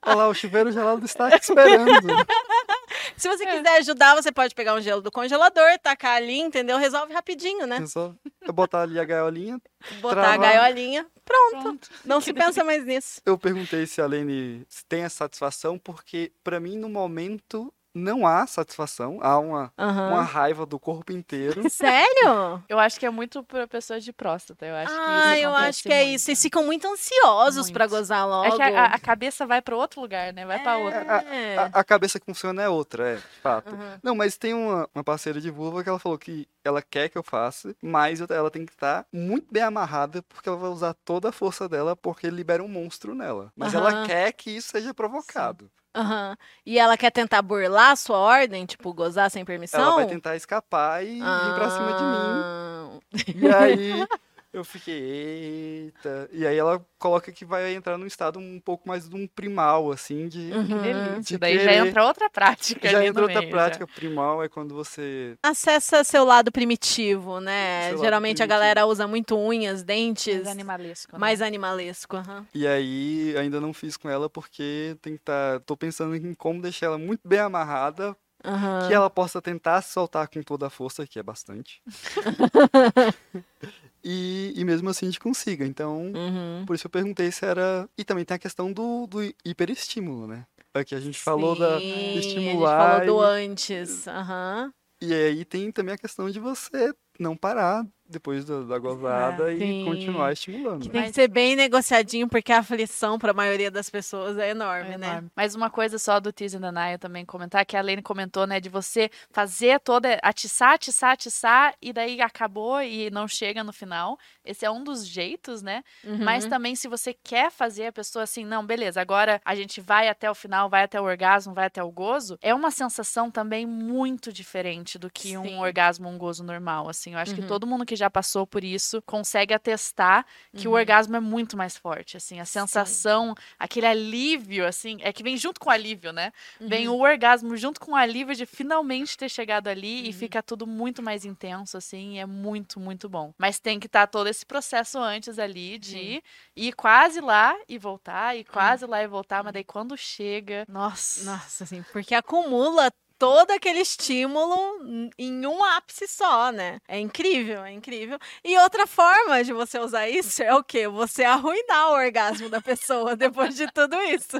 Olha 0.05 0.15
lá, 0.15 0.27
o 0.27 0.33
chuveiro 0.33 0.71
gelado 0.71 1.03
está 1.05 1.29
te 1.31 1.41
esperando. 1.41 1.87
Se 3.15 3.27
você 3.27 3.45
quiser 3.45 3.77
ajudar, 3.77 4.15
você 4.15 4.31
pode 4.31 4.53
pegar 4.53 4.73
um 4.73 4.81
gelo 4.81 5.01
do 5.01 5.11
congelador, 5.11 5.77
tacar 5.81 6.17
ali, 6.17 6.39
entendeu? 6.39 6.77
Resolve 6.77 7.13
rapidinho, 7.13 7.65
né? 7.65 7.77
É 7.83 7.85
só 7.87 8.13
eu 8.41 8.53
botar 8.53 8.81
ali 8.81 8.99
a 8.99 9.03
gaiolinha. 9.05 9.61
Botar 10.01 10.33
a 10.33 10.37
Travar. 10.37 10.39
gaiolinha, 10.53 11.05
pronto. 11.23 11.61
Pronto. 11.61 11.89
Não 12.03 12.19
se 12.19 12.33
pensa 12.33 12.63
mais 12.63 12.85
nisso. 12.85 13.21
Eu 13.25 13.37
perguntei 13.37 13.85
se 13.85 14.01
a 14.01 14.05
Lene 14.05 14.65
tem 14.87 15.03
essa 15.03 15.17
satisfação, 15.17 15.77
porque 15.77 16.31
pra 16.43 16.59
mim, 16.59 16.77
no 16.77 16.89
momento, 16.89 17.71
não 17.97 18.25
há 18.27 18.45
satisfação. 18.47 19.19
Há 19.21 19.37
uma, 19.39 19.73
Aham. 19.77 20.09
uma 20.09 20.21
raiva 20.21 20.65
do 20.65 20.79
corpo 20.79 21.11
inteiro. 21.11 21.63
Sério? 21.69 22.63
Eu 22.69 22.79
acho 22.79 22.99
que 22.99 23.05
é 23.05 23.09
muito 23.09 23.43
pra 23.43 23.67
pessoas 23.67 24.03
de 24.03 24.13
próstata. 24.13 24.65
Eu 24.65 24.75
acho 24.75 24.87
que 24.87 24.93
isso 24.93 25.01
ah, 25.27 25.39
eu 25.39 25.49
acontece 25.51 25.69
acho 25.69 25.83
que 25.83 25.93
é 25.93 26.03
muito. 26.03 26.15
isso. 26.15 26.25
Vocês 26.25 26.41
ficam 26.41 26.63
muito 26.65 26.87
ansiosos 26.87 27.71
pra 27.71 27.85
Muito. 27.85 27.97
gozar 27.99 28.27
logo. 28.27 28.45
É 28.53 28.55
que 28.55 28.61
a, 28.61 28.85
a 28.85 28.99
cabeça 28.99 29.45
vai 29.45 29.61
pra 29.61 29.75
outro 29.75 30.01
lugar, 30.01 30.33
né? 30.33 30.45
Vai 30.45 30.59
pra 30.61 30.77
outro. 30.77 30.99
É. 30.99 31.57
A, 31.57 31.65
a 31.79 31.83
cabeça 31.83 32.19
que 32.19 32.25
funciona 32.25 32.61
é 32.63 32.69
outra, 32.69 33.09
é, 33.09 33.15
de 33.15 33.21
fato. 33.41 33.73
Aham. 33.73 33.99
Não, 34.03 34.15
mas 34.15 34.37
tem 34.37 34.53
uma, 34.53 34.87
uma 34.93 35.03
parceira 35.03 35.39
de 35.41 35.49
vulva 35.49 35.83
que 35.83 35.89
ela 35.89 35.99
falou 35.99 36.17
que 36.17 36.47
ela 36.63 36.81
quer 36.81 37.09
que 37.09 37.17
eu 37.17 37.23
faça, 37.23 37.73
mas 37.81 38.19
eu- 38.19 38.27
ela 38.29 38.51
tem 38.51 38.65
que 38.65 38.73
estar 38.73 39.05
muito 39.11 39.47
bem 39.51 39.63
amarrada, 39.63 40.21
porque 40.23 40.49
ela 40.49 40.57
vai 40.57 40.69
usar 40.69 40.93
toda 41.05 41.29
a 41.29 41.31
força 41.31 41.67
dela, 41.69 41.95
porque 41.95 42.29
libera 42.29 42.61
um 42.63 42.67
monstro 42.67 43.15
nela. 43.15 43.51
Mas 43.55 43.73
ela 43.73 43.89
Aham. 43.89 44.05
quer 44.05 44.31
que 44.33 44.51
isso 44.51 44.69
seja 44.69 44.93
provocado. 44.93 45.69
Aham. 45.97 46.37
E 46.65 46.77
ela 46.77 46.95
quer 46.97 47.11
tentar 47.11 47.41
burlar 47.41 47.91
a 47.91 47.95
sua 47.95 48.17
ordem, 48.17 48.65
tipo, 48.65 48.93
gozar 48.93 49.31
sem 49.31 49.43
permissão? 49.43 49.81
Ela 49.81 49.95
vai 49.95 50.05
tentar 50.07 50.35
escapar 50.35 51.03
e 51.03 51.15
vir 51.15 51.53
pra 51.55 51.69
cima 51.71 51.93
de 51.93 52.03
mim. 52.03 52.41
Ah, 52.43 52.99
E 53.35 53.47
aí 53.47 54.07
eu 54.57 54.65
fiquei, 54.65 55.83
eita. 55.85 56.29
E 56.31 56.45
aí 56.45 56.57
ela 56.57 56.83
coloca 56.99 57.31
que 57.31 57.45
vai 57.45 57.73
entrar 57.73 57.97
num 57.97 58.05
estado 58.07 58.39
um 58.39 58.59
pouco 58.59 58.87
mais 58.87 59.07
de 59.07 59.15
um 59.15 59.27
primal, 59.27 59.91
assim, 59.91 60.27
de. 60.27 60.51
Uhum. 60.51 60.67
Que 60.67 60.73
delícia. 60.73 61.21
De 61.23 61.37
Daí 61.37 61.59
já 61.59 61.71
querer- 61.71 61.87
entra 61.87 62.03
outra 62.05 62.29
prática. 62.29 62.89
Já 62.89 62.97
ali 62.99 63.07
entra 63.07 63.21
no 63.21 63.27
outra 63.27 63.41
meio, 63.41 63.51
prática 63.51 63.87
primal, 63.87 64.43
é 64.43 64.49
quando 64.49 64.73
você. 64.75 65.37
Acessa 65.43 66.03
seu 66.03 66.23
lado 66.25 66.51
primitivo, 66.51 67.39
né? 67.39 67.89
Seu 67.89 67.99
Geralmente 67.99 68.41
a 68.41 68.45
primitivo. 68.45 68.49
galera 68.49 68.85
usa 68.85 69.07
muito 69.07 69.37
unhas, 69.37 69.79
Já. 69.79 69.85
dentes. 69.85 70.35
Mais 70.37 70.47
animalesco. 70.47 71.11
né? 71.13 71.19
Mais 71.19 71.41
animalesco. 71.41 72.17
aham. 72.17 72.45
E 72.53 72.67
aí 72.67 73.35
ainda 73.37 73.59
não 73.61 73.73
fiz 73.73 73.95
com 73.97 74.09
ela 74.09 74.29
porque 74.29 74.97
tem 75.01 75.13
que 75.13 75.19
estar. 75.21 75.59
Tô 75.61 75.77
pensando 75.77 76.15
em 76.15 76.33
como 76.33 76.61
deixar 76.61 76.87
ela 76.87 76.97
muito 76.97 77.21
bem 77.27 77.39
amarrada, 77.39 78.15
Aham. 78.43 78.87
que 78.87 78.93
ela 78.93 79.09
possa 79.09 79.41
tentar 79.41 79.81
se 79.81 79.93
soltar 79.93 80.27
com 80.27 80.41
toda 80.41 80.67
a 80.67 80.69
força, 80.69 81.05
que 81.07 81.19
é 81.19 81.23
bastante. 81.23 81.81
e, 84.03 84.53
e 84.55 84.63
mesmo 84.65 84.89
assim 84.89 85.05
a 85.05 85.09
gente 85.09 85.19
consiga. 85.19 85.65
Então, 85.65 86.11
Uhum. 86.13 86.65
por 86.65 86.75
isso 86.75 86.87
eu 86.87 86.91
perguntei 86.91 87.31
se 87.31 87.45
era. 87.45 87.89
E 87.97 88.03
também 88.03 88.25
tem 88.25 88.35
a 88.35 88.39
questão 88.39 88.71
do, 88.71 89.07
do 89.07 89.23
hiperestímulo, 89.45 90.27
né? 90.27 90.45
Aqui 90.73 90.93
a 90.95 90.99
gente 90.99 91.19
falou 91.19 91.55
da. 91.55 91.81
Sim, 91.81 92.17
estimular 92.19 92.79
A 92.79 92.99
gente 92.99 93.07
falou 93.07 93.21
do 93.21 93.25
antes. 93.25 94.07
Aham. 94.07 94.71
E 95.01 95.13
aí 95.13 95.45
tem 95.45 95.71
também 95.71 95.93
a 95.93 95.97
questão 95.97 96.29
de 96.29 96.39
você 96.39 96.93
não 97.19 97.35
parar 97.35 97.85
depois 98.09 98.45
da, 98.45 98.61
da 98.63 98.77
gozada 98.79 99.51
e 99.53 99.59
Sim. 99.59 99.83
continuar 99.85 100.31
estimulando. 100.33 100.81
Que 100.81 100.87
né? 100.87 100.93
tem 101.01 101.03
que 101.09 101.15
ser 101.15 101.27
bem 101.27 101.55
negociadinho, 101.55 102.27
porque 102.27 102.51
a 102.51 102.59
aflição 102.59 103.19
para 103.19 103.31
a 103.31 103.33
maioria 103.33 103.69
das 103.69 103.89
pessoas 103.89 104.37
é 104.37 104.49
enorme, 104.49 104.93
É 104.93 104.97
né? 104.97 105.07
enorme. 105.07 105.31
Mas 105.35 105.55
uma 105.55 105.69
coisa 105.69 105.97
só 105.99 106.19
do 106.19 106.31
Tease 106.31 106.57
and 106.57 106.61
Denial 106.61 106.97
também 106.97 107.25
comentar, 107.25 107.65
que 107.65 107.75
a 107.75 107.81
Lene 107.81 108.01
comentou, 108.01 108.47
né, 108.47 108.59
de 108.59 108.69
você 108.69 109.09
fazer 109.31 109.79
toda, 109.79 110.17
atiçar, 110.23 110.73
atiçar, 110.73 111.11
atiçar, 111.11 111.75
e 111.81 111.91
daí 111.91 112.21
acabou 112.21 112.81
e 112.81 113.09
não 113.09 113.27
chega 113.27 113.63
no 113.63 113.73
final. 113.73 114.17
Esse 114.45 114.65
é 114.65 114.71
um 114.71 114.83
dos 114.83 115.05
jeitos, 115.05 115.61
né? 115.61 115.83
Mas 116.23 116.43
Uhum. 116.45 116.49
também 116.49 116.75
se 116.75 116.87
você 116.87 117.13
quer 117.13 117.51
fazer 117.51 117.87
a 117.87 117.91
pessoa 117.91 118.23
assim, 118.23 118.45
não, 118.45 118.65
beleza, 118.65 119.01
agora 119.01 119.41
a 119.43 119.53
gente 119.55 119.81
vai 119.81 120.07
até 120.07 120.29
o 120.31 120.35
final, 120.35 120.69
vai 120.69 120.83
até 120.83 120.99
o 120.99 121.03
orgasmo, 121.03 121.53
vai 121.53 121.65
até 121.65 121.83
o 121.83 121.91
gozo, 121.91 122.37
é 122.41 122.53
uma 122.53 122.71
sensação 122.71 123.29
também 123.29 123.65
muito 123.65 124.31
diferente 124.31 124.97
do 124.97 125.09
que 125.09 125.29
Sim. 125.29 125.37
um 125.37 125.59
orgasmo, 125.59 126.07
um 126.07 126.17
gozo 126.17 126.43
normal, 126.43 126.87
assim. 126.89 127.13
Eu 127.13 127.19
acho 127.19 127.35
que 127.35 127.41
Uhum. 127.41 127.47
todo 127.47 127.67
mundo 127.67 127.85
que 127.85 127.95
já 127.97 128.09
passou 128.09 128.47
por 128.47 128.63
isso 128.63 129.01
consegue 129.01 129.53
atestar 129.53 130.25
que 130.55 130.67
o 130.67 130.71
Uhum. 130.71 130.77
orgasmo 130.77 131.15
é 131.15 131.19
muito 131.19 131.57
mais 131.57 131.75
forte, 131.77 132.15
assim, 132.17 132.39
a 132.39 132.45
sensação, 132.45 133.33
aquele 133.59 133.85
alívio, 133.87 134.65
assim, 134.65 134.97
é 135.01 135.11
que 135.11 135.23
vem 135.23 135.35
junto 135.37 135.59
com 135.59 135.69
o 135.69 135.73
alívio, 135.73 136.11
né? 136.13 136.31
Vem 136.59 136.87
Uhum. 136.87 136.95
o 136.95 137.01
orgasmo 137.01 137.55
junto 137.57 137.79
com 137.79 137.91
o 137.91 137.95
alívio 137.95 138.35
de 138.35 138.45
finalmente 138.45 139.17
ter 139.17 139.29
chegado 139.29 139.67
ali 139.67 140.01
Uhum. 140.03 140.09
e 140.09 140.13
fica 140.13 140.41
tudo 140.43 140.65
muito 140.67 141.01
mais 141.03 141.25
intenso, 141.25 141.77
assim, 141.77 142.15
e 142.15 142.19
é 142.19 142.25
muito, 142.25 142.79
muito 142.79 143.09
bom. 143.09 143.33
Mas 143.37 143.59
tem 143.59 143.79
que 143.79 143.87
estar 143.87 144.07
todo 144.07 144.27
esse 144.27 144.45
processo 144.45 144.99
antes 144.99 145.39
ali 145.39 145.77
de 145.79 146.21
ir 146.55 146.73
quase 146.73 147.19
lá 147.21 147.55
e 147.67 147.77
voltar, 147.77 148.35
e 148.37 148.43
quase 148.43 148.85
lá 148.85 149.01
e 149.03 149.07
voltar, 149.07 149.43
mas 149.43 149.53
daí 149.53 149.63
quando 149.63 149.97
chega, 149.97 150.65
nossa. 150.67 151.23
Nossa, 151.23 151.63
assim, 151.63 151.83
porque 151.91 152.13
acumula 152.15 152.91
todo 153.19 153.51
aquele 153.51 153.79
estímulo 153.79 155.09
em 155.17 155.45
um 155.45 155.63
ápice 155.63 156.07
só, 156.07 156.51
né? 156.51 156.79
É 156.87 156.99
incrível, 156.99 157.63
é 157.63 157.71
incrível. 157.71 158.19
E 158.43 158.57
outra 158.59 158.85
forma 158.85 159.43
de 159.43 159.51
você 159.53 159.79
usar 159.79 160.07
isso 160.07 160.43
é 160.43 160.53
o 160.55 160.63
quê? 160.63 160.87
Você 160.87 161.23
arruinar 161.23 161.89
o 161.89 161.93
orgasmo 161.95 162.49
da 162.49 162.61
pessoa 162.61 163.15
depois 163.17 163.55
de 163.55 163.65
tudo 163.71 163.99
isso. 164.03 164.37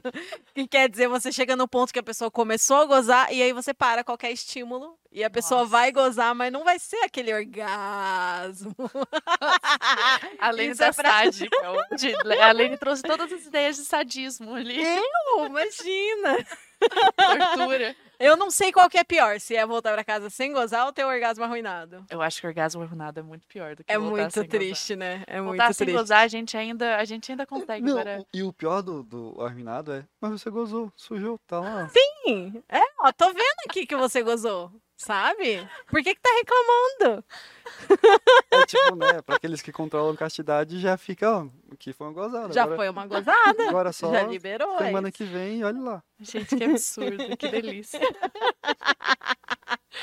Que 0.54 0.68
quer 0.68 0.90
dizer, 0.90 1.08
você 1.08 1.32
chega 1.32 1.56
no 1.56 1.68
ponto 1.68 1.92
que 1.92 2.00
a 2.00 2.04
pessoa 2.04 2.30
começou 2.32 2.78
a 2.78 2.86
gozar 2.86 3.34
e 3.34 3.42
aí 3.42 3.52
você 3.54 3.74
para 3.74 4.04
qualquer 4.04 4.32
estímulo 4.32 4.98
e 5.12 5.24
a 5.24 5.30
pessoa 5.30 5.62
Nossa. 5.62 5.72
vai 5.72 5.92
gozar, 5.92 6.36
mas 6.36 6.52
não 6.54 6.64
vai 6.64 6.78
ser 6.78 6.98
aquele 6.98 7.34
orgasmo. 7.34 8.76
Além 10.40 10.74
da 10.76 10.88
é 10.88 10.92
pra- 10.94 11.10
sádica. 11.12 11.58
de- 11.98 12.14
A 12.42 12.52
Lene 12.52 12.78
trouxe 12.78 13.02
todas 13.02 13.32
as 13.32 13.46
ideias 13.46 13.78
de 13.78 13.86
sadismo 13.86 14.54
ali. 14.54 14.80
Eu, 14.84 15.46
imagina! 15.46 16.46
Tortura. 17.18 17.96
Eu 18.20 18.36
não 18.36 18.50
sei 18.50 18.72
qual 18.72 18.90
que 18.90 18.98
é 18.98 19.04
pior, 19.04 19.40
se 19.40 19.56
é 19.56 19.64
voltar 19.64 19.94
pra 19.94 20.04
casa 20.04 20.28
sem 20.30 20.52
gozar 20.52 20.88
ou 20.88 20.92
ter 20.92 21.04
o 21.04 21.08
orgasmo 21.08 21.44
arruinado. 21.44 22.04
Eu 22.10 22.20
acho 22.20 22.42
que 22.42 22.48
o 22.48 22.50
orgasmo 22.50 22.82
arruinado 22.82 23.20
é 23.20 23.24
muito 23.24 23.46
pior 23.48 23.76
do 23.76 23.84
que 23.84 23.92
É 23.94 23.98
voltar 24.00 24.22
muito 24.24 24.34
sem 24.34 24.48
triste, 24.48 24.96
né? 24.96 25.24
É 25.28 25.34
Gozar. 25.34 25.44
muito 25.44 25.58
Voltar 25.58 25.74
sem 25.74 25.86
triste. 25.86 26.00
gozar, 26.00 26.20
a 26.24 26.28
gente 26.28 26.58
ainda, 26.58 26.98
a 26.98 27.06
gente 27.06 27.32
ainda 27.32 27.46
consegue. 27.46 27.86
Não, 27.86 27.98
o- 28.02 28.26
e 28.34 28.42
o 28.42 28.52
pior 28.52 28.82
do, 28.82 29.04
do 29.04 29.36
arruinado 29.40 29.92
é, 29.94 30.04
mas 30.20 30.32
você 30.32 30.50
gozou, 30.50 30.92
sujou, 30.96 31.40
tá 31.46 31.60
lá. 31.60 31.90
Sim. 31.90 32.64
É, 32.68 32.82
ó, 33.00 33.12
tô 33.12 33.28
vendo 33.28 33.56
aqui 33.70 33.86
que 33.86 33.96
você 33.96 34.24
gozou, 34.24 34.72
sabe? 34.98 35.66
Por 35.88 36.02
que 36.04 36.14
que 36.16 36.22
tá 36.22 36.30
reclamando? 36.36 37.24
É 38.50 38.66
tipo, 38.66 38.96
né, 38.96 39.22
pra 39.22 39.36
aqueles 39.36 39.62
que 39.62 39.72
controlam 39.74 40.16
castidade 40.16 40.80
já 40.80 40.98
fica, 40.98 41.30
ó, 41.30 41.48
aqui 41.72 41.92
foi 41.92 42.08
uma 42.08 42.14
gozada. 42.14 42.54
Já 42.54 42.64
agora, 42.64 42.78
foi 42.78 42.90
uma 42.90 43.06
gozada. 43.06 43.70
Agora 43.70 43.92
só 43.92 44.10
Já 44.12 44.24
liberou. 44.24 44.78
semana 44.78 45.12
que 45.12 45.24
vem, 45.26 45.64
olha 45.64 45.80
lá. 45.80 46.04
Gente, 46.20 46.56
que 46.56 46.64
absurdo, 46.64 47.38
que 47.38 47.48
delícia. 47.50 48.00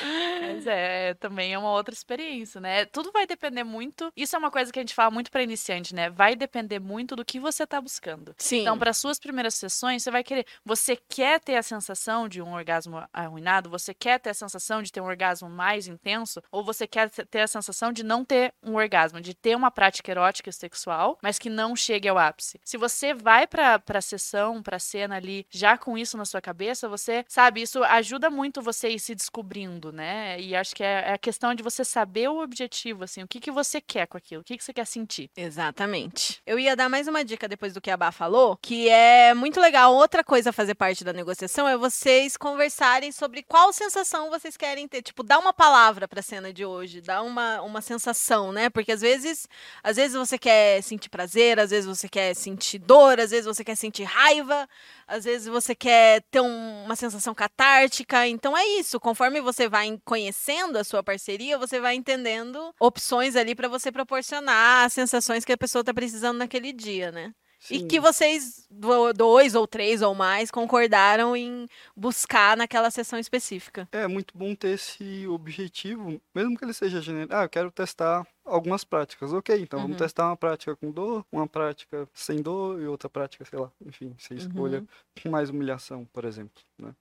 Mas 0.02 0.66
é, 0.66 1.14
também 1.14 1.52
é 1.52 1.58
uma 1.58 1.70
outra 1.70 1.94
experiência, 1.94 2.60
né? 2.60 2.84
Tudo 2.86 3.10
vai 3.12 3.26
depender 3.26 3.64
muito. 3.64 4.12
Isso 4.16 4.34
é 4.36 4.38
uma 4.38 4.50
coisa 4.50 4.72
que 4.72 4.78
a 4.78 4.82
gente 4.82 4.94
fala 4.94 5.10
muito 5.10 5.30
pra 5.30 5.42
iniciante, 5.42 5.94
né? 5.94 6.10
Vai 6.10 6.34
depender 6.36 6.78
muito 6.78 7.16
do 7.16 7.24
que 7.24 7.38
você 7.40 7.66
tá 7.66 7.80
buscando. 7.80 8.34
Sim. 8.38 8.60
Então, 8.62 8.78
para 8.78 8.92
suas 8.92 9.18
primeiras 9.18 9.54
sessões, 9.54 10.02
você 10.02 10.10
vai 10.10 10.24
querer. 10.24 10.46
Você 10.64 10.96
quer 10.96 11.40
ter 11.40 11.56
a 11.56 11.62
sensação 11.62 12.28
de 12.28 12.40
um 12.42 12.52
orgasmo 12.54 13.02
arruinado? 13.12 13.70
Você 13.70 13.92
quer 13.94 14.18
ter 14.18 14.30
a 14.30 14.34
sensação 14.34 14.82
de 14.82 14.90
ter 14.92 15.00
um 15.00 15.06
orgasmo 15.06 15.48
mais 15.48 15.86
intenso? 15.86 16.42
Ou 16.50 16.64
você 16.64 16.86
quer 16.86 17.10
te- 17.10 17.24
ter 17.24 17.40
a 17.40 17.46
sensação 17.46 17.92
de 17.92 18.02
não 18.02 18.24
ter 18.24 18.52
um 18.62 18.74
orgasmo, 18.74 19.20
de 19.20 19.34
ter 19.34 19.54
uma 19.56 19.70
prática 19.70 20.10
erótica 20.10 20.50
e 20.50 20.52
sexual, 20.52 21.18
mas 21.22 21.38
que 21.38 21.48
não 21.50 21.74
chegue 21.76 22.08
ao 22.08 22.18
ápice? 22.18 22.60
Se 22.64 22.76
você 22.76 23.14
vai 23.14 23.46
pra, 23.46 23.78
pra 23.78 24.00
sessão, 24.00 24.62
pra 24.62 24.78
cena 24.78 25.16
ali, 25.16 25.46
já 25.50 25.76
com 25.78 25.96
isso 25.96 26.16
na 26.16 26.24
sua 26.24 26.40
cabeça, 26.40 26.88
você 26.88 27.24
sabe, 27.28 27.62
isso 27.62 27.82
ajuda 27.84 28.30
muito 28.30 28.60
você 28.62 28.88
ir 28.88 28.98
se 28.98 29.14
descobrindo, 29.14 29.83
né? 29.92 30.40
E 30.40 30.54
acho 30.54 30.74
que 30.74 30.82
é, 30.82 31.04
é 31.08 31.12
a 31.14 31.18
questão 31.18 31.54
de 31.54 31.62
você 31.62 31.84
saber 31.84 32.28
o 32.28 32.42
objetivo, 32.42 33.04
assim, 33.04 33.22
o 33.22 33.28
que, 33.28 33.40
que 33.40 33.50
você 33.50 33.80
quer 33.80 34.06
com 34.06 34.16
aquilo, 34.16 34.42
o 34.42 34.44
que, 34.44 34.56
que 34.56 34.64
você 34.64 34.72
quer 34.72 34.86
sentir. 34.86 35.30
Exatamente. 35.36 36.40
Eu 36.46 36.58
ia 36.58 36.76
dar 36.76 36.88
mais 36.88 37.08
uma 37.08 37.24
dica 37.24 37.48
depois 37.48 37.72
do 37.72 37.80
que 37.80 37.90
a 37.90 37.96
Bá 37.96 38.12
falou, 38.12 38.56
que 38.60 38.88
é 38.88 39.32
muito 39.34 39.60
legal. 39.60 39.94
Outra 39.94 40.22
coisa 40.22 40.50
a 40.50 40.52
fazer 40.52 40.74
parte 40.74 41.04
da 41.04 41.12
negociação 41.12 41.66
é 41.68 41.76
vocês 41.76 42.36
conversarem 42.36 43.10
sobre 43.12 43.42
qual 43.42 43.72
sensação 43.72 44.30
vocês 44.30 44.56
querem 44.56 44.86
ter. 44.86 45.02
Tipo, 45.02 45.22
dá 45.22 45.38
uma 45.38 45.52
palavra 45.52 46.06
pra 46.06 46.22
cena 46.22 46.52
de 46.52 46.64
hoje, 46.64 47.00
dá 47.00 47.22
uma, 47.22 47.60
uma 47.62 47.80
sensação, 47.80 48.52
né? 48.52 48.68
Porque 48.70 48.92
às 48.92 49.00
vezes, 49.00 49.48
às 49.82 49.96
vezes 49.96 50.16
você 50.16 50.38
quer 50.38 50.82
sentir 50.82 51.08
prazer, 51.08 51.58
às 51.58 51.70
vezes 51.70 51.86
você 51.86 52.08
quer 52.08 52.34
sentir 52.34 52.78
dor, 52.78 53.18
às 53.20 53.30
vezes 53.30 53.46
você 53.46 53.64
quer 53.64 53.76
sentir 53.76 54.04
raiva, 54.04 54.68
às 55.06 55.24
vezes 55.24 55.46
você 55.48 55.74
quer 55.74 56.22
ter 56.30 56.40
um- 56.40 56.84
uma 56.84 56.96
sensação 56.96 57.34
catártica. 57.34 58.26
Então 58.26 58.56
é 58.56 58.64
isso. 58.78 58.98
Conforme 59.00 59.40
você 59.40 59.68
vai 59.74 59.98
conhecendo 60.04 60.78
a 60.78 60.84
sua 60.84 61.02
parceria, 61.02 61.58
você 61.58 61.80
vai 61.80 61.96
entendendo 61.96 62.72
opções 62.78 63.34
ali 63.34 63.56
pra 63.56 63.66
você 63.66 63.90
proporcionar 63.90 64.86
as 64.86 64.92
sensações 64.92 65.44
que 65.44 65.52
a 65.52 65.58
pessoa 65.58 65.82
tá 65.82 65.92
precisando 65.92 66.38
naquele 66.38 66.72
dia, 66.72 67.10
né? 67.10 67.34
E 67.70 67.78
Sim. 67.80 67.88
que 67.88 67.98
vocês, 67.98 68.66
do- 68.70 69.12
dois 69.12 69.54
ou 69.54 69.66
três 69.66 70.02
ou 70.02 70.14
mais, 70.14 70.50
concordaram 70.50 71.34
em 71.36 71.66
buscar 71.96 72.56
naquela 72.56 72.90
sessão 72.90 73.18
específica. 73.18 73.88
É 73.90 74.06
muito 74.06 74.36
bom 74.36 74.54
ter 74.54 74.68
esse 74.74 75.26
objetivo, 75.28 76.20
mesmo 76.34 76.56
que 76.58 76.64
ele 76.64 76.74
seja 76.74 77.00
genérico. 77.00 77.34
Ah, 77.34 77.44
eu 77.44 77.48
quero 77.48 77.70
testar 77.70 78.26
algumas 78.44 78.84
práticas. 78.84 79.32
Ok, 79.32 79.58
então 79.58 79.78
Uhum. 79.78 79.84
vamos 79.86 79.98
testar 79.98 80.26
uma 80.28 80.36
prática 80.36 80.76
com 80.76 80.90
dor, 80.90 81.24
uma 81.32 81.46
prática 81.46 82.06
sem 82.12 82.42
dor 82.42 82.80
e 82.82 82.86
outra 82.86 83.08
prática, 83.08 83.44
sei 83.44 83.58
lá. 83.58 83.70
Enfim, 83.86 84.14
você 84.18 84.34
escolha 84.34 84.80
Uhum. 84.80 84.86
com 85.22 85.30
mais 85.30 85.48
humilhação, 85.48 86.04
por 86.12 86.24
exemplo. 86.24 86.62
Né? 86.78 86.94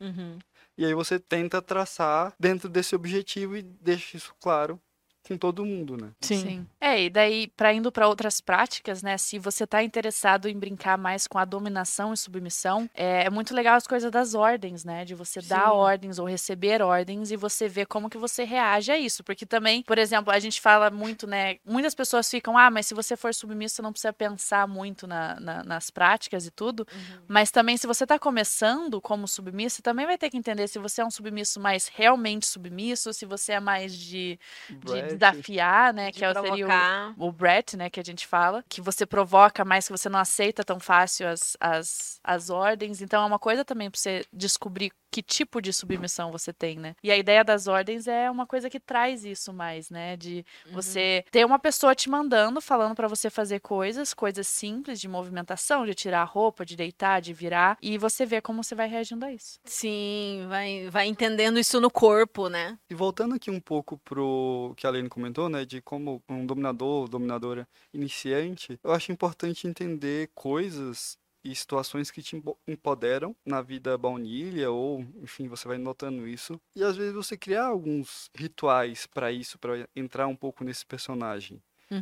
E 0.78 0.86
aí 0.86 0.94
você 0.94 1.20
tenta 1.20 1.62
traçar 1.62 2.34
dentro 2.40 2.70
desse 2.70 2.96
objetivo 2.96 3.58
e 3.58 3.62
deixa 3.62 4.16
isso 4.18 4.34
claro 4.40 4.80
com 5.28 5.38
todo 5.38 5.66
mundo, 5.66 5.96
né? 5.98 6.10
É, 6.82 7.04
e 7.04 7.10
daí, 7.10 7.48
para 7.48 7.74
indo 7.74 7.92
para 7.92 8.08
outras 8.08 8.42
práticas, 8.42 9.02
né? 9.02 9.18
Se 9.18 9.40
você 9.40 9.66
tá 9.66 9.82
interessado 9.84 10.48
em 10.50 10.58
brincar 10.58 10.98
mais 10.98 11.28
com 11.28 11.38
a 11.38 11.46
dominação 11.46 12.14
e 12.14 12.18
submissão, 12.18 12.90
é, 12.94 13.26
é 13.26 13.30
muito 13.30 13.54
legal 13.56 13.76
as 13.76 13.88
coisas 13.88 14.12
das 14.12 14.34
ordens, 14.34 14.84
né? 14.84 15.06
De 15.06 15.16
você 15.16 15.42
dar 15.42 15.70
Sim. 15.70 15.76
ordens 15.78 16.20
ou 16.20 16.26
receber 16.26 16.82
ordens 16.82 17.32
e 17.32 17.38
você 17.38 17.68
ver 17.68 17.86
como 17.88 18.10
que 18.10 18.18
você 18.18 18.44
reage 18.44 18.92
a 18.92 18.98
isso. 18.98 19.24
Porque 19.24 19.46
também, 19.46 19.82
por 19.84 19.98
exemplo, 19.98 20.32
a 20.34 20.40
gente 20.40 20.60
fala 20.60 20.90
muito, 20.90 21.26
né? 21.26 21.58
Muitas 21.66 21.96
pessoas 21.96 22.30
ficam, 22.30 22.58
ah, 22.58 22.70
mas 22.70 22.86
se 22.88 22.94
você 22.94 23.16
for 23.16 23.34
submisso, 23.34 23.76
você 23.76 23.82
não 23.82 23.92
precisa 23.92 24.12
pensar 24.14 24.68
muito 24.68 25.08
na- 25.08 25.40
na- 25.40 25.64
nas 25.64 25.90
práticas 25.90 26.46
e 26.46 26.52
tudo. 26.52 26.86
Mas 27.28 27.50
também, 27.52 27.78
se 27.78 27.88
você 27.88 28.06
tá 28.06 28.20
começando 28.20 29.00
como 29.02 29.28
submisso, 29.28 29.78
você 29.78 29.82
também 29.82 30.06
vai 30.06 30.18
ter 30.18 30.30
que 30.30 30.38
entender 30.38 30.68
se 30.68 30.80
você 30.80 31.02
é 31.02 31.06
um 31.06 31.12
submisso 31.12 31.60
mais 31.60 31.88
realmente 31.88 32.46
submisso, 32.46 33.14
se 33.14 33.26
você 33.26 33.54
é 33.54 33.60
mais 33.60 33.96
de 33.96 34.38
de 34.70 34.76
Brett, 34.76 35.13
desafiar, 35.18 35.94
né? 35.94 36.12
De 36.12 36.20
que 36.20 36.26
é 36.26 36.30
o- 36.32 36.34
seria 36.42 36.68
o, 37.18 37.28
o 37.28 37.32
Brett, 37.32 37.76
né? 37.78 37.90
Que 37.90 38.00
a 38.00 38.04
gente 38.04 38.26
fala. 38.28 38.64
Que 38.70 38.82
você 38.82 39.06
provoca 39.06 39.64
mais, 39.66 39.86
que 39.88 39.92
você 39.92 40.10
não 40.10 40.20
aceita 40.20 40.64
tão 40.64 40.80
fácil 40.80 41.28
as, 41.28 41.56
as, 41.60 42.20
as 42.24 42.50
ordens. 42.50 43.02
Então 43.02 43.24
é 43.24 43.26
uma 43.26 43.40
coisa 43.40 43.64
também 43.66 43.90
pra 43.90 44.00
você 44.00 44.26
descobrir 44.32 44.92
que 45.12 45.22
tipo 45.22 45.62
de 45.62 45.72
submissão 45.72 46.32
você 46.32 46.52
tem, 46.52 46.80
né? 46.80 46.96
E 47.04 47.12
a 47.12 47.18
ideia 47.18 47.44
das 47.44 47.68
ordens 47.68 48.08
é 48.08 48.32
uma 48.32 48.48
coisa 48.48 48.68
que 48.68 48.80
traz 48.80 49.24
isso 49.24 49.54
mais, 49.54 49.92
né? 49.92 50.18
De 50.18 50.44
Uhum. 50.66 50.74
você 50.74 51.24
ter 51.30 51.46
uma 51.46 51.60
pessoa 51.60 51.94
te 51.94 52.10
mandando, 52.10 52.60
falando 52.60 52.96
pra 52.96 53.08
você 53.08 53.30
fazer 53.30 53.60
coisas, 53.60 54.12
coisas 54.12 54.48
simples 54.48 55.00
de 55.00 55.08
movimentação, 55.08 55.86
de 55.86 55.94
tirar 55.94 56.22
a 56.22 56.26
roupa, 56.26 56.66
de 56.66 56.76
deitar, 56.76 57.22
de 57.22 57.32
virar. 57.32 57.78
E 57.80 57.96
você 57.96 58.26
vê 58.26 58.42
como 58.42 58.64
você 58.64 58.74
vai 58.74 58.88
reagindo 58.88 59.24
a 59.24 59.32
isso. 59.32 59.60
Sim, 59.66 60.46
vai, 60.50 60.90
vai 60.90 61.06
entendendo 61.06 61.60
isso 61.60 61.80
no 61.80 61.92
corpo, 61.92 62.50
né? 62.50 62.76
E 62.90 62.96
voltando 62.96 63.36
aqui 63.36 63.52
um 63.52 63.60
pouco 63.60 64.00
pro 64.00 64.74
que 64.76 64.88
a 64.88 64.90
Comentou, 65.10 65.50
né, 65.50 65.66
de 65.66 65.82
como 65.82 66.22
um 66.30 66.46
dominador, 66.46 67.08
dominadora 67.08 67.68
iniciante, 67.94 68.80
eu 68.84 68.92
acho 68.92 69.12
importante 69.12 69.68
entender 69.68 70.30
coisas 70.34 71.18
e 71.44 71.54
situações 71.56 72.10
que 72.10 72.22
te 72.22 72.38
empo- 72.38 72.58
empoderam 72.68 73.36
na 73.46 73.62
vida 73.62 73.98
baunilha 73.98 74.72
ou, 74.72 75.02
enfim, 75.22 75.48
você 75.48 75.68
vai 75.68 75.78
notando 75.78 76.28
isso. 76.28 76.60
E 76.76 76.84
às 76.84 76.96
vezes 76.96 77.14
você 77.14 77.38
criar 77.38 77.66
alguns 77.68 78.30
rituais 78.36 79.06
para 79.06 79.32
isso, 79.32 79.60
para 79.60 79.88
entrar 79.96 80.28
um 80.28 80.36
pouco 80.36 80.64
nesse 80.64 80.86
personagem. 80.86 81.62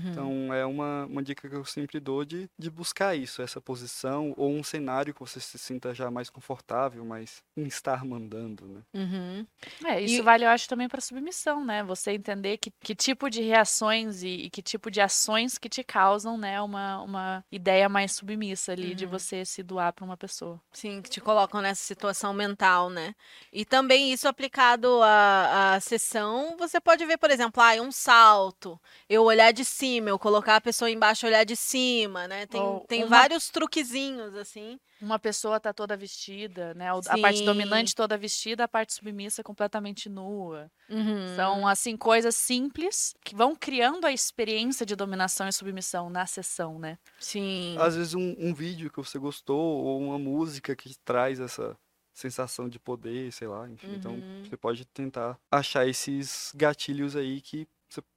Então 0.10 0.54
é 0.54 0.66
uma, 0.66 1.06
uma 1.06 1.24
dica 1.24 1.50
que 1.50 1.56
eu 1.56 1.66
sempre 1.66 2.00
dou 2.00 2.26
de, 2.26 2.50
de 2.60 2.70
buscar 2.70 3.16
isso, 3.16 3.42
essa 3.42 3.62
posição 3.62 4.34
ou 4.38 4.52
um 4.52 4.64
cenário 4.64 5.14
que 5.14 5.20
você 5.20 5.40
se 5.40 5.58
sinta 5.58 5.94
já 5.94 6.12
mais 6.12 6.30
confortável, 6.30 7.06
mais 7.06 7.44
em 7.56 7.66
estar 7.66 8.04
mandando, 8.06 8.68
né? 8.68 8.82
Uhum. 8.94 9.48
É, 9.86 10.02
isso 10.02 10.22
E- 10.22 10.22
vale, 10.22 10.44
eu 10.44 10.50
acho, 10.50 10.68
também 10.68 10.88
para 10.90 11.00
submissão, 11.00 11.64
né? 11.64 11.82
Você 11.84 12.12
entender 12.12 12.58
que, 12.58 12.70
que 12.82 12.94
tipo 12.94 13.30
de 13.30 13.42
reações 13.42 14.22
e, 14.22 14.28
e 14.28 14.50
que 14.50 14.62
tipo 14.62 14.92
de 14.92 15.00
ações 15.00 15.58
que 15.58 15.70
te 15.70 15.82
causam, 15.84 16.38
né, 16.38 16.60
uma, 16.62 17.02
uma 17.02 17.46
ideia 17.52 17.88
mais 17.88 18.12
submissa 18.14 18.74
ali 18.74 18.94
de 18.94 19.06
Uhum. 19.06 19.12
você 19.12 19.46
se 19.46 19.64
doar 19.64 19.94
para 19.94 20.04
uma 20.04 20.18
pessoa. 20.18 20.60
Sim, 20.74 21.02
que 21.02 21.10
te 21.10 21.22
colocam 21.22 21.62
nessa 21.62 21.84
situação 21.84 22.34
mental, 22.34 22.90
né? 22.90 23.14
E 23.52 23.66
também 23.66 24.12
isso 24.14 24.28
aplicado 24.28 25.02
à, 25.04 25.76
à 25.76 25.80
sessão, 25.80 26.56
você 26.58 26.80
pode 26.80 27.06
ver, 27.06 27.18
por 27.18 27.30
exemplo, 27.32 27.62
ah, 27.62 27.74
um 27.82 27.92
salto, 27.92 28.80
eu 29.10 29.24
olhar 29.24 29.52
de 29.52 29.64
cima, 29.66 29.81
eu 29.88 30.20
colocar 30.20 30.56
a 30.58 30.62
pessoa 30.62 30.90
embaixo 30.90 31.26
e 31.26 31.28
olhar 31.28 31.44
de 31.44 31.56
cima, 31.56 32.28
né? 32.28 32.46
Tem, 32.46 32.62
Ou 32.62 32.82
tem 32.88 33.04
uma- 33.04 33.10
vários 33.18 33.50
truquezinhos, 33.50 34.36
assim. 34.36 34.80
Uma 35.02 35.18
pessoa 35.18 35.60
tá 35.60 35.74
toda 35.74 35.98
vestida, 35.98 36.74
né? 36.76 36.90
A 36.90 37.18
parte 37.18 37.44
dominante 37.44 37.96
toda 37.96 38.18
vestida, 38.18 38.64
a 38.66 38.68
parte 38.68 38.94
submissa 38.94 39.42
completamente 39.44 40.08
nua. 40.10 40.72
Uhum. 40.90 41.36
São, 41.36 41.68
assim, 41.68 41.98
coisas 41.98 42.36
simples 42.36 43.14
que 43.24 43.36
vão 43.36 43.56
criando 43.56 44.06
a 44.06 44.12
experiência 44.12 44.86
de 44.86 44.96
dominação 44.96 45.48
e 45.48 45.54
submissão 45.54 46.10
na 46.10 46.26
sessão, 46.28 46.78
né? 46.78 47.00
Sim. 47.20 47.76
Às 47.80 47.96
vezes 47.96 48.14
um, 48.14 48.36
um 48.38 48.54
vídeo 48.54 48.92
que 48.92 48.98
você 48.98 49.18
gostou 49.18 49.60
ou 49.84 50.00
uma 50.00 50.20
música 50.20 50.76
que 50.76 50.96
traz 51.04 51.40
essa 51.40 51.76
sensação 52.14 52.68
de 52.70 52.78
poder, 52.78 53.32
sei 53.32 53.48
lá, 53.48 53.68
enfim. 53.70 53.94
Então 53.96 54.14
Uhum. 54.16 54.44
você 54.48 54.58
pode 54.58 54.86
tentar 54.86 55.40
achar 55.50 55.88
esses 55.88 56.52
gatilhos 56.56 57.16
aí 57.16 57.42
que 57.42 57.68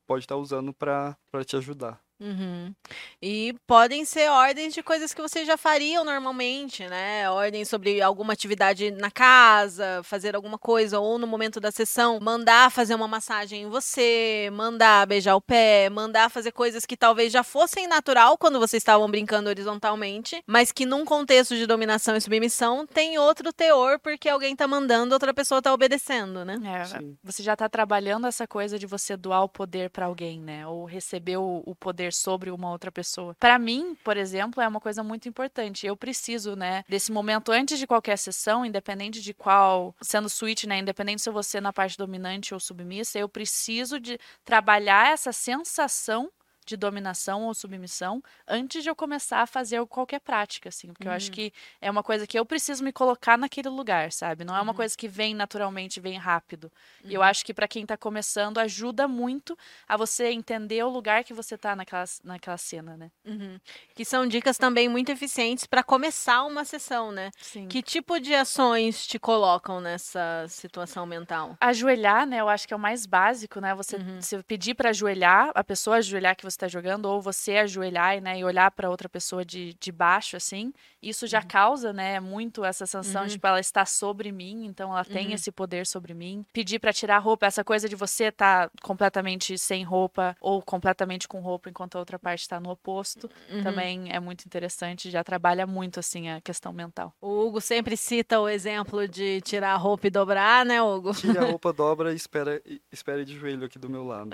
pode 0.06 0.20
estar 0.24 0.36
usando 0.36 0.72
para 0.74 1.16
te 1.46 1.56
ajudar. 1.56 2.03
Uhum. 2.24 2.74
E 3.20 3.54
podem 3.66 4.02
ser 4.06 4.30
ordens 4.30 4.72
de 4.72 4.82
coisas 4.82 5.12
que 5.12 5.20
vocês 5.20 5.46
já 5.46 5.58
fariam 5.58 6.02
normalmente, 6.04 6.86
né? 6.88 7.28
Ordens 7.30 7.68
sobre 7.68 8.00
alguma 8.00 8.32
atividade 8.32 8.90
na 8.92 9.10
casa, 9.10 10.00
fazer 10.02 10.34
alguma 10.34 10.56
coisa, 10.56 10.98
ou 10.98 11.18
no 11.18 11.26
momento 11.26 11.60
da 11.60 11.70
sessão, 11.70 12.18
mandar 12.20 12.70
fazer 12.70 12.94
uma 12.94 13.06
massagem 13.06 13.64
em 13.64 13.68
você, 13.68 14.48
mandar 14.54 15.06
beijar 15.06 15.36
o 15.36 15.40
pé, 15.40 15.90
mandar 15.90 16.30
fazer 16.30 16.50
coisas 16.50 16.86
que 16.86 16.96
talvez 16.96 17.30
já 17.30 17.42
fossem 17.44 17.86
natural 17.86 18.38
quando 18.38 18.58
vocês 18.58 18.80
estavam 18.80 19.10
brincando 19.10 19.50
horizontalmente, 19.50 20.42
mas 20.46 20.72
que 20.72 20.86
num 20.86 21.04
contexto 21.04 21.54
de 21.54 21.66
dominação 21.66 22.16
e 22.16 22.22
submissão 22.22 22.86
tem 22.86 23.18
outro 23.18 23.52
teor 23.52 23.98
porque 23.98 24.30
alguém 24.30 24.56
tá 24.56 24.66
mandando, 24.66 25.12
outra 25.12 25.34
pessoa 25.34 25.60
tá 25.60 25.74
obedecendo, 25.74 26.42
né? 26.42 26.58
É, 26.64 27.04
você 27.22 27.42
já 27.42 27.54
tá 27.54 27.68
trabalhando 27.68 28.26
essa 28.26 28.46
coisa 28.46 28.78
de 28.78 28.86
você 28.86 29.14
doar 29.14 29.42
o 29.42 29.48
poder 29.48 29.90
para 29.90 30.06
alguém, 30.06 30.40
né? 30.40 30.66
Ou 30.66 30.86
receber 30.86 31.36
o, 31.36 31.62
o 31.66 31.74
poder 31.74 32.13
sobre 32.14 32.50
uma 32.50 32.70
outra 32.70 32.90
pessoa. 32.90 33.36
Para 33.38 33.58
mim, 33.58 33.96
por 34.04 34.16
exemplo, 34.16 34.62
é 34.62 34.68
uma 34.68 34.80
coisa 34.80 35.02
muito 35.02 35.28
importante. 35.28 35.86
Eu 35.86 35.96
preciso, 35.96 36.56
né, 36.56 36.84
desse 36.88 37.12
momento 37.12 37.52
antes 37.52 37.78
de 37.78 37.86
qualquer 37.86 38.16
sessão, 38.16 38.64
independente 38.64 39.20
de 39.20 39.34
qual, 39.34 39.94
sendo 40.00 40.28
switch, 40.28 40.64
né, 40.64 40.78
independente 40.78 41.22
se 41.22 41.30
ser 41.42 41.60
na 41.60 41.72
parte 41.72 41.98
dominante 41.98 42.54
ou 42.54 42.60
submissa, 42.60 43.18
eu 43.18 43.28
preciso 43.28 43.98
de 43.98 44.18
trabalhar 44.44 45.12
essa 45.12 45.32
sensação 45.32 46.30
de 46.66 46.76
dominação 46.76 47.44
ou 47.44 47.54
submissão 47.54 48.22
antes 48.48 48.82
de 48.82 48.88
eu 48.88 48.94
começar 48.96 49.40
a 49.42 49.46
fazer 49.46 49.84
qualquer 49.86 50.20
prática, 50.20 50.68
assim, 50.68 50.92
porque 50.92 51.06
eu 51.08 51.12
acho 51.12 51.28
Uhum. 51.28 51.32
que 51.34 51.52
é 51.80 51.90
uma 51.90 52.02
coisa 52.02 52.26
que 52.26 52.38
eu 52.38 52.44
preciso 52.46 52.82
me 52.82 52.92
colocar 52.92 53.36
naquele 53.36 53.68
lugar, 53.68 54.10
sabe? 54.12 54.44
Não 54.44 54.56
é 54.56 54.60
uma 54.60 54.72
Uhum. 54.72 54.76
coisa 54.76 54.96
que 54.96 55.06
vem 55.08 55.34
naturalmente, 55.34 56.00
vem 56.00 56.16
rápido. 56.18 56.70
E 57.04 57.12
eu 57.14 57.20
Uhum. 57.20 57.26
acho 57.26 57.44
que 57.44 57.52
para 57.54 57.68
quem 57.68 57.84
tá 57.84 57.96
começando 57.96 58.58
ajuda 58.58 59.06
muito 59.08 59.56
a 59.88 59.96
você 59.96 60.28
entender 60.30 60.82
o 60.84 60.88
lugar 60.88 61.22
que 61.24 61.34
você 61.34 61.56
tá 61.58 61.76
naquela, 61.76 62.04
naquela 62.22 62.56
cena, 62.56 62.96
né? 62.96 63.10
Uhum. 63.24 63.58
Que 63.94 64.04
são 64.04 64.26
dicas 64.26 64.56
também 64.58 64.88
muito 64.88 65.10
eficientes 65.10 65.66
para 65.66 65.82
começar 65.82 66.44
uma 66.44 66.64
sessão, 66.64 67.12
né? 67.12 67.30
Sim. 67.40 67.68
Que 67.68 67.82
tipo 67.82 68.18
de 68.20 68.34
ações 68.34 69.06
te 69.06 69.18
colocam 69.18 69.80
nessa 69.80 70.46
situação 70.48 71.04
mental? 71.06 71.56
Ajoelhar, 71.60 72.26
né? 72.26 72.40
Eu 72.40 72.48
acho 72.48 72.66
que 72.66 72.74
é 72.74 72.76
o 72.76 72.80
mais 72.80 73.06
básico, 73.06 73.60
né? 73.60 73.74
Você, 73.74 73.96
Uhum. 73.96 74.20
você 74.20 74.42
pedir 74.42 74.74
para 74.74 74.90
ajoelhar, 74.90 75.50
a 75.54 75.64
pessoa 75.64 75.96
ajoelhar 75.96 76.36
que 76.36 76.44
você 76.44 76.53
tá 76.56 76.68
jogando, 76.68 77.06
ou 77.06 77.20
você 77.20 77.56
ajoelhar 77.58 78.20
né, 78.20 78.38
e 78.38 78.44
olhar 78.44 78.70
para 78.70 78.90
outra 78.90 79.08
pessoa 79.08 79.44
de, 79.44 79.74
de 79.80 79.90
baixo, 79.92 80.36
assim. 80.36 80.72
Isso 81.02 81.26
já 81.26 81.42
causa, 81.42 81.92
né, 81.92 82.20
muito 82.20 82.64
essa 82.64 82.86
sensação 82.86 83.22
Uhum. 83.22 83.26
de, 83.28 83.34
tipo, 83.34 83.46
ela 83.46 83.60
está 83.60 83.84
sobre 83.86 84.30
mim, 84.32 84.64
então 84.66 84.90
ela 84.92 85.04
tem 85.04 85.28
Uhum. 85.28 85.34
esse 85.34 85.50
poder 85.52 85.86
sobre 85.86 86.14
mim. 86.14 86.44
Pedir 86.52 86.78
para 86.78 86.92
tirar 86.92 87.16
a 87.16 87.18
roupa, 87.18 87.46
essa 87.46 87.62
coisa 87.64 87.88
de 87.88 87.96
você 87.96 88.24
estar 88.26 88.70
completamente 88.82 89.56
sem 89.58 89.82
roupa 89.84 90.36
ou 90.40 90.62
completamente 90.62 91.26
com 91.28 91.40
roupa 91.40 91.68
enquanto 91.70 91.96
a 91.96 91.98
outra 91.98 92.18
parte 92.18 92.40
está 92.40 92.58
no 92.60 92.70
oposto, 92.70 93.28
Uhum. 93.50 93.62
também 93.62 94.12
é 94.12 94.20
muito 94.20 94.44
interessante, 94.46 95.10
já 95.10 95.22
trabalha 95.24 95.66
muito, 95.66 96.00
assim, 96.00 96.28
a 96.30 96.40
questão 96.40 96.72
mental. 96.72 97.12
O 97.20 97.46
Hugo 97.46 97.60
sempre 97.60 97.96
cita 97.96 98.40
o 98.40 98.48
exemplo 98.48 99.06
de 99.08 99.40
tirar 99.42 99.72
a 99.72 99.76
roupa 99.76 100.06
e 100.06 100.10
dobrar, 100.10 100.64
né, 100.64 100.82
Hugo? 100.82 101.12
Tire 101.12 101.38
a 101.38 101.42
roupa, 101.52 101.72
dobra 101.72 102.12
e 102.12 102.16
espera, 102.16 102.60
e 102.64 102.80
espere 102.92 103.24
de 103.24 103.34
joelho 103.38 103.64
aqui 103.64 103.78
do 103.78 103.88
meu 103.88 104.04
lado. 104.04 104.30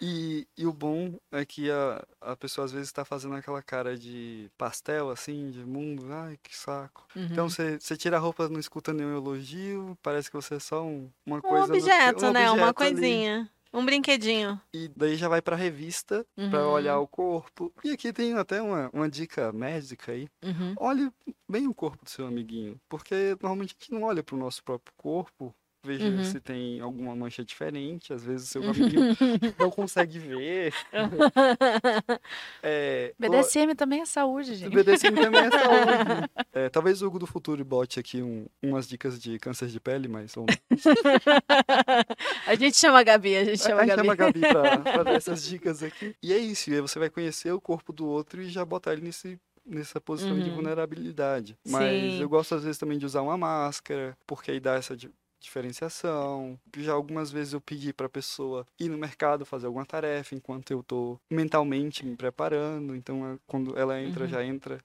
E, 0.00 0.46
e 0.56 0.66
o 0.66 0.72
bom 0.86 1.18
é 1.32 1.44
que 1.44 1.70
a, 1.70 2.04
a 2.20 2.36
pessoa 2.36 2.64
às 2.64 2.72
vezes 2.72 2.88
está 2.88 3.04
fazendo 3.04 3.34
aquela 3.34 3.62
cara 3.62 3.96
de 3.98 4.50
pastel, 4.56 5.10
assim, 5.10 5.50
de 5.50 5.64
mundo, 5.64 6.06
ai, 6.12 6.38
que 6.42 6.56
saco. 6.56 7.06
uhum. 7.16 7.24
Então 7.30 7.48
você 7.50 7.78
tira 7.96 8.16
a 8.16 8.20
roupa, 8.20 8.48
não 8.48 8.60
escuta 8.60 8.92
nenhum 8.92 9.16
elogio, 9.16 9.98
parece 10.02 10.30
que 10.30 10.36
você 10.36 10.54
é 10.56 10.58
só 10.60 10.84
um, 10.84 11.10
uma 11.24 11.38
Um 11.38 11.42
coisa. 11.42 11.66
no- 11.68 11.74
objeto, 11.74 12.26
um 12.26 12.32
né? 12.32 12.50
Uma 12.50 12.68
objeto 12.70 12.82
ali. 12.82 12.92
coisinha. 12.94 13.50
Um 13.72 13.84
brinquedinho. 13.84 14.58
E 14.72 14.88
daí 14.96 15.16
já 15.16 15.28
vai 15.28 15.42
pra 15.42 15.54
revista 15.54 16.24
pra 16.50 16.66
Uhum. 16.66 16.72
olhar 16.72 16.98
o 16.98 17.06
corpo. 17.06 17.70
E 17.84 17.90
aqui 17.90 18.10
tem 18.10 18.32
até 18.34 18.62
uma, 18.62 18.88
uma 18.90 19.06
dica 19.08 19.52
médica 19.52 20.12
aí. 20.12 20.28
Uhum. 20.42 20.74
Olhe 20.78 21.12
bem 21.46 21.66
o 21.66 21.74
corpo 21.74 22.02
do 22.02 22.08
seu 22.08 22.26
amiguinho, 22.26 22.80
porque 22.88 23.36
normalmente 23.42 23.76
a 23.78 23.82
gente 23.84 23.92
não 23.92 24.04
olha 24.04 24.22
pro 24.22 24.36
nosso 24.36 24.64
próprio 24.64 24.94
corpo. 24.96 25.54
Veja 25.86 26.04
Uhum. 26.04 26.24
se 26.24 26.40
tem 26.40 26.80
alguma 26.80 27.14
mancha 27.14 27.44
diferente, 27.44 28.12
às 28.12 28.24
vezes 28.24 28.48
o 28.48 28.50
seu 28.50 28.62
amiguinho 28.68 29.16
não 29.58 29.70
consegue 29.70 30.18
ver. 30.18 30.72
É, 32.62 33.12
o- 33.18 33.22
BDSM 33.22 33.74
também 33.76 34.00
é 34.00 34.06
saúde, 34.06 34.52
o 34.52 34.54
gente. 34.54 34.74
BDSM 34.74 35.14
também 35.20 35.42
é 35.44 35.50
saúde. 35.50 36.30
É, 36.52 36.68
talvez 36.70 37.02
o 37.02 37.06
Hugo 37.06 37.18
do 37.18 37.26
futuro 37.26 37.62
bote 37.64 38.00
aqui 38.00 38.22
um- 38.22 38.46
umas 38.62 38.88
dicas 38.88 39.20
de 39.20 39.38
câncer 39.38 39.68
de 39.68 39.78
pele, 39.78 40.08
mas 40.08 40.34
a 42.46 42.54
gente 42.54 42.76
chama 42.76 43.00
a 43.00 43.02
Gabi, 43.02 43.36
a 43.36 43.44
gente 43.44 43.62
chama 43.62 43.80
a 43.80 43.82
a 43.82 43.86
gente 43.86 43.96
Gabi. 43.96 44.08
chama 44.08 44.12
a 44.12 44.16
Gabi 44.16 44.40
pra, 44.40 44.78
pra 44.78 45.02
dar 45.02 45.14
essas 45.14 45.44
dicas 45.44 45.82
aqui. 45.82 46.14
E 46.22 46.32
é 46.32 46.38
isso, 46.38 46.70
e 46.70 46.74
aí 46.74 46.80
você 46.80 46.98
vai 46.98 47.10
conhecer 47.10 47.52
o 47.52 47.60
corpo 47.60 47.92
do 47.92 48.06
outro 48.06 48.40
e 48.40 48.48
já 48.48 48.64
botar 48.64 48.92
ele 48.94 49.02
nesse, 49.02 49.38
nessa 49.66 50.00
posição 50.00 50.38
de 50.38 50.48
Uhum. 50.48 50.56
vulnerabilidade. 50.56 51.56
Mas 51.66 51.90
Sim. 52.14 52.22
eu 52.22 52.28
gosto 52.28 52.54
às 52.54 52.62
vezes 52.64 52.78
também 52.78 52.98
de 52.98 53.04
usar 53.06 53.20
uma 53.22 53.36
máscara, 53.36 54.16
porque 54.26 54.50
aí 54.50 54.60
dá 54.60 54.74
essa 54.76 54.96
diferenciação. 55.40 56.58
Já 56.76 56.92
algumas 56.92 57.30
vezes 57.30 57.52
eu 57.52 57.60
pedi 57.60 57.92
pra 57.92 58.08
pessoa 58.08 58.66
ir 58.78 58.88
no 58.88 58.98
mercado 58.98 59.44
fazer 59.46 59.66
alguma 59.66 59.86
tarefa 59.86 60.34
enquanto 60.34 60.70
eu 60.70 60.82
tô 60.82 61.18
mentalmente 61.30 62.04
me 62.04 62.16
preparando. 62.16 62.94
Então, 62.94 63.34
é- 63.34 63.38
quando 63.46 63.76
ela 63.78 64.00
entra, 64.00 64.24
Uhum. 64.24 64.30
já 64.30 64.44
entra 64.44 64.78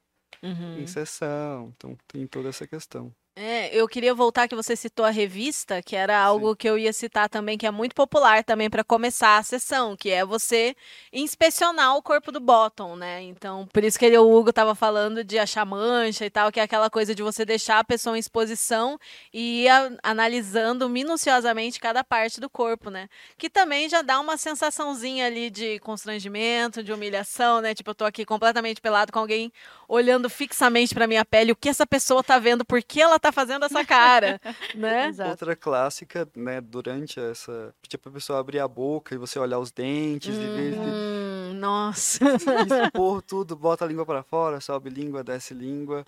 Uhum. 0.43 0.79
em 0.79 0.87
sessão. 0.87 1.73
Então, 1.75 1.97
tem 2.07 2.25
toda 2.27 2.49
essa 2.49 2.67
questão. 2.67 3.13
É, 3.33 3.73
eu 3.73 3.87
queria 3.87 4.13
voltar 4.13 4.45
que 4.45 4.55
você 4.55 4.75
citou 4.75 5.05
a 5.05 5.09
revista, 5.09 5.81
que 5.81 5.95
era 5.95 6.19
algo 6.21 6.53
que 6.53 6.67
eu 6.67 6.77
ia 6.77 6.91
citar 6.91 7.29
também, 7.29 7.57
que 7.57 7.65
é 7.65 7.71
muito 7.71 7.95
popular 7.95 8.43
também 8.43 8.69
para 8.69 8.83
começar 8.83 9.37
a 9.37 9.43
sessão, 9.43 9.95
que 9.95 10.09
é 10.09 10.25
você 10.25 10.75
inspecionar 11.13 11.95
o 11.95 12.01
corpo 12.01 12.29
do 12.29 12.41
bottom, 12.41 12.97
né? 12.97 13.21
Então, 13.21 13.65
por 13.71 13.85
isso 13.85 13.97
que 13.97 14.03
ele- 14.03 14.17
o 14.17 14.29
Hugo 14.29 14.51
tava 14.51 14.75
falando 14.75 15.23
de 15.23 15.39
achar 15.39 15.65
mancha 15.65 16.25
e 16.25 16.29
tal, 16.29 16.51
que 16.51 16.59
é 16.59 16.63
aquela 16.63 16.89
coisa 16.89 17.15
de 17.15 17.23
você 17.23 17.45
deixar 17.45 17.79
a 17.79 17.85
pessoa 17.85 18.17
em 18.17 18.19
exposição 18.19 18.99
e 19.33 19.63
ir 19.63 19.69
a- 19.69 19.91
analisando 20.03 20.89
minuciosamente 20.89 21.79
cada 21.79 22.03
parte 22.03 22.41
do 22.41 22.49
corpo, 22.49 22.89
né? 22.89 23.07
Que 23.37 23.49
também 23.49 23.87
já 23.87 24.01
dá 24.01 24.19
uma 24.19 24.35
sensaçãozinha 24.35 25.25
ali 25.25 25.49
de 25.49 25.79
constrangimento, 25.79 26.83
de 26.83 26.91
humilhação, 26.91 27.61
né? 27.61 27.73
Tipo, 27.73 27.91
eu 27.91 27.95
tô 27.95 28.03
aqui 28.03 28.25
completamente 28.25 28.81
pelado 28.81 29.09
com 29.13 29.19
alguém 29.19 29.53
olhando 29.87 30.29
fixamente 30.29 30.93
pra 30.93 31.07
minha 31.07 31.23
pele, 31.23 31.53
o 31.53 31.55
que 31.55 31.69
essa 31.69 31.87
pessoa 31.87 32.21
tá 32.21 32.37
vendo, 32.37 32.65
por 32.65 32.83
que 32.83 33.01
ela 33.01 33.20
tá 33.21 33.31
fazendo 33.31 33.63
essa 33.65 33.85
cara, 33.85 34.41
né? 34.75 35.07
Exato. 35.07 35.29
Outra 35.31 35.55
clássica, 35.55 36.27
né, 36.35 36.59
durante 36.59 37.19
essa. 37.19 37.73
Pedir 37.81 37.97
pra 37.97 38.11
pessoa 38.11 38.39
abrir 38.39 38.59
a 38.59 38.67
boca 38.67 39.13
e 39.15 39.17
você 39.17 39.37
olhar 39.39 39.59
os 39.59 39.71
dentes 39.71 40.35
e 40.35 40.39
ver 40.47 40.73
se 40.73 40.79
Hum, 40.79 41.53
nossa. 41.55 42.19
expor 42.87 43.21
tudo, 43.21 43.55
bota 43.55 43.85
a 43.85 43.87
língua 43.87 44.05
pra 44.05 44.23
fora, 44.23 44.59
sobe 44.59 44.89
língua, 44.89 45.23
desce 45.23 45.53
língua. 45.53 46.03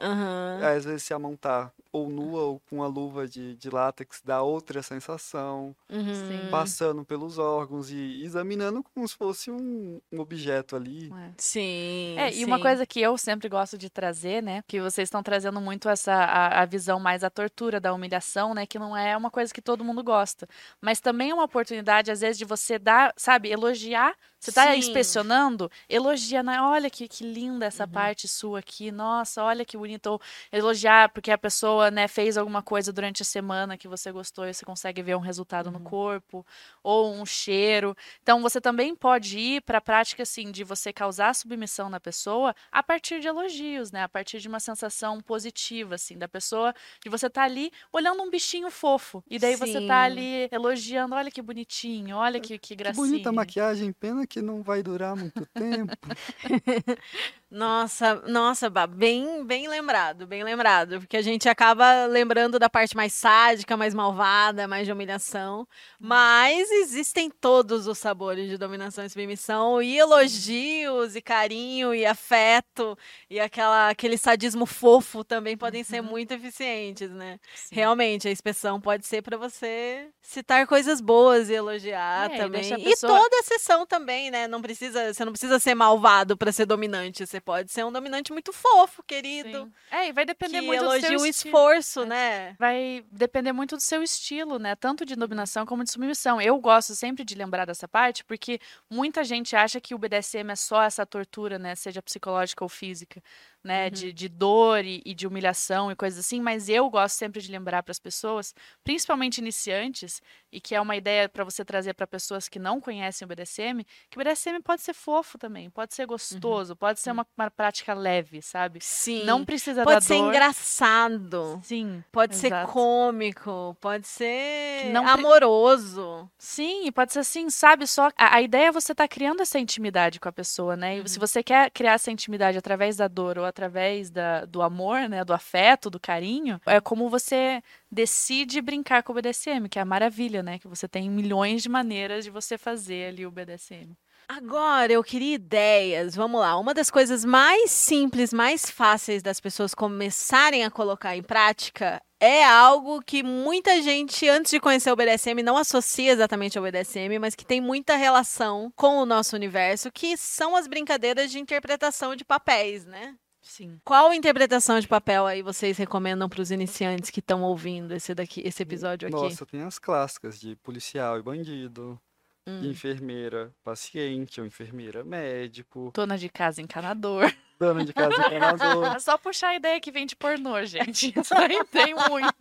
Aí, 0.62 0.78
às 0.78 0.86
vezes 0.86 1.04
se 1.04 1.14
a 1.14 1.20
mão 1.20 1.36
tá 1.36 1.72
ou 1.94 2.10
nua 2.10 2.42
ou 2.42 2.60
com 2.70 2.82
a 2.84 2.88
luva 2.88 3.28
de, 3.28 3.56
de 3.56 3.70
látex, 3.70 4.20
dá 4.26 4.42
outra 4.42 4.82
sensação. 4.82 5.76
Uhum. 5.90 6.14
Sim. 6.14 6.50
Passando 6.50 7.06
pelos 7.06 7.38
órgãos 7.38 7.92
e 7.92 8.24
examinando 8.24 8.84
como 8.84 9.08
se 9.08 9.16
fosse 9.16 9.52
um, 9.52 10.02
um 10.12 10.20
objeto 10.20 10.76
ali. 10.76 11.12
É. 11.14 11.32
Sim. 11.38 12.16
É, 12.18 12.34
e 12.34 12.44
uma 12.44 12.58
sim. 12.58 12.62
coisa 12.64 12.86
que 12.86 13.00
eu 13.00 13.18
sempre 13.18 13.48
gosto 13.48 13.78
de 13.78 13.90
trazer, 13.90 14.42
né? 14.42 14.64
Que 14.68 14.82
vocês 14.82 15.06
estão 15.08 15.22
trazendo 15.22 15.62
muito 15.62 15.88
essa 15.88 16.14
a, 16.14 16.62
a 16.64 16.66
visão 16.66 17.00
mais 17.00 17.24
a 17.24 17.30
tortura 17.30 17.80
da 17.80 17.94
humilhação, 17.94 18.54
né? 18.56 18.66
Que 18.66 18.80
não 18.80 18.98
é 18.98 19.16
uma 19.16 19.30
coisa 19.30 19.54
que 19.54 19.62
todo 19.62 19.84
mundo 19.84 20.04
gosta. 20.04 20.48
Mas 20.82 21.00
também 21.00 21.30
é 21.30 21.34
uma 21.34 21.44
oportunidade, 21.46 22.10
às 22.12 22.22
vezes, 22.22 22.38
de 22.40 22.46
você 22.46 22.80
dar, 22.80 23.14
sabe, 23.16 23.50
elogiar. 23.52 24.16
Você 24.40 24.52
tá 24.52 24.74
Sim. 24.74 24.80
inspecionando, 24.80 25.72
elogia, 25.88 26.44
né? 26.44 26.60
Olha 26.60 26.90
que, 26.90 27.08
que 27.08 27.24
linda 27.24 27.66
essa 27.66 27.86
Uhum. 27.86 27.92
parte 27.92 28.28
sua 28.28 28.60
aqui. 28.60 28.92
Nossa, 28.92 29.42
olha 29.44 29.64
que 29.64 29.78
bonito. 29.78 30.08
Ou 30.08 30.22
elogiar 30.52 31.10
porque 31.14 31.32
a 31.32 31.38
pessoa, 31.38 31.83
né, 31.92 32.08
fez 32.08 32.38
alguma 32.38 32.62
coisa 32.62 32.92
durante 32.94 33.22
a 33.22 33.26
semana 33.26 33.78
que 33.78 33.88
você 33.88 34.12
gostou 34.12 34.46
e 34.46 34.54
você 34.54 34.66
consegue 34.66 35.02
ver 35.02 35.16
um 35.16 35.20
resultado 35.20 35.72
no 35.72 35.80
Uhum. 35.80 35.84
corpo. 35.84 36.46
Ou 36.84 37.14
um 37.14 37.26
cheiro. 37.26 37.96
Então, 38.22 38.42
você 38.42 38.60
também 38.62 38.96
pode 38.96 39.38
ir 39.40 39.62
para 39.62 39.78
a 39.78 39.82
prática, 39.82 40.24
assim, 40.24 40.52
de 40.52 40.64
você 40.64 40.92
causar 40.94 41.34
submissão 41.36 41.90
na 41.90 42.00
pessoa 42.00 42.56
a 42.72 42.82
partir 42.84 43.20
de 43.20 43.28
elogios, 43.28 43.92
né? 43.92 44.04
A 44.04 44.10
partir 44.10 44.40
de 44.40 44.48
uma 44.48 44.60
sensação 44.60 45.20
positiva, 45.22 45.96
assim, 45.96 46.18
da 46.18 46.28
pessoa, 46.28 46.74
de 47.04 47.10
você 47.10 47.28
estar 47.28 47.44
ali 47.44 47.72
olhando 47.92 48.22
um 48.24 48.30
bichinho 48.30 48.70
fofo. 48.70 49.24
E 49.30 49.40
daí 49.40 49.56
você 49.56 49.80
Sim. 49.80 49.88
tá 49.88 50.04
ali 50.04 50.48
elogiando, 50.52 51.16
olha 51.16 51.32
que 51.32 51.42
bonitinho, 51.42 52.18
olha 52.18 52.40
que, 52.40 52.58
que 52.60 52.76
Que 52.82 52.82
gracinha. 52.82 52.92
bonita 52.92 53.30
a 53.30 53.34
maquiagem, 53.34 53.94
pena 53.94 54.28
que 54.28 54.42
não 54.42 54.62
vai 54.62 54.84
durar 54.84 55.16
muito 55.16 55.46
tempo. 55.56 56.18
Nossa, 57.54 58.16
nossa, 58.28 58.68
bem, 58.90 59.46
bem 59.46 59.68
lembrado, 59.68 60.26
bem 60.26 60.44
lembrado, 60.44 61.00
porque 61.00 61.16
a 61.16 61.22
gente 61.22 61.48
acaba 61.48 62.08
lembrando 62.08 62.58
da 62.58 62.68
parte 62.68 62.96
mais 62.96 63.14
sádica, 63.14 63.78
mais 63.78 63.94
malvada, 63.94 64.68
mais 64.68 64.88
de 64.88 64.92
humilhação, 64.92 65.68
mas 66.00 66.72
existem 66.72 67.30
todos 67.30 67.86
os 67.86 68.00
sabores 68.00 68.50
de 68.50 68.58
dominação 68.58 69.06
e 69.06 69.10
submissão, 69.10 69.80
e 69.84 69.96
elogios, 70.00 71.16
e 71.16 71.22
carinho, 71.22 71.94
e 71.94 72.08
afeto, 72.08 72.98
e 73.30 73.40
aquela, 73.40 73.90
aquele 73.90 74.18
sadismo 74.18 74.66
fofo 74.66 75.24
também 75.24 75.56
podem 75.56 75.84
ser 75.84 76.02
Uhum. 76.02 76.10
muito 76.10 76.32
eficientes, 76.32 77.12
né? 77.12 77.40
Sim. 77.54 77.76
Realmente, 77.76 78.28
a 78.28 78.32
inspeção 78.32 78.82
pode 78.82 79.06
ser 79.06 79.22
para 79.22 79.38
você 79.38 80.10
citar 80.24 80.66
coisas 80.66 81.00
boas 81.00 81.50
e 81.52 81.54
elogiar 81.54 82.32
É, 82.32 82.34
e 82.34 82.38
também. 82.40 82.74
E 82.74 82.84
pessoa- 82.84 83.16
toda 83.16 83.40
a 83.42 83.44
sessão 83.44 83.86
também, 83.86 84.32
né? 84.32 84.48
Não 84.48 84.60
precisa, 84.60 85.14
você 85.14 85.24
não 85.24 85.32
precisa 85.32 85.60
ser 85.60 85.76
malvado 85.76 86.36
para 86.36 86.52
ser 86.52 86.66
dominante. 86.66 87.24
Você 87.28 87.43
pode 87.44 87.72
ser 87.72 87.86
um 87.86 87.92
dominante 87.92 88.32
muito 88.32 88.52
fofo, 88.54 89.04
querido. 89.04 89.66
Sim. 89.66 89.74
É, 89.92 90.08
e 90.08 90.12
vai 90.12 90.26
depender 90.26 90.62
Que 90.62 90.66
muito 90.68 90.84
do 90.84 91.00
seu 91.00 91.20
o 91.20 91.26
esforço, 91.26 92.02
É. 92.02 92.06
né? 92.06 92.56
Vai 92.60 93.06
depender 93.12 93.52
muito 93.52 93.76
do 93.76 93.82
seu 93.82 94.02
estilo, 94.02 94.58
né? 94.60 94.76
Tanto 94.76 95.06
de 95.06 95.16
dominação 95.16 95.66
como 95.66 95.84
de 95.84 95.92
submissão. 95.92 96.42
Eu 96.42 96.58
gosto 96.60 96.96
sempre 96.96 97.24
de 97.24 97.36
lembrar 97.36 97.66
dessa 97.66 97.88
parte, 97.88 98.24
porque 98.24 98.60
muita 98.90 99.24
gente 99.24 99.56
acha 99.56 99.80
que 99.82 99.94
o 99.94 99.98
BDSM 99.98 100.52
é 100.52 100.56
só 100.56 100.82
essa 100.82 101.06
tortura, 101.06 101.60
né? 101.60 101.76
Seja 101.76 102.02
psicológica 102.02 102.64
ou 102.64 102.70
física. 102.70 103.22
Né, 103.64 103.90
de, 103.90 104.12
de 104.12 104.28
dor 104.28 104.84
e, 104.84 105.02
e 105.06 105.14
de 105.14 105.26
humilhação 105.26 105.92
e 105.92 105.96
coisas 105.96 106.20
assim, 106.20 106.42
mas 106.42 106.68
eu 106.70 106.90
gosto 106.90 107.16
sempre 107.16 107.42
de 107.42 107.52
lembrar 107.52 107.82
para 107.84 107.92
as 107.92 108.00
pessoas, 108.00 108.54
principalmente 108.84 109.38
iniciantes, 109.38 110.22
e 110.52 110.60
que 110.60 110.76
é 110.76 110.82
uma 110.82 110.96
ideia 110.96 111.30
para 111.30 111.44
você 111.44 111.64
trazer 111.64 111.94
para 111.94 112.06
pessoas 112.06 112.50
que 112.50 112.60
não 112.60 112.82
conhecem 112.82 113.26
o 113.26 113.28
BDSM, 113.30 113.84
que 114.10 114.18
o 114.18 114.24
BDSM 114.24 114.62
pode 114.62 114.82
ser 114.82 114.94
fofo 114.94 115.38
também, 115.38 115.70
pode 115.70 115.94
ser 115.96 116.06
gostoso, 116.06 116.76
pode 116.76 117.00
ser 117.00 117.12
uma, 117.12 117.26
uma 117.38 117.50
prática 117.50 117.94
leve, 117.94 118.42
sabe? 118.42 118.80
Sim. 118.82 119.24
Não 119.24 119.46
precisa 119.46 119.84
pode 119.84 120.04
ser 120.04 120.18
dor. 120.18 120.28
engraçado. 120.30 121.60
Sim, 121.64 122.04
Pode 122.12 122.36
ser 122.36 122.48
exato. 122.48 122.72
cômico, 122.72 123.76
pode 123.80 124.08
ser 124.08 124.92
Não 124.92 125.04
pre- 125.04 125.12
amoroso. 125.14 126.30
Sim, 126.38 126.86
e 126.86 126.92
pode 126.92 127.14
ser 127.14 127.20
assim, 127.20 127.50
sabe? 127.50 127.88
Só 127.88 128.10
a, 128.18 128.36
a 128.36 128.42
ideia 128.42 128.68
é 128.68 128.72
você 128.72 128.92
estar 128.92 129.08
criando 129.08 129.42
essa 129.42 129.60
intimidade 129.60 130.20
com 130.20 130.28
a 130.30 130.32
pessoa, 130.32 130.76
né? 130.76 130.98
E 130.98 131.10
se 131.10 131.20
você 131.20 131.42
quer 131.44 131.70
criar 131.72 131.94
essa 131.94 132.12
intimidade 132.12 132.58
através 132.58 132.98
da 132.98 133.08
dor 133.08 133.38
ou 133.38 133.46
através 133.54 134.10
da, 134.10 134.46
do 134.46 134.62
amor, 134.62 135.08
né? 135.08 135.24
Do 135.24 135.34
afeto, 135.34 135.90
do 135.90 136.00
carinho, 136.00 136.60
é 136.66 136.82
como 136.82 137.10
você 137.10 137.62
decide 137.92 138.62
brincar 138.62 139.04
com 139.04 139.14
o 139.14 139.16
BDSM, 139.16 139.70
que 139.70 139.78
é 139.80 139.82
a 139.82 139.86
maravilha, 139.86 140.42
né? 140.42 140.58
Que 140.60 140.68
você 140.68 140.88
tem 140.88 141.10
milhões 141.10 141.62
de 141.62 141.70
maneiras 141.70 142.26
de 142.26 142.32
você 142.32 142.58
fazer 142.58 143.10
ali 143.10 143.26
o 143.26 143.32
BDSM. 143.32 143.96
Agora, 144.28 144.92
eu 144.92 145.04
queria 145.04 145.36
ideias. 145.36 146.16
Vamos 146.16 146.42
lá. 146.42 146.58
Uma 146.58 146.74
das 146.74 146.90
coisas 146.90 147.24
mais 147.24 147.72
simples, 147.72 148.34
mais 148.34 148.70
fáceis 148.70 149.22
das 149.22 149.40
pessoas 149.40 149.76
começarem 149.76 150.64
a 150.64 150.72
colocar 150.72 151.16
em 151.16 151.22
prática 151.22 152.02
é 152.20 152.44
algo 152.46 153.02
que 153.02 153.22
muita 153.22 153.82
gente, 153.82 154.30
antes 154.30 154.50
de 154.50 154.60
conhecer 154.60 154.90
o 154.90 154.96
BDSM, 154.96 155.44
não 155.44 155.58
associa 155.58 156.12
exatamente 156.14 156.58
ao 156.58 156.64
BDSM, 156.64 157.20
mas 157.20 157.36
que 157.36 157.46
tem 157.46 157.60
muita 157.60 157.98
relação 157.98 158.72
com 158.78 159.00
o 159.00 159.06
nosso 159.06 159.36
universo, 159.36 159.92
que 159.92 160.16
são 160.16 160.56
as 160.56 160.66
brincadeiras 160.66 161.30
de 161.30 161.38
interpretação 161.38 162.16
de 162.16 162.24
papéis, 162.24 162.86
né? 162.86 163.16
Sim. 163.44 163.80
Qual 163.84 164.14
interpretação 164.14 164.80
de 164.80 164.88
papel 164.88 165.26
aí 165.28 165.42
vocês 165.42 165.78
recomendam 165.78 166.30
para 166.30 166.42
os 166.42 166.50
iniciantes 166.50 167.10
que 167.10 167.20
estão 167.20 167.44
ouvindo 167.44 167.94
esse 167.94 168.16
daqui, 168.16 168.42
esse 168.44 168.64
episódio 168.64 169.08
aqui? 169.08 169.16
Nossa, 169.18 169.46
tem 169.46 169.62
as 169.62 169.78
clássicas 169.78 170.40
de 170.40 170.56
policial 170.56 171.20
e 171.20 171.22
bandido, 171.22 172.00
Hum. 172.46 172.62
enfermeira 172.66 173.54
paciente 173.64 174.42
ou 174.42 174.46
enfermeira 174.48 175.02
médico, 175.04 175.92
Dona 175.94 176.18
de 176.18 176.28
casa 176.28 176.62
encanador. 176.62 177.34
dona 177.60 177.86
de 177.86 177.94
casa 177.94 178.16
encanador. 178.28 178.96
É 178.96 179.00
só 179.00 179.18
puxar 179.18 179.50
a 179.50 179.56
ideia 179.56 179.80
que 179.80 179.92
vem 179.92 180.06
de 180.06 180.16
pornô, 180.16 180.64
gente. 180.66 181.14
Isso 181.18 181.34
aí 181.36 181.64
tem 181.66 181.94
muito. 181.96 182.34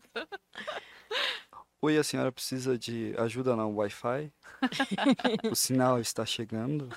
Oi, 1.81 1.99
a 1.99 2.03
senhora 2.05 2.33
precisa 2.33 2.77
de 2.79 3.15
ajuda 3.19 3.55
no 3.55 3.69
Wi-Fi? 3.77 4.33
o 5.51 5.55
sinal 5.55 6.01
está 6.01 6.25
chegando? 6.27 6.89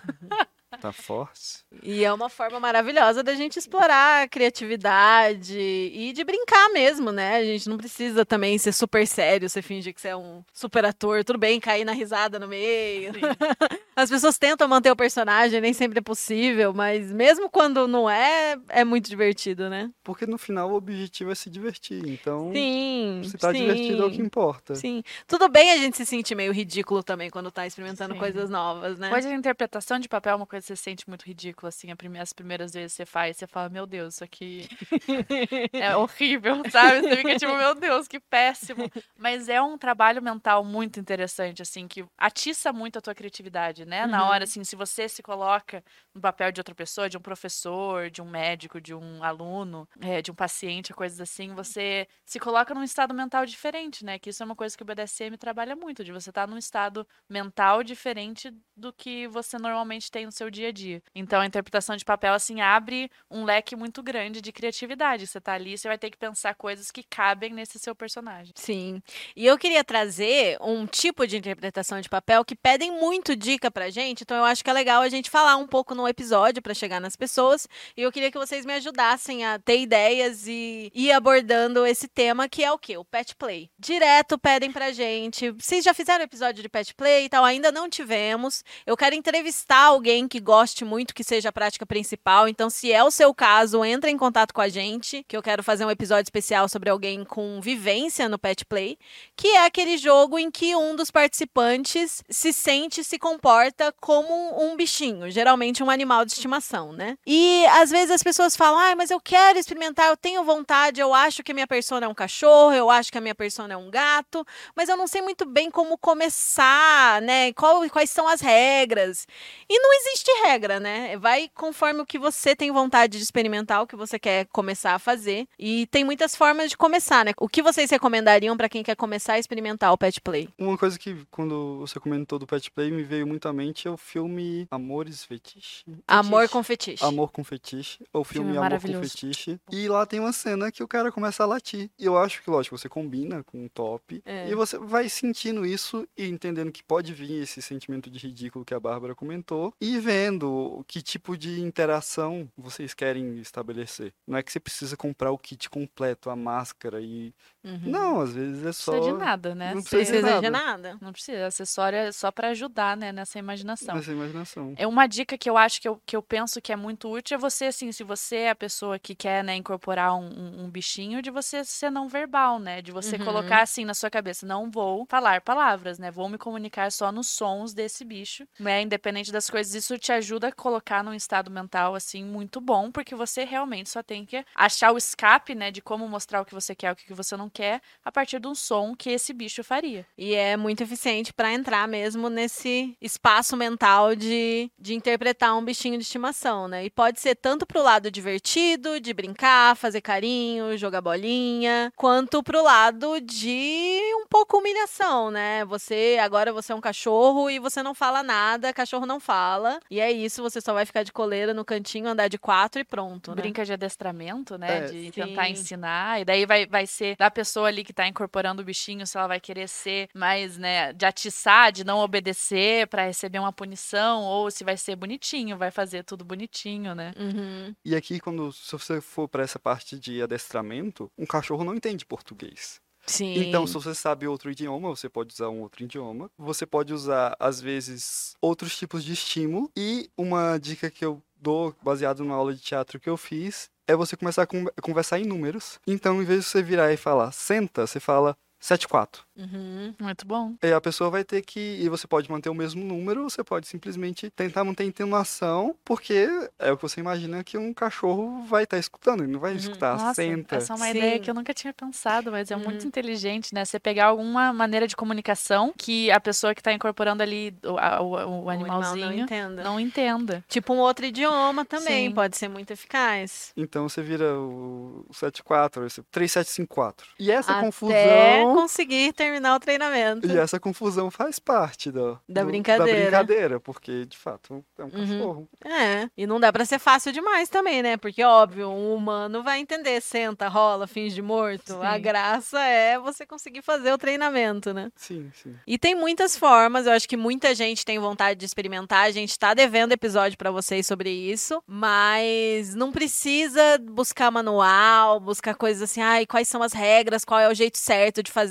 Tá 0.80 0.92
forte? 0.92 1.66
E 1.84 2.04
é 2.04 2.12
uma 2.12 2.30
forma 2.30 2.60
maravilhosa 2.60 3.24
da 3.24 3.36
gente 3.36 3.58
explorar 3.58 4.24
a 4.24 4.28
criatividade 4.28 5.58
e 5.58 6.14
de 6.14 6.24
brincar 6.24 6.70
mesmo, 6.70 7.12
né? 7.12 7.38
A 7.38 7.44
gente 7.44 7.70
não 7.70 7.78
precisa 7.78 8.26
também 8.26 8.58
ser 8.58 8.72
super 8.72 9.06
sério, 9.08 9.50
você 9.50 9.62
fingir 9.62 9.94
que 9.94 10.02
você 10.02 10.10
é 10.10 10.16
um 10.16 10.44
super 10.54 10.86
ator, 10.86 11.24
tudo 11.24 11.40
bem, 11.40 11.60
cair 11.60 11.86
na 11.86 11.92
risada 11.92 12.40
no 12.40 12.48
meio. 12.48 13.12
As 13.96 14.10
pessoas 14.10 14.38
tentam 14.38 14.68
manter 14.68 14.92
o 14.92 14.96
personagem, 14.96 15.62
nem 15.62 15.74
sempre 15.74 16.00
é 16.00 16.02
possível, 16.02 16.74
mas 16.74 17.12
mesmo 17.12 17.50
quando 17.50 17.88
não 17.88 18.10
é, 18.10 18.58
é 18.70 18.84
muito 18.84 19.10
divertido, 19.10 19.70
né? 19.70 19.90
Porque 20.04 20.26
no 20.26 20.38
final 20.38 20.72
o 20.72 20.76
objetivo 20.76 21.32
é 21.32 21.36
se 21.36 21.50
divertir. 21.50 22.06
Então, 22.08 22.52
Sim. 22.54 23.22
se 23.24 23.38
tá 23.38 23.52
sim, 23.52 23.60
divertido 23.60 24.04
é 24.04 24.06
o 24.06 24.12
que 24.12 24.22
importa. 24.22 24.76
Sim. 24.76 25.02
Tudo 25.28 25.48
bem 25.48 25.72
a 25.72 25.78
gente 25.78 25.96
se 25.96 26.06
sentir 26.06 26.36
meio 26.36 26.52
ridículo 26.52 27.04
também 27.04 27.30
quando 27.30 27.50
tá 27.52 27.66
experimentando 27.66 28.14
Sim. 28.14 28.20
coisas 28.20 28.50
novas, 28.50 29.00
né? 29.00 29.10
Coisa 29.10 29.30
de 29.30 29.36
interpretação 29.36 30.00
de 30.00 30.10
papel 30.10 30.34
é 30.34 30.36
uma 30.36 30.46
coisa 30.46 30.65
você 30.66 30.76
sente 30.76 31.08
muito 31.08 31.24
ridícula, 31.26 31.70
assim, 31.70 31.88
as 32.20 32.34
primeiras 32.34 32.74
vezes 32.74 32.94
que 32.94 32.98
você 32.98 33.06
faz, 33.06 33.38
você 33.38 33.48
fala, 33.48 33.70
meu 33.70 33.86
Deus, 33.88 34.16
isso 34.16 34.24
aqui 34.24 34.70
é 35.78 35.94
horrível, 35.96 36.64
sabe? 36.70 37.04
Você 37.04 37.18
fica 37.18 37.36
tipo, 37.36 37.54
meu 37.58 37.76
Deus, 37.76 38.08
que 38.08 38.18
péssimo. 38.20 38.90
Mas 39.18 39.50
é 39.50 39.62
um 39.62 39.78
trabalho 39.78 40.22
mental 40.22 40.64
muito 40.64 41.00
interessante, 41.02 41.62
assim, 41.62 41.86
que 41.86 42.06
atiça 42.18 42.72
muito 42.72 42.98
a 42.98 43.02
tua 43.02 43.14
criatividade, 43.14 43.86
né? 43.86 44.08
Na 44.08 44.26
Uhum. 44.26 44.26
hora, 44.26 44.46
assim, 44.46 44.64
se 44.64 44.74
você 44.76 45.10
se 45.10 45.22
coloca 45.22 45.84
no 46.14 46.22
papel 46.22 46.50
de 46.54 46.62
outra 46.62 46.74
pessoa, 46.74 47.10
de 47.10 47.18
um 47.18 47.22
professor, 47.22 48.10
de 48.10 48.22
um 48.22 48.30
médico, 48.30 48.80
de 48.80 48.94
um 48.96 49.22
aluno, 49.22 49.88
é, 50.02 50.22
de 50.22 50.32
um 50.32 50.36
paciente, 50.36 50.94
coisas 50.94 51.20
assim, 51.20 51.54
você 51.54 52.08
se 52.26 52.40
coloca 52.40 52.74
num 52.74 52.84
estado 52.84 53.14
mental 53.14 53.46
diferente, 53.46 54.06
né? 54.06 54.18
Que 54.18 54.30
isso 54.30 54.42
é 54.42 54.46
uma 54.46 54.56
coisa 54.56 54.78
que 54.78 54.84
o 54.84 54.86
BDSM 54.86 55.38
trabalha 55.38 55.76
muito, 55.76 56.06
de 56.06 56.12
você 56.14 56.30
estar 56.30 56.48
num 56.48 56.58
estado 56.58 57.06
mental 57.30 57.84
diferente 57.84 58.50
do 58.78 58.94
que 58.94 59.28
você 59.28 59.58
normalmente 59.58 60.10
tem 60.10 60.26
no 60.26 60.32
seu 60.32 60.50
dia 60.56 60.70
a 60.70 60.72
dia. 60.72 61.04
Então 61.14 61.42
a 61.42 61.46
interpretação 61.46 61.96
de 61.96 62.06
papel 62.06 62.34
assim 62.34 62.62
abre 62.62 63.12
um 63.30 63.44
leque 63.44 63.76
muito 63.76 64.02
grande 64.02 64.42
de 64.42 64.52
criatividade. 64.52 65.28
Você 65.28 65.40
tá 65.40 65.54
ali, 65.54 65.78
você 65.78 65.88
vai 65.88 65.98
ter 65.98 66.10
que 66.10 66.18
pensar 66.18 66.56
coisas 66.56 66.92
que 66.92 67.04
cabem 67.04 67.54
nesse 67.54 67.78
seu 67.78 67.94
personagem. 67.96 68.54
Sim. 68.56 69.02
E 69.36 69.46
eu 69.46 69.58
queria 69.58 69.84
trazer 69.84 70.58
um 70.62 70.86
tipo 70.86 71.28
de 71.28 71.38
interpretação 71.38 72.00
de 72.00 72.10
papel 72.10 72.44
que 72.46 72.56
pedem 72.56 72.92
muito 72.92 73.36
dica 73.36 73.70
pra 73.70 73.90
gente, 73.90 74.22
então 74.22 74.38
eu 74.38 74.46
acho 74.46 74.64
que 74.64 74.70
é 74.70 74.74
legal 74.74 75.02
a 75.02 75.10
gente 75.10 75.30
falar 75.30 75.58
um 75.58 75.68
pouco 75.68 75.94
no 75.94 76.08
episódio 76.08 76.62
pra 76.62 76.74
chegar 76.74 77.00
nas 77.00 77.16
pessoas. 77.16 77.68
E 77.96 78.02
eu 78.02 78.12
queria 78.12 78.32
que 78.32 78.38
vocês 78.38 78.66
me 78.66 78.74
ajudassem 78.74 79.46
a 79.46 79.60
ter 79.60 79.80
ideias 79.80 80.48
e 80.48 80.92
ir 80.94 81.12
abordando 81.12 81.86
esse 81.86 82.08
tema 82.08 82.48
que 82.48 82.64
é 82.64 82.72
o 82.72 82.80
quê? 82.80 82.98
O 82.98 83.06
pet 83.06 83.36
play. 83.36 83.70
Direto 83.78 84.38
pedem 84.38 84.72
pra 84.72 84.92
gente. 84.92 85.52
Vocês 85.52 85.84
já 85.84 85.94
fizeram 85.94 86.24
episódio 86.24 86.62
de 86.62 86.70
pet 86.70 86.94
play 86.94 87.26
e 87.26 87.30
tal? 87.30 87.44
Ainda 87.44 87.72
não 87.72 87.90
tivemos. 87.90 88.64
Eu 88.86 88.96
quero 88.96 89.16
entrevistar 89.16 89.84
alguém 89.84 90.28
que 90.28 90.35
goste 90.40 90.86
muito, 90.86 91.14
que 91.14 91.24
seja 91.24 91.50
a 91.50 91.52
prática 91.52 91.86
principal. 91.86 92.48
Então, 92.48 92.70
se 92.70 92.92
é 92.92 93.04
o 93.04 93.12
seu 93.12 93.34
caso, 93.34 93.84
entre 93.84 94.10
em 94.12 94.18
contato 94.18 94.54
com 94.54 94.62
a 94.62 94.70
gente, 94.70 95.24
que 95.28 95.36
eu 95.36 95.44
quero 95.44 95.64
fazer 95.64 95.86
um 95.86 95.92
episódio 95.92 96.24
especial 96.24 96.68
sobre 96.70 96.90
alguém 96.90 97.24
com 97.24 97.60
vivência 97.62 98.28
no 98.30 98.38
pet 98.40 98.66
play, 98.66 98.98
que 99.36 99.48
é 99.50 99.66
aquele 99.66 99.98
jogo 99.98 100.38
em 100.38 100.50
que 100.52 100.76
um 100.76 100.96
dos 100.96 101.12
participantes 101.12 102.24
se 102.30 102.52
sente, 102.54 103.04
se 103.04 103.18
comporta 103.20 103.94
como 104.02 104.34
um 104.64 104.76
bichinho, 104.76 105.30
geralmente 105.30 105.84
um 105.84 105.90
animal 105.90 106.26
de 106.26 106.34
estimação, 106.34 106.92
né? 106.92 107.18
E 107.26 107.66
às 107.68 107.90
vezes 107.90 108.12
as 108.12 108.24
pessoas 108.24 108.56
falam: 108.56 108.80
"Ai, 108.80 108.96
mas 108.96 109.12
eu 109.12 109.20
quero 109.20 109.60
experimentar, 109.60 110.08
eu 110.08 110.18
tenho 110.18 110.44
vontade, 110.44 111.00
eu 111.02 111.14
acho 111.14 111.44
que 111.44 111.52
a 111.52 111.56
minha 111.56 111.68
persona 111.68 112.06
é 112.06 112.10
um 112.10 112.14
cachorro, 112.14 112.74
eu 112.74 112.90
acho 112.90 113.12
que 113.12 113.18
a 113.18 113.22
minha 113.22 113.36
persona 113.36 113.74
é 113.74 113.78
um 113.78 113.90
gato, 113.90 114.46
mas 114.76 114.90
eu 114.90 114.98
não 114.98 115.08
sei 115.08 115.22
muito 115.22 115.46
bem 115.46 115.70
como 115.72 115.98
começar, 115.98 117.22
né? 117.22 117.54
Qual- 117.54 117.88
quais 117.90 118.10
são 118.10 118.28
as 118.28 118.42
regras?" 118.42 119.28
E 119.70 119.80
não 119.80 119.94
existe 120.00 120.25
regra, 120.44 120.80
né? 120.80 121.18
Vai 121.18 121.50
conforme 121.54 122.02
o 122.02 122.06
que 122.06 122.20
você 122.20 122.56
tem 122.56 122.72
vontade 122.72 123.18
de 123.18 123.24
experimentar, 123.24 123.82
o 123.82 123.88
que 123.88 123.96
você 123.96 124.18
quer 124.20 124.46
começar 124.48 124.94
a 124.94 125.00
fazer. 125.00 125.48
E 125.58 125.88
tem 125.88 126.04
muitas 126.04 126.36
formas 126.36 126.70
de 126.70 126.78
começar, 126.78 127.26
né? 127.26 127.32
O 127.38 127.50
que 127.50 127.62
vocês 127.62 127.90
recomendariam 127.90 128.56
pra 128.58 128.70
quem 128.70 128.84
quer 128.84 128.96
começar 128.96 129.34
a 129.34 129.40
experimentar 129.40 129.92
o 129.92 129.98
pet 129.98 130.22
play? 130.22 130.50
Uma 130.58 130.78
coisa 130.78 130.98
que, 130.98 131.26
quando 131.32 131.80
você 131.80 132.00
comentou 132.00 132.40
do 132.40 132.48
Pet 132.48 132.72
Play, 132.72 132.92
me 132.92 133.04
veio 133.04 133.28
muito 133.28 133.48
à 133.48 133.54
mente 133.54 133.88
é 133.88 133.92
o 133.92 133.98
filme 133.98 134.68
Amores 134.72 135.24
Fetiche. 135.24 135.84
Amor 136.08 136.42
Fetiche. 136.42 136.54
com 136.54 136.64
fetiche. 136.64 137.06
Amor 137.06 137.32
com 137.32 137.44
Fetiche, 137.44 138.04
ou 138.14 138.24
filme, 138.24 138.54
Filme 138.54 138.66
Amor 138.66 138.82
com. 138.82 139.02
Fetiche. 139.04 139.60
E 139.72 139.88
lá 139.88 140.06
tem 140.06 140.20
uma 140.20 140.32
cena 140.32 140.72
que 140.72 140.84
o 140.84 140.88
cara 140.88 141.12
começa 141.12 141.44
a 141.44 141.46
latir. 141.46 141.90
E 141.98 142.06
eu 142.06 142.18
acho 142.18 142.42
que, 142.42 142.50
lógico, 142.50 142.78
você 142.78 142.90
combina 142.90 143.44
com 143.44 143.66
o 143.66 143.70
top. 143.70 144.22
É. 144.26 144.50
E 144.50 144.56
você 144.56 144.78
vai 144.78 145.10
sentindo 145.10 145.66
isso 145.66 146.08
e 146.18 146.28
entendendo 146.28 146.72
que 146.72 146.84
pode 146.84 147.14
vir 147.14 147.42
esse 147.42 147.62
sentimento 147.62 148.10
de 148.10 148.20
ridículo 148.20 148.66
que 148.66 148.74
a 148.74 148.80
Bárbara 148.80 149.16
comentou. 149.16 149.74
E 149.80 150.00
vendo 150.16 150.84
que 150.88 151.02
tipo 151.02 151.38
de 151.38 151.60
interação 151.62 152.50
vocês 152.58 152.94
querem 152.94 153.38
estabelecer. 153.40 154.14
Não 154.28 154.38
é 154.38 154.44
que 154.44 154.52
você 154.52 154.60
precisa 154.60 154.96
comprar 154.98 155.32
o 155.32 155.38
kit 155.38 155.70
completo, 155.70 156.30
a 156.30 156.36
máscara 156.36 157.02
e. 157.02 157.34
Uhum. 157.64 157.80
Não, 157.84 158.22
às 158.22 158.34
vezes 158.34 158.62
é 158.62 158.66
Não 158.68 158.74
só. 158.74 158.92
precisa 158.94 159.14
de 159.14 159.18
nada, 159.20 159.56
né? 159.56 159.68
não 159.70 159.76
Não 159.76 159.82
precisa 159.84 160.12
precisa 160.12 160.42
de 160.42 160.50
nada. 160.50 160.50
nada. 160.52 160.98
Não 161.02 161.12
precisa, 161.12 161.48
acessório 161.48 161.98
é 161.98 162.12
só 162.12 162.32
pra 162.32 162.50
ajudar, 162.50 162.96
né, 162.96 163.12
nessa 163.12 163.40
imaginação. 163.40 163.96
Nessa 163.96 164.12
imaginação. 164.12 164.74
É 164.78 164.86
uma 164.88 165.08
dica 165.08 165.38
que 165.38 165.50
eu 165.50 165.58
acho 165.58 165.82
que 165.82 165.88
eu, 165.88 166.00
que 166.06 166.16
eu 166.16 166.22
penso 166.22 166.62
que 166.62 166.72
é 166.72 166.76
muito 166.76 167.10
útil 167.12 167.36
é 167.36 167.38
você, 167.40 167.66
assim, 167.66 167.92
se 167.92 168.04
você 168.04 168.36
é 168.38 168.50
a 168.52 168.56
pessoa 168.56 169.00
que 169.00 169.16
quer, 169.16 169.44
né, 169.44 169.56
incorporar 169.56 170.16
um, 170.16 170.26
um- 170.28 170.66
um 170.66 170.70
bichinho, 170.70 171.22
de 171.22 171.32
você 171.32 171.64
ser 171.66 171.90
não 171.90 172.08
verbal, 172.08 172.60
né? 172.60 172.82
De 172.82 172.92
você 172.92 173.18
Uhum. 173.18 173.26
colocar 173.26 173.62
assim 173.62 173.84
na 173.86 173.94
sua 173.94 174.10
cabeça, 174.10 174.46
não 174.46 174.70
vou 174.70 175.06
falar 175.10 175.42
palavras, 175.42 175.98
né? 176.00 176.12
Vou 176.12 176.30
me 176.30 176.38
comunicar 176.38 176.92
só 176.92 177.12
nos 177.12 177.28
sons 177.30 177.74
desse 177.74 178.04
bicho, 178.06 178.48
né? 178.60 178.82
Independente 178.82 179.32
das 179.32 179.50
coisas, 179.50 179.74
isso 179.74 179.98
te 180.06 180.12
ajuda 180.12 180.48
a 180.48 180.52
colocar 180.52 181.04
num 181.04 181.14
estado 181.14 181.52
mental, 181.52 181.96
assim, 181.96 182.24
muito 182.24 182.60
bom, 182.60 182.92
porque 182.92 183.16
você 183.16 183.44
realmente 183.44 183.90
só 183.90 184.02
tem 184.02 184.26
que 184.26 184.44
achar 184.56 184.92
o 184.92 184.98
escape, 184.98 185.56
né, 185.56 185.72
de 185.72 185.82
como 185.82 186.08
mostrar 186.08 186.42
o 186.42 186.46
que 186.46 186.54
você 186.54 186.76
quer, 186.76 186.92
o 186.92 186.96
que 186.96 187.14
você 187.14 187.38
não 187.38 187.50
quer, 187.50 187.82
a 188.04 188.12
partir 188.12 188.40
de 188.40 188.48
um 188.48 188.56
som 188.56 188.96
que 188.96 189.10
esse 189.10 189.34
bicho 189.34 189.64
faria. 189.64 190.06
E 190.18 190.34
é 190.34 190.58
muito 190.58 190.82
eficiente 190.82 191.34
pra 191.34 191.54
entrar 191.54 191.88
mesmo 191.88 192.30
nesse 192.30 192.98
espaço 193.02 193.36
espaço 193.46 193.58
mental 193.58 194.16
de, 194.16 194.72
de 194.80 194.94
interpretar 194.94 195.58
um 195.58 195.64
bichinho 195.64 195.98
de 195.98 196.04
estimação, 196.04 196.68
né? 196.68 196.86
E 196.86 196.90
pode 196.90 197.20
ser 197.20 197.36
tanto 197.36 197.66
pro 197.66 197.82
lado 197.82 198.10
divertido, 198.10 199.00
de 199.00 199.14
brincar, 199.14 199.76
fazer 199.76 200.02
carinho, 200.02 200.78
jogar 200.78 201.02
bolinha, 201.02 201.92
quanto 201.96 202.42
pro 202.42 202.64
lado 202.64 203.20
de 203.20 204.00
um 204.16 204.26
pouco 204.28 204.58
humilhação, 204.58 205.32
né? 205.32 205.66
Você, 205.66 206.18
agora 206.22 206.54
você 206.54 206.72
é 206.72 206.76
um 206.76 206.82
cachorro 206.82 207.50
e 207.50 207.60
você 207.60 207.84
não 207.84 207.94
fala 207.94 208.24
nada, 208.24 208.74
cachorro 208.74 209.06
não 209.06 209.20
fala. 209.20 209.80
E 209.96 210.00
é 210.02 210.12
isso, 210.12 210.44
você 210.44 210.60
só 210.60 210.74
vai 210.74 210.86
ficar 210.86 211.04
de 211.04 211.14
coleira 211.14 211.54
no 211.54 211.64
cantinho, 211.64 212.10
andar 212.10 212.28
de 212.28 212.38
quatro 212.38 212.82
e 212.82 212.84
pronto, 212.84 213.32
né? 213.32 213.42
Brinca 213.42 213.64
de 213.64 213.72
adestramento, 213.72 214.58
né? 214.58 214.80
É. 214.80 214.82
de 214.88 215.06
Sim. 215.06 215.12
tentar 215.12 215.50
ensinar. 215.50 216.20
E 216.20 216.26
daí 216.26 216.46
vai, 216.46 216.66
vai 216.66 216.86
ser 216.86 217.16
da 217.16 217.32
pessoa 217.32 217.70
ali 217.70 217.82
que 217.82 217.94
tá 217.94 218.06
incorporando 218.06 218.62
o 218.62 218.66
bichinho, 218.66 219.08
se 219.08 219.18
ela 219.18 219.26
vai 219.26 219.40
querer 219.40 219.70
ser 219.70 220.10
mais, 220.14 220.58
né, 220.58 220.92
de 220.92 221.06
atiçar, 221.06 221.72
de 221.72 221.86
não 221.86 222.00
obedecer 222.00 222.88
pra 222.88 223.06
receber 223.06 223.40
uma 223.40 223.54
punição, 223.54 224.24
ou 224.24 224.52
se 224.52 224.66
vai 224.66 224.76
ser 224.76 224.98
bonitinho, 224.98 225.58
vai 225.58 225.72
fazer 225.72 226.04
tudo 226.04 226.26
bonitinho, 226.26 226.94
né? 226.94 227.14
Uhum. 227.18 227.74
E 227.86 227.96
aqui, 227.96 228.20
quando 228.20 228.52
se 228.52 228.74
você 228.74 229.00
for 229.00 229.30
para 229.30 229.44
essa 229.44 229.58
parte 229.58 229.98
de 229.98 230.22
adestramento, 230.22 231.10
um 231.18 231.26
cachorro 231.26 231.64
não 231.64 231.74
entende 231.74 232.06
português. 232.06 232.82
Sim. 233.08 233.36
Então, 233.38 233.68
se 233.68 233.74
você 233.74 233.94
sabe 233.94 234.28
outro 234.28 234.52
idioma, 234.52 234.90
você 234.90 235.08
pode 235.10 235.34
usar 235.34 235.50
um 235.50 235.62
outro 235.62 235.84
idioma. 235.84 236.30
Você 236.38 236.66
pode 236.66 236.94
usar, 236.94 237.36
às 237.40 237.62
vezes, 237.62 238.34
outros 238.42 238.78
tipos 238.78 239.04
de 239.04 239.14
estímulo. 239.14 239.70
E 239.76 240.10
uma 240.18 240.58
dica 240.58 240.90
que 240.90 241.06
eu 241.06 241.22
dou, 241.40 241.76
baseado 241.84 242.24
na 242.24 242.34
aula 242.34 242.54
de 242.54 242.62
teatro 242.62 243.00
que 243.00 243.10
eu 243.10 243.18
fiz, 243.18 243.70
é 243.88 243.96
você 243.96 244.18
começar 244.18 244.44
a 244.44 244.48
con- 244.48 244.66
conversar 244.82 245.20
em 245.20 245.26
números. 245.26 245.80
Então, 245.86 246.22
em 246.22 246.26
vez 246.26 246.46
de 246.46 246.50
você 246.50 246.64
virar 246.64 246.92
e 246.92 246.98
falar 246.98 247.32
senta, 247.32 247.86
você 247.86 248.00
fala 248.00 248.36
74. 248.66 249.24
Uhum. 249.38 249.94
Muito 250.00 250.26
bom. 250.26 250.54
E 250.64 250.72
a 250.72 250.82
pessoa 250.82 251.10
vai 251.10 251.24
ter 251.24 251.42
que. 251.42 251.60
E 251.60 251.88
você 251.90 252.08
pode 252.08 252.30
manter 252.32 252.50
o 252.50 252.54
mesmo 252.54 252.84
número, 252.84 253.24
ou 253.24 253.30
você 253.30 253.44
pode 253.44 253.68
simplesmente 253.68 254.30
tentar 254.30 254.64
manter 254.64 254.84
a 254.84 254.86
entonação, 254.86 255.76
porque 255.84 256.28
é 256.58 256.72
o 256.72 256.78
que 256.78 256.82
você 256.84 257.00
imagina 257.00 257.44
que 257.44 257.58
um 257.58 257.74
cachorro 257.74 258.44
vai 258.46 258.64
estar 258.64 258.78
escutando, 258.78 259.24
ele 259.24 259.32
não 259.34 259.40
vai 259.40 259.54
escutar 259.56 259.98
Nossa, 259.98 260.14
senta. 260.16 260.56
essa 260.56 260.74
é 260.74 260.76
uma 260.76 260.90
ideia 260.90 261.16
Sim. 261.18 261.22
que 261.22 261.30
eu 261.30 261.34
nunca 261.34 261.54
tinha 261.54 261.74
pensado, 261.74 262.32
mas 262.32 262.50
é 262.50 262.56
muito 262.56 262.82
Uhum. 262.82 262.88
inteligente, 262.88 263.54
né? 263.54 263.64
Você 263.66 263.80
pegar 263.80 264.06
alguma 264.08 264.52
maneira 264.54 264.88
de 264.88 264.96
comunicação 264.96 265.74
que 265.78 266.10
a 266.12 266.20
pessoa 266.20 266.56
que 266.56 266.64
tá 266.64 266.72
incorporando 266.74 267.22
ali 267.22 267.54
o, 267.64 267.72
o- 267.74 268.16
o 268.16 268.44
O 268.46 268.50
animal 268.50 268.78
animalzinho 268.82 269.06
não 269.08 269.14
entenda. 269.24 269.64
não 269.64 269.80
entenda. 269.80 270.44
Tipo 270.48 270.74
um 270.74 270.78
outro 270.80 271.06
idioma 271.06 271.66
também, 271.66 272.08
Sim. 272.10 272.14
pode 272.16 272.38
ser 272.38 272.48
muito 272.48 272.72
eficaz. 272.72 273.52
Então 273.58 273.88
você 273.88 274.02
vira 274.02 274.34
o 274.40 275.06
74, 275.12 275.86
esse 275.86 276.02
3754. 276.04 277.06
E 277.20 277.30
essa 277.32 277.52
Até 277.52 277.62
confusão. 277.62 278.55
Conseguir 278.56 279.12
terminar 279.14 279.56
o 279.56 279.60
treinamento. 279.60 280.28
E 280.28 280.38
essa 280.38 280.60
confusão 280.60 281.12
faz 281.12 281.40
parte 281.40 281.92
da, 281.92 282.18
Da 282.28 282.42
do- 282.42 282.48
brincadeira. 282.48 283.12
da 283.12 283.24
brincadeira, 283.24 283.60
porque 283.60 284.06
de 284.06 284.18
fato 284.18 284.64
é 284.78 284.84
um 284.84 284.86
Uhum. 284.86 284.92
cachorro. 284.92 285.50
É, 285.66 286.10
e 286.18 286.26
não 286.26 286.40
dá 286.40 286.52
pra 286.54 286.64
ser 286.66 286.80
fácil 286.80 287.12
demais 287.12 287.50
também, 287.50 287.84
né? 287.84 287.98
Porque, 287.98 288.24
óbvio, 288.24 288.70
um 288.70 288.96
humano 288.96 289.44
vai 289.44 289.60
entender, 289.60 290.02
senta, 290.02 290.48
rola, 290.48 290.88
finge 290.88 291.16
de 291.16 291.22
morto. 291.22 291.82
A 291.82 291.96
Sim. 291.96 292.02
graça 292.02 292.60
é 292.62 292.98
você 292.98 293.26
conseguir 293.26 293.62
fazer 293.62 293.92
o 293.92 293.98
treinamento, 293.98 294.74
né? 294.74 294.90
Sim, 294.96 295.30
sim. 295.34 295.56
E 295.68 295.78
tem 295.78 295.94
muitas 295.96 296.38
formas, 296.38 296.86
eu 296.86 296.94
acho 296.94 297.08
que 297.10 297.18
muita 297.18 297.54
gente 297.54 297.86
tem 297.86 298.00
vontade 298.00 298.40
de 298.40 298.46
experimentar. 298.46 299.06
A 299.06 299.12
gente 299.12 299.38
tá 299.38 299.54
devendo 299.54 299.92
episódio 299.92 300.38
pra 300.38 300.52
vocês 300.52 300.88
sobre 300.88 301.10
isso, 301.10 301.62
mas 301.68 302.74
não 302.76 302.92
precisa 302.92 303.78
buscar 303.82 304.32
manual, 304.32 305.20
buscar 305.20 305.56
coisas 305.56 305.82
assim, 305.84 306.02
ai, 306.02 306.26
quais 306.26 306.48
são 306.48 306.64
as 306.64 306.72
regras, 306.74 307.26
qual 307.26 307.40
é 307.40 307.50
o 307.50 307.54
jeito 307.54 307.78
certo 307.78 308.24
de 308.24 308.32
fazer. 308.32 308.45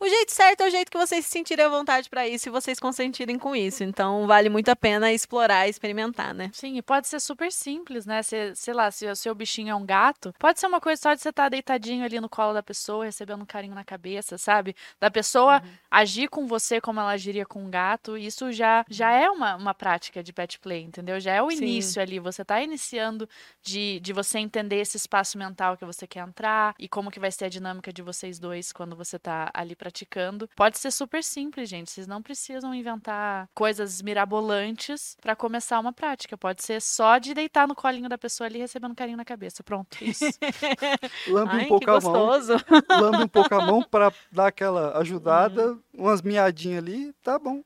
O 0.00 0.08
jeito 0.08 0.32
certo 0.32 0.62
é 0.62 0.66
o 0.66 0.70
jeito 0.70 0.90
que 0.90 0.98
vocês 0.98 1.24
se 1.24 1.30
sentirem 1.30 1.64
à 1.64 1.68
vontade 1.68 2.08
pra 2.08 2.26
isso 2.26 2.48
e 2.48 2.52
vocês 2.52 2.78
consentirem 2.78 3.38
com 3.38 3.54
isso. 3.54 3.82
Então, 3.84 4.26
vale 4.26 4.48
muito 4.48 4.68
a 4.68 4.76
pena 4.76 5.12
explorar 5.12 5.66
e 5.66 5.70
experimentar, 5.70 6.34
né? 6.34 6.50
Sim, 6.52 6.76
e 6.76 6.82
pode 6.82 7.08
ser 7.08 7.20
super 7.20 7.50
simples, 7.52 8.06
né? 8.06 8.22
Se, 8.22 8.54
sei 8.54 8.74
lá, 8.74 8.90
se 8.90 9.06
o 9.06 9.16
seu 9.16 9.34
bichinho 9.34 9.70
é 9.70 9.74
um 9.74 9.84
gato, 9.84 10.34
pode 10.38 10.60
ser 10.60 10.66
uma 10.66 10.80
coisa 10.80 11.00
só 11.00 11.14
de 11.14 11.20
você 11.20 11.30
estar 11.30 11.48
deitadinho 11.48 12.04
ali 12.04 12.20
no 12.20 12.28
colo 12.28 12.52
da 12.52 12.62
pessoa, 12.62 13.04
recebendo 13.04 13.42
um 13.42 13.46
carinho 13.46 13.74
na 13.74 13.84
cabeça, 13.84 14.38
sabe? 14.38 14.74
Da 15.00 15.10
pessoa 15.10 15.62
agir 15.90 16.28
com 16.28 16.46
você 16.46 16.80
como 16.80 17.00
ela 17.00 17.12
agiria 17.12 17.46
com 17.46 17.64
um 17.64 17.70
gato, 17.70 18.16
isso 18.16 18.52
já, 18.52 18.84
já 18.88 19.12
é 19.12 19.30
uma, 19.30 19.56
uma 19.56 19.74
prática 19.74 20.22
de 20.22 20.32
pet 20.32 20.58
play, 20.58 20.82
entendeu? 20.82 21.20
Já 21.20 21.34
é 21.34 21.42
o 21.42 21.50
Sim. 21.50 21.58
início 21.58 22.00
ali, 22.02 22.18
você 22.18 22.44
tá 22.44 22.60
iniciando 22.62 23.28
de, 23.62 24.00
de 24.00 24.12
você 24.12 24.38
entender 24.38 24.80
esse 24.80 24.96
espaço 24.96 25.38
mental 25.38 25.76
que 25.76 25.84
você 25.84 26.06
quer 26.06 26.26
entrar 26.26 26.74
e 26.78 26.88
como 26.88 27.10
que 27.10 27.20
vai 27.20 27.30
ser 27.30 27.46
a 27.46 27.48
dinâmica 27.48 27.92
de 27.92 28.02
vocês 28.02 28.38
dois 28.38 28.72
quando 28.72 28.96
você 28.96 29.18
tá 29.24 29.50
ali 29.54 29.74
praticando. 29.74 30.48
Pode 30.54 30.78
ser 30.78 30.90
super 30.90 31.24
simples, 31.24 31.68
gente, 31.68 31.90
vocês 31.90 32.06
não 32.06 32.22
precisam 32.22 32.74
inventar 32.74 33.48
coisas 33.54 34.02
mirabolantes 34.02 35.16
pra 35.20 35.34
começar 35.34 35.80
uma 35.80 35.92
prática, 35.92 36.36
pode 36.36 36.62
ser 36.62 36.80
só 36.82 37.18
de 37.18 37.32
deitar 37.34 37.66
no 37.66 37.74
colinho 37.74 38.08
da 38.08 38.18
pessoa 38.18 38.46
ali 38.46 38.58
recebendo 38.58 38.94
carinho 38.94 39.16
na 39.16 39.24
cabeça, 39.24 39.62
pronto, 39.64 39.96
isso. 40.04 40.24
Lambe 41.26 41.52
Ai, 41.54 41.64
um 41.64 41.68
pouco 41.68 41.90
a 41.90 42.00
mão. 42.00 42.12
gostoso. 42.12 42.52
Lambe 42.90 43.22
um 43.22 43.28
pouco 43.28 43.54
a 43.54 43.60
mão 43.60 43.82
pra 43.82 44.12
dar 44.30 44.48
aquela 44.48 44.96
ajudada, 45.00 45.72
Uhum. 45.72 45.80
umas 45.94 46.20
miadinhas 46.22 46.82
ali, 46.82 47.12
tá 47.22 47.38
bom. 47.38 47.62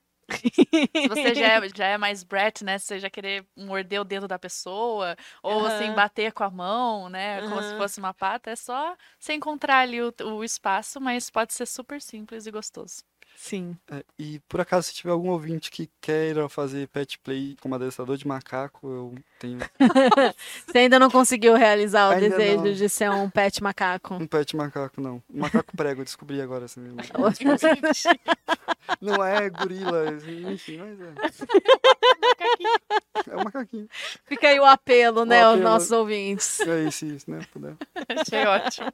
Se 1.00 1.08
você 1.08 1.34
já 1.34 1.46
é, 1.46 1.60
já 1.74 1.86
é 1.86 1.98
mais 1.98 2.22
brat, 2.24 2.62
né? 2.62 2.78
Se 2.78 2.86
você 2.86 2.98
já 3.00 3.08
querer 3.10 3.46
morder 3.56 4.00
o 4.00 4.04
dedo 4.04 4.26
da 4.28 4.38
pessoa, 4.38 5.16
ou 5.42 5.64
assim, 5.64 5.92
Aham. 5.92 5.94
bater 5.94 6.32
com 6.32 6.42
a 6.44 6.50
mão, 6.50 7.08
né? 7.08 7.42
Como 7.44 7.62
se 7.62 7.72
Aham. 7.72 7.74
fosse 7.74 7.98
uma 8.00 8.12
pata, 8.14 8.50
é 8.50 8.56
só 8.56 8.96
você 9.18 9.32
encontrar 9.34 9.80
ali 9.80 10.00
o, 10.02 10.12
o 10.24 10.44
espaço, 10.44 11.00
mas 11.00 11.30
pode 11.30 11.54
ser 11.54 11.66
super 11.66 12.00
simples 12.02 12.46
e 12.46 12.50
gostoso. 12.50 13.02
Sim. 13.34 13.78
É, 13.90 14.04
e 14.18 14.40
por 14.40 14.60
acaso, 14.60 14.88
se 14.88 14.94
tiver 14.94 15.12
algum 15.12 15.30
ouvinte 15.30 15.70
que 15.70 15.88
queira 16.00 16.48
fazer 16.48 16.88
pet 16.88 17.18
play 17.20 17.56
como 17.60 17.74
adestrador 17.74 18.16
de 18.16 18.26
macaco, 18.26 18.88
eu 18.90 19.14
tenho 19.38 19.58
Você 20.66 20.78
ainda 20.78 20.98
não 20.98 21.10
conseguiu 21.10 21.54
realizar 21.54 22.08
o 22.08 22.12
Ainda 22.12 22.30
desejo 22.30 22.64
não. 22.64 22.72
de 22.72 22.88
ser 22.88 23.10
um 23.10 23.28
pet 23.30 23.62
macaco. 23.62 24.14
um 24.14 24.26
pet 24.26 24.56
macaco, 24.56 25.00
não. 25.00 25.22
Um 25.32 25.40
macaco 25.40 25.76
prego, 25.76 26.00
eu 26.00 26.04
descobri 26.04 26.40
agora. 26.40 26.64
Assim, 26.66 26.80
não 29.00 29.22
é 29.24 29.48
gorila, 29.50 30.04
enfim, 30.52 30.78
mas 30.78 31.00
é. 31.00 31.12
É 33.30 33.36
um 33.36 33.44
macaquinho. 33.44 33.88
Fica 34.26 34.48
aí 34.48 34.58
o 34.60 34.64
apelo, 34.64 35.24
né, 35.24 35.42
aos 35.42 35.54
apelo. 35.54 35.68
nossos 35.70 35.90
ouvintes. 35.90 36.60
É 36.60 36.84
isso, 36.84 37.04
isso, 37.06 37.30
né? 37.30 37.40
Puder. 37.52 37.74
Achei 38.08 38.46
ótimo. 38.46 38.92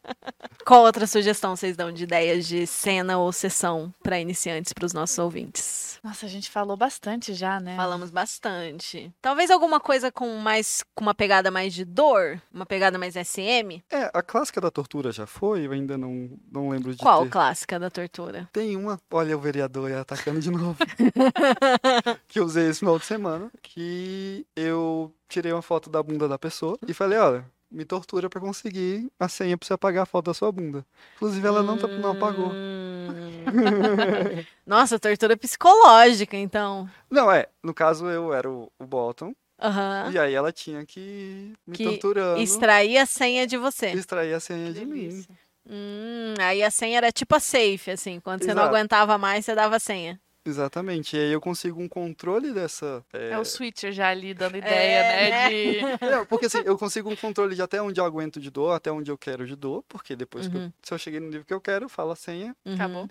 Qual 0.65 0.83
outra 0.83 1.07
sugestão 1.07 1.55
vocês 1.55 1.77
dão 1.77 1.93
de 1.93 2.05
ideias 2.05 2.47
de 2.47 2.67
cena 2.67 3.19
ou 3.19 3.31
sessão 3.33 3.93
para 4.03 4.19
iniciantes 4.19 4.73
para 4.73 4.87
os 4.87 4.93
nossos 4.93 5.19
ouvintes? 5.19 5.99
Nossa, 6.03 6.27
a 6.27 6.29
gente 6.29 6.51
falou 6.51 6.77
bastante 6.77 7.33
já, 7.35 7.61
né? 7.61 7.77
Falamos 7.77 8.11
bastante. 8.11 9.13
Talvez 9.23 9.51
alguma 9.51 9.81
coisa 9.81 10.11
com 10.13 10.34
mais 10.39 10.83
com 10.95 11.05
uma 11.05 11.15
pegada 11.15 11.51
mais 11.51 11.73
de 11.75 11.85
dor, 11.85 12.41
uma 12.53 12.67
pegada 12.67 12.99
mais 12.99 13.15
SM. 13.15 13.83
É, 13.91 14.11
a 14.13 14.23
clássica 14.23 14.61
da 14.61 14.71
tortura 14.71 15.13
já 15.13 15.27
foi, 15.27 15.67
eu 15.67 15.73
ainda 15.73 15.97
não, 15.99 16.31
não 16.51 16.69
lembro 16.71 16.93
de 16.95 16.99
Qual 17.03 17.25
ter. 17.25 17.31
clássica 17.31 17.79
da 17.79 17.91
tortura? 17.91 18.49
Tem 18.53 18.77
uma, 18.77 19.01
olha 19.11 19.37
o 19.37 19.41
vereador 19.41 19.91
atacando 19.93 20.41
de 20.41 20.51
novo, 20.51 20.77
que 22.29 22.39
eu 22.41 22.45
usei 22.45 22.69
esse 22.69 22.81
final 22.81 22.99
de 22.99 23.07
semana, 23.07 23.51
que 23.63 24.47
eu 24.57 25.13
tirei 25.29 25.53
uma 25.53 25.63
foto 25.63 25.89
da 25.91 26.03
bunda 26.03 26.29
da 26.29 26.39
pessoa 26.39 26.79
e 26.87 26.95
falei, 26.95 27.19
olha, 27.19 27.45
me 27.71 27.85
tortura 27.85 28.29
pra 28.31 28.41
conseguir 28.41 29.11
a 29.19 29.29
senha 29.29 29.57
pra 29.59 29.67
você 29.67 29.73
apagar 29.73 30.05
a 30.05 30.07
foto 30.07 30.27
da 30.27 30.35
sua 30.35 30.53
bunda. 30.53 30.85
Inclusive 31.17 31.47
ela 31.47 31.63
não, 31.63 31.77
tá- 31.77 31.89
não 31.89 32.13
apagou. 32.13 32.51
Hum. 32.53 33.09
Nossa, 34.67 34.99
tortura 34.99 35.37
psicológica, 35.37 36.37
então. 36.37 36.89
Não, 37.11 37.31
é, 37.31 37.47
no 37.63 37.75
caso 37.75 38.07
eu 38.09 38.33
era 38.33 38.49
o, 38.51 38.71
o 38.79 38.87
Bottom, 38.87 39.35
Aham. 39.67 40.11
e 40.13 40.19
aí 40.19 40.35
ela 40.35 40.53
tinha 40.53 40.85
que 40.85 41.01
ir 41.01 41.53
me 41.67 41.77
Que 41.77 41.85
torturando, 41.85 42.41
Extrair 42.41 42.99
a 42.99 43.07
senha 43.07 43.47
de 43.47 43.57
você. 43.57 43.91
extrair 43.91 44.35
a 44.35 44.41
senha 44.41 44.73
de 44.73 44.85
mim. 44.85 45.09
Delícia. 45.09 45.35
Hum, 45.67 46.35
aí 46.41 46.63
a 46.63 46.71
senha 46.71 46.99
era 46.99 47.11
tipo 47.11 47.35
a 47.35 47.41
safe, 47.41 47.91
assim. 47.91 48.21
Quando 48.21 48.43
você 48.45 48.53
não 48.53 48.63
Exato. 48.63 48.75
aguentava 48.77 49.17
mais, 49.17 49.45
você 49.45 49.55
dava 49.55 49.77
a 49.77 49.81
senha. 49.81 50.21
Exatamente, 50.47 51.17
e 51.17 51.21
aí 51.21 51.33
eu 51.33 51.41
consigo 51.41 51.81
um 51.81 51.89
controle 51.89 52.53
dessa... 52.53 53.03
é, 53.15 53.31
É 53.31 53.39
o 53.39 53.45
switcher 53.47 53.93
já 53.93 54.11
ali 54.11 54.35
dando 54.35 54.59
ideia, 54.59 55.03
né? 55.03 55.31
né? 55.31 55.49
De... 55.49 55.81
Não, 56.19 56.27
porque 56.27 56.45
assim, 56.45 56.59
eu 56.67 56.77
consigo 56.77 57.11
um 57.11 57.17
controle 57.17 57.55
de 57.55 57.63
até 57.63 57.81
onde 57.81 57.99
eu 57.99 58.05
aguento 58.05 58.39
de 58.39 58.51
dor, 58.51 58.73
até 58.73 58.93
onde 58.93 59.11
eu 59.11 59.17
quero 59.17 59.47
de 59.47 59.57
dor, 59.57 59.83
porque 59.89 60.15
depois 60.15 60.47
que 60.47 60.55
eu, 60.55 60.61
Uhum. 60.61 60.73
se 60.83 60.93
eu 60.93 60.99
cheguei 60.99 61.19
no 61.19 61.29
nível 61.29 61.47
que 61.47 61.55
eu 61.55 61.63
quero, 61.63 61.87
eu 61.87 61.89
falo 61.89 62.11
a 62.13 62.17
senha, 62.17 62.55
Uhum. 62.67 62.75
Acabou. 62.75 63.09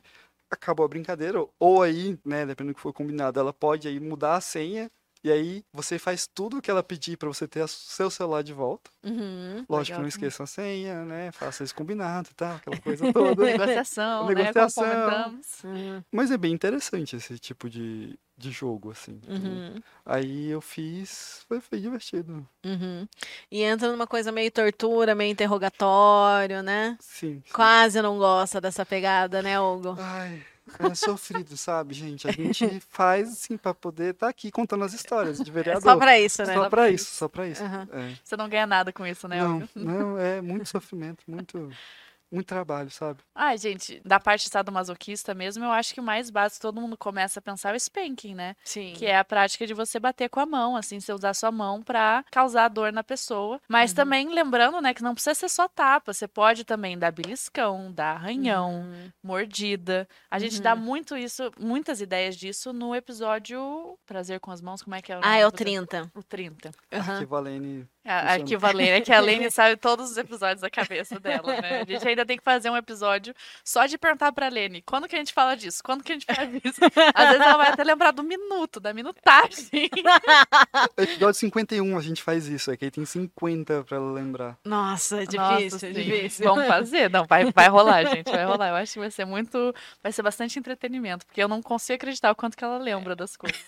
acabou 0.51 0.85
a 0.85 0.87
brincadeira. 0.89 1.43
Ou 1.59 1.81
aí, 1.81 2.19
né, 2.23 2.45
dependendo 2.45 2.73
do 2.73 2.75
que 2.75 2.81
for 2.81 2.93
combinado, 2.93 3.39
ela 3.39 3.51
pode 3.51 3.87
aí 3.87 3.99
mudar 3.99 4.35
a 4.35 4.41
senha, 4.41 4.91
e 5.23 5.31
aí 5.31 5.63
você 5.73 5.97
faz 5.97 6.27
tudo 6.27 6.57
o 6.57 6.61
que 6.61 6.69
ela 6.69 6.83
pedir 6.83 7.17
pra 7.17 7.27
você 7.27 7.47
ter 7.47 7.61
o 7.61 7.67
seu 7.67 8.09
celular 8.09 8.43
de 8.43 8.53
volta. 8.53 8.89
Uhum. 9.03 9.65
Lógico 9.69 9.69
Legal 9.69 9.83
que 9.85 9.91
não 9.91 9.97
também. 9.97 10.07
esqueça 10.09 10.43
a 10.43 10.47
senha, 10.47 11.05
né, 11.05 11.31
faça 11.31 11.63
isso 11.63 11.73
combinado 11.75 12.29
e 12.31 12.33
tal, 12.33 12.55
aquela 12.55 12.77
coisa 12.81 13.11
toda. 13.13 13.45
Negociação, 13.45 14.27
Negociação. 14.27 14.83
né? 14.83 14.89
Como 14.93 15.05
comentamos. 15.11 15.63
Uhum. 15.63 16.03
Mas 16.11 16.31
é 16.31 16.37
bem 16.37 16.53
interessante 16.53 17.15
esse 17.15 17.39
tipo 17.39 17.69
de, 17.69 18.17
de 18.37 18.51
jogo, 18.51 18.91
assim. 18.91 19.19
Uhum. 19.27 19.75
Aí 20.05 20.49
eu 20.49 20.61
fiz, 20.61 21.45
foi, 21.47 21.61
foi 21.61 21.79
divertido. 21.79 22.45
Uhum. 22.65 23.07
E 23.51 23.61
entra 23.63 23.91
numa 23.91 24.07
coisa 24.07 24.31
meio 24.31 24.51
tortura, 24.51 25.15
meio 25.15 25.31
interrogatório, 25.31 26.61
né? 26.61 26.97
Sim. 26.99 27.41
sim. 27.45 27.53
Quase 27.53 28.01
não 28.01 28.17
gosta 28.17 28.59
dessa 28.59 28.85
pegada, 28.85 29.41
né, 29.41 29.59
Hugo? 29.59 29.95
Ai, 29.99 30.43
é 30.79 30.95
sofrido, 30.95 31.55
sabe, 31.57 31.93
gente? 31.93 32.27
A 32.27 32.31
gente 32.31 32.79
faz 32.89 33.29
assim 33.33 33.57
pra 33.57 33.73
poder 33.73 34.13
estar 34.13 34.29
aqui 34.29 34.51
contando 34.51 34.83
as 34.83 34.93
histórias 34.93 35.39
de 35.39 35.49
É 35.49 35.53
vereador. 35.53 35.81
só 35.81 35.97
pra 35.97 36.19
isso, 36.19 36.43
né? 36.43 36.53
Só 36.53 36.69
pra 36.69 36.89
isso, 36.89 37.15
só 37.15 37.27
pra 37.27 37.47
isso. 37.47 37.63
Aham. 37.63 37.87
É. 37.91 38.13
Você 38.23 38.37
não 38.37 38.47
ganha 38.49 38.65
nada 38.67 38.91
com 38.93 39.05
isso, 39.05 39.27
né? 39.27 39.39
Não, 39.41 39.67
não, 39.75 40.17
é 40.19 40.39
muito 40.41 40.67
sofrimento, 40.67 41.23
muito, 41.27 41.69
muito 42.33 42.47
trabalho, 42.47 42.89
sabe? 42.89 43.21
Ai, 43.35 43.57
gente, 43.57 44.01
da 44.03 44.19
parte 44.19 44.49
sadomasoquista 44.49 45.33
mesmo, 45.33 45.63
eu 45.63 45.71
acho 45.71 45.93
que 45.93 45.99
o 45.99 46.03
mais 46.03 46.29
básico 46.29 46.61
todo 46.61 46.81
mundo 46.81 46.97
começa 46.97 47.39
a 47.39 47.41
pensar 47.41 47.69
é 47.71 47.73
o 47.73 47.75
spanking, 47.77 48.35
né? 48.35 48.55
Sim. 48.63 48.93
Que 48.95 49.05
é 49.05 49.17
a 49.17 49.23
prática 49.23 49.65
de 49.67 49.73
você 49.73 49.99
bater 49.99 50.29
com 50.29 50.39
a 50.39 50.45
mão, 50.45 50.75
assim, 50.75 50.99
você 50.99 51.13
usar 51.13 51.33
sua 51.33 51.51
mão 51.51 51.81
pra 51.81 52.23
causar 52.31 52.67
dor 52.69 52.91
na 52.91 53.03
pessoa. 53.03 53.59
Mas 53.67 53.91
Uhum. 53.91 53.95
também 53.95 54.29
lembrando, 54.33 54.81
né, 54.81 54.93
que 54.93 55.03
não 55.03 55.13
precisa 55.13 55.33
ser 55.35 55.49
só 55.49 55.67
tapa, 55.67 56.13
você 56.13 56.27
pode 56.27 56.63
também 56.63 56.97
dar 56.97 57.11
beliscão, 57.11 57.91
dar 57.91 58.15
arranhão, 58.15 58.81
Uhum. 58.81 59.11
mordida. 59.23 60.07
A 60.29 60.39
gente 60.39 60.61
dá 60.61 60.75
muito 60.75 61.15
isso, 61.17 61.51
muitas 61.59 62.01
ideias 62.01 62.35
disso 62.35 62.73
no 62.73 62.95
episódio 62.95 63.97
Prazer 64.05 64.39
com 64.39 64.51
as 64.51 64.61
Mãos, 64.61 64.81
como 64.81 64.95
é 64.95 65.01
que 65.01 65.11
é 65.11 65.17
o 65.17 65.21
nome 65.21 65.33
Ah, 65.33 65.37
é 65.37 65.45
o 65.47 65.51
do- 65.51 65.55
30. 65.57 66.11
O 66.15 66.23
30. 66.23 66.71
Aham. 66.91 67.13
Arquivo 67.13 67.35
Alene. 67.35 67.87
A 68.05 68.19
Funciona. 68.19 68.31
Arquivo 68.33 68.67
Alene, 68.67 68.89
é 68.89 69.01
que 69.01 69.13
a 69.13 69.19
Lene 69.21 69.49
sabe 69.49 69.77
todos 69.77 70.11
os 70.11 70.17
episódios 70.17 70.61
da 70.61 70.69
cabeça 70.69 71.19
dela, 71.19 71.61
né? 71.61 71.81
A 71.81 71.85
gente 71.85 72.07
ainda 72.07 72.25
tem 72.25 72.37
que 72.37 72.43
fazer 72.43 72.69
um 72.69 72.75
episódio 72.75 73.33
só 73.63 73.85
de 73.85 73.97
perguntar 73.97 74.31
pra 74.33 74.49
Lene, 74.49 74.81
quando 74.81 75.07
que 75.07 75.15
a 75.15 75.19
gente 75.19 75.33
fala 75.33 75.55
disso? 75.55 75.81
Quando 75.83 76.03
que 76.03 76.11
a 76.11 76.15
gente 76.15 76.25
faz 76.25 76.49
isso? 76.63 76.79
Às 77.13 77.29
vezes 77.29 77.41
ela 77.41 77.57
vai 77.57 77.69
até 77.69 77.83
lembrar 77.83 78.11
do 78.11 78.23
minuto, 78.23 78.79
da 78.79 78.93
minutagem. 78.93 79.89
Episódio 80.97 81.39
51 81.39 81.97
a 81.97 82.01
gente 82.01 82.21
faz 82.21 82.47
isso, 82.47 82.71
é 82.71 82.77
que 82.77 82.85
aí 82.85 82.91
tem 82.91 83.05
50 83.05 83.83
pra 83.83 83.97
ela 83.97 84.11
lembrar. 84.11 84.57
Nossa, 84.65 85.23
é 85.23 85.25
Nossa, 85.35 85.57
difícil, 85.57 85.89
é 85.89 85.93
sim. 85.93 86.01
difícil. 86.01 86.45
Vamos 86.45 86.67
fazer? 86.67 87.09
Não, 87.09 87.25
vai, 87.25 87.51
vai 87.51 87.69
rolar, 87.69 88.03
gente, 88.05 88.29
vai 88.29 88.45
rolar. 88.45 88.69
Eu 88.69 88.75
acho 88.75 88.93
que 88.93 88.99
vai 88.99 89.11
ser 89.11 89.25
muito, 89.25 89.73
vai 90.01 90.11
ser 90.11 90.21
bastante 90.21 90.59
entretenimento, 90.59 91.25
porque 91.25 91.41
eu 91.41 91.47
não 91.47 91.61
consigo 91.61 91.95
acreditar 91.95 92.31
o 92.31 92.35
quanto 92.35 92.57
que 92.57 92.63
ela 92.63 92.77
lembra 92.77 93.15
das 93.15 93.37
coisas. 93.37 93.63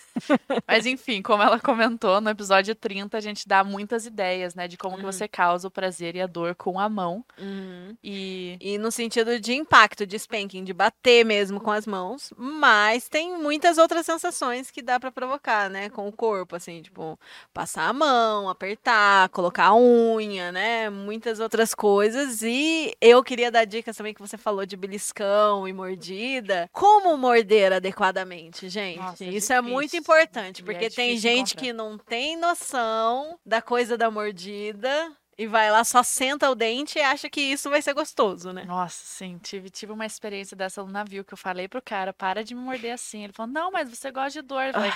Mas 0.68 0.86
enfim, 0.86 1.22
como 1.22 1.42
ela 1.42 1.60
comentou, 1.60 2.20
no 2.20 2.30
episódio 2.30 2.76
30 2.76 3.18
a 3.18 3.22
gente 3.22 3.48
dá 3.48 3.64
muitas 3.64 4.06
ideias, 4.06 4.25
né, 4.56 4.68
de 4.68 4.78
como 4.78 4.98
que 4.98 5.04
você 5.04 5.28
causa 5.28 5.68
o 5.68 5.72
prazer 5.72 6.16
e 6.16 6.22
a 6.22 6.28
dor 6.28 6.56
com 6.56 6.80
a 6.80 6.88
mão. 6.90 7.24
Uhum. 7.38 7.96
E 8.04 8.58
E 8.60 8.78
no 8.78 8.92
sentido 8.92 9.40
de 9.40 9.54
impacto, 9.54 10.06
de 10.06 10.16
spanking, 10.18 10.64
de 10.64 10.74
bater 10.74 11.24
mesmo 11.26 11.60
com 11.60 11.72
as 11.72 11.86
mãos, 11.86 12.34
mas 12.38 13.08
tem 13.10 13.38
muitas 13.38 13.78
outras 13.78 14.06
sensações 14.06 14.72
que 14.72 14.82
dá 14.82 15.00
pra 15.00 15.12
provocar, 15.12 15.70
né, 15.70 15.90
com 15.90 16.08
o 16.08 16.12
corpo, 16.12 16.56
assim, 16.56 16.82
tipo, 16.82 17.20
passar 17.54 17.88
a 17.90 17.94
mão, 17.94 18.50
apertar, 18.50 19.30
colocar 19.30 19.66
a 19.68 19.76
unha, 19.76 20.52
né, 20.52 20.90
muitas 20.90 21.40
outras 21.40 21.74
coisas. 21.76 22.42
E 22.42 22.96
eu 23.02 23.24
queria 23.24 23.52
dar 23.52 23.66
dicas 23.66 23.96
também 23.98 24.14
que 24.14 24.22
você 24.22 24.38
falou 24.38 24.66
de 24.66 24.76
beliscão 24.78 25.68
e 25.68 25.74
mordida. 25.74 26.70
Como 26.72 27.16
morder 27.18 27.74
adequadamente, 27.74 28.70
gente? 28.70 29.00
Nossa, 29.00 29.24
é 29.24 29.28
Isso 29.30 29.54
é 29.54 29.62
muito 29.62 29.92
difícil. 29.92 30.00
importante, 30.02 30.60
E 30.60 30.62
é 30.62 30.66
porque 30.66 30.90
tem 30.90 31.18
gente 31.18 31.56
que 31.56 31.72
não 31.74 31.98
tem 31.98 32.38
noção 32.38 33.38
da 33.46 33.62
coisa 33.62 33.98
da 33.98 34.10
mordida. 34.16 35.12
E 35.38 35.46
vai 35.48 35.70
lá, 35.70 35.84
só 35.84 36.02
senta 36.02 36.50
o 36.50 36.56
dente 36.56 36.98
e 36.98 37.02
acha 37.02 37.30
que 37.30 37.42
isso 37.42 37.70
vai 37.70 37.82
ser 37.82 37.94
gostoso, 37.94 38.54
né? 38.54 38.64
Nossa, 38.64 39.04
sim, 39.06 39.38
tive, 39.38 39.70
tive 39.70 39.92
uma 39.92 40.06
experiência 40.06 40.56
dessa 40.56 40.82
no 40.82 40.90
navio 40.90 41.26
que 41.26 41.34
eu 41.34 41.38
falei 41.38 41.68
pro 41.68 41.82
cara, 41.82 42.14
para 42.14 42.42
de 42.42 42.56
me 42.56 42.62
morder 42.62 42.94
assim. 42.94 43.26
Ele 43.26 43.34
falou, 43.34 43.52
não, 43.52 43.70
mas 43.70 43.90
você 43.90 44.12
gosta 44.12 44.42
de 44.42 44.48
dor. 44.48 44.64
Eu 44.64 44.74
falei, 44.74 44.94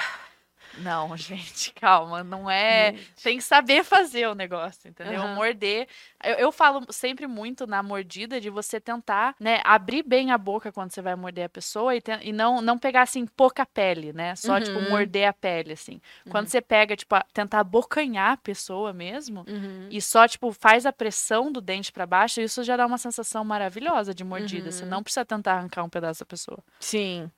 não, 0.78 1.16
gente, 1.18 1.74
calma, 1.74 2.24
não 2.24 2.50
é. 2.50 2.94
Tem 3.24 3.38
que 3.38 3.44
saber 3.44 3.84
fazer 3.84 4.28
o 4.28 4.36
negócio, 4.36 4.90
entendeu? 4.90 5.22
Aham. 5.24 5.36
Morder. 5.36 5.88
Eu, 6.24 6.36
eu 6.36 6.52
falo 6.52 6.86
sempre 6.92 7.28
muito 7.28 7.66
na 7.68 7.82
mordida 7.82 8.40
de 8.40 8.50
você 8.50 8.80
tentar, 8.80 9.36
né, 9.40 9.62
abrir 9.64 10.04
bem 10.04 10.32
a 10.32 10.38
boca 10.38 10.72
quando 10.72 10.92
você 10.92 11.02
vai 11.02 11.16
morder 11.16 11.46
a 11.46 11.50
pessoa 11.50 11.96
e, 11.96 12.02
ten- 12.02 12.20
e 12.22 12.32
não, 12.32 12.62
não 12.62 12.78
pegar 12.78 13.02
assim 13.04 13.26
pouca 13.26 13.66
pele, 13.66 14.12
né? 14.14 14.36
Só, 14.36 14.60
tipo, 14.60 14.80
Uhum. 14.80 14.90
morder 14.90 15.28
a 15.30 15.34
pele, 15.34 15.74
assim. 15.74 16.00
Quando 16.30 16.48
você 16.48 16.62
pega, 16.62 16.96
tipo, 16.96 17.16
a- 17.16 17.26
tentar 17.34 17.60
abocanhar 17.60 18.32
a 18.34 18.38
pessoa 18.38 18.94
mesmo, 18.94 19.46
Uhum. 19.48 19.88
e 19.90 20.02
só, 20.02 20.28
tipo, 20.28 20.52
faz 20.52 20.86
a 20.86 20.94
pressão 20.94 21.52
do 21.52 21.62
dente 21.62 21.92
pra 21.92 22.06
baixo, 22.06 22.42
isso 22.42 22.64
já 22.64 22.76
dá 22.78 22.86
uma 22.86 22.98
sensação 22.98 23.44
maravilhosa 23.44 24.14
de 24.14 24.24
mordida. 24.24 24.72
Você 24.72 24.86
não 24.86 25.02
precisa 25.04 25.26
tentar 25.26 25.54
arrancar 25.56 25.84
um 25.84 25.90
pedaço 25.90 26.20
da 26.22 26.26
pessoa. 26.26 26.60
Sim. 26.80 27.32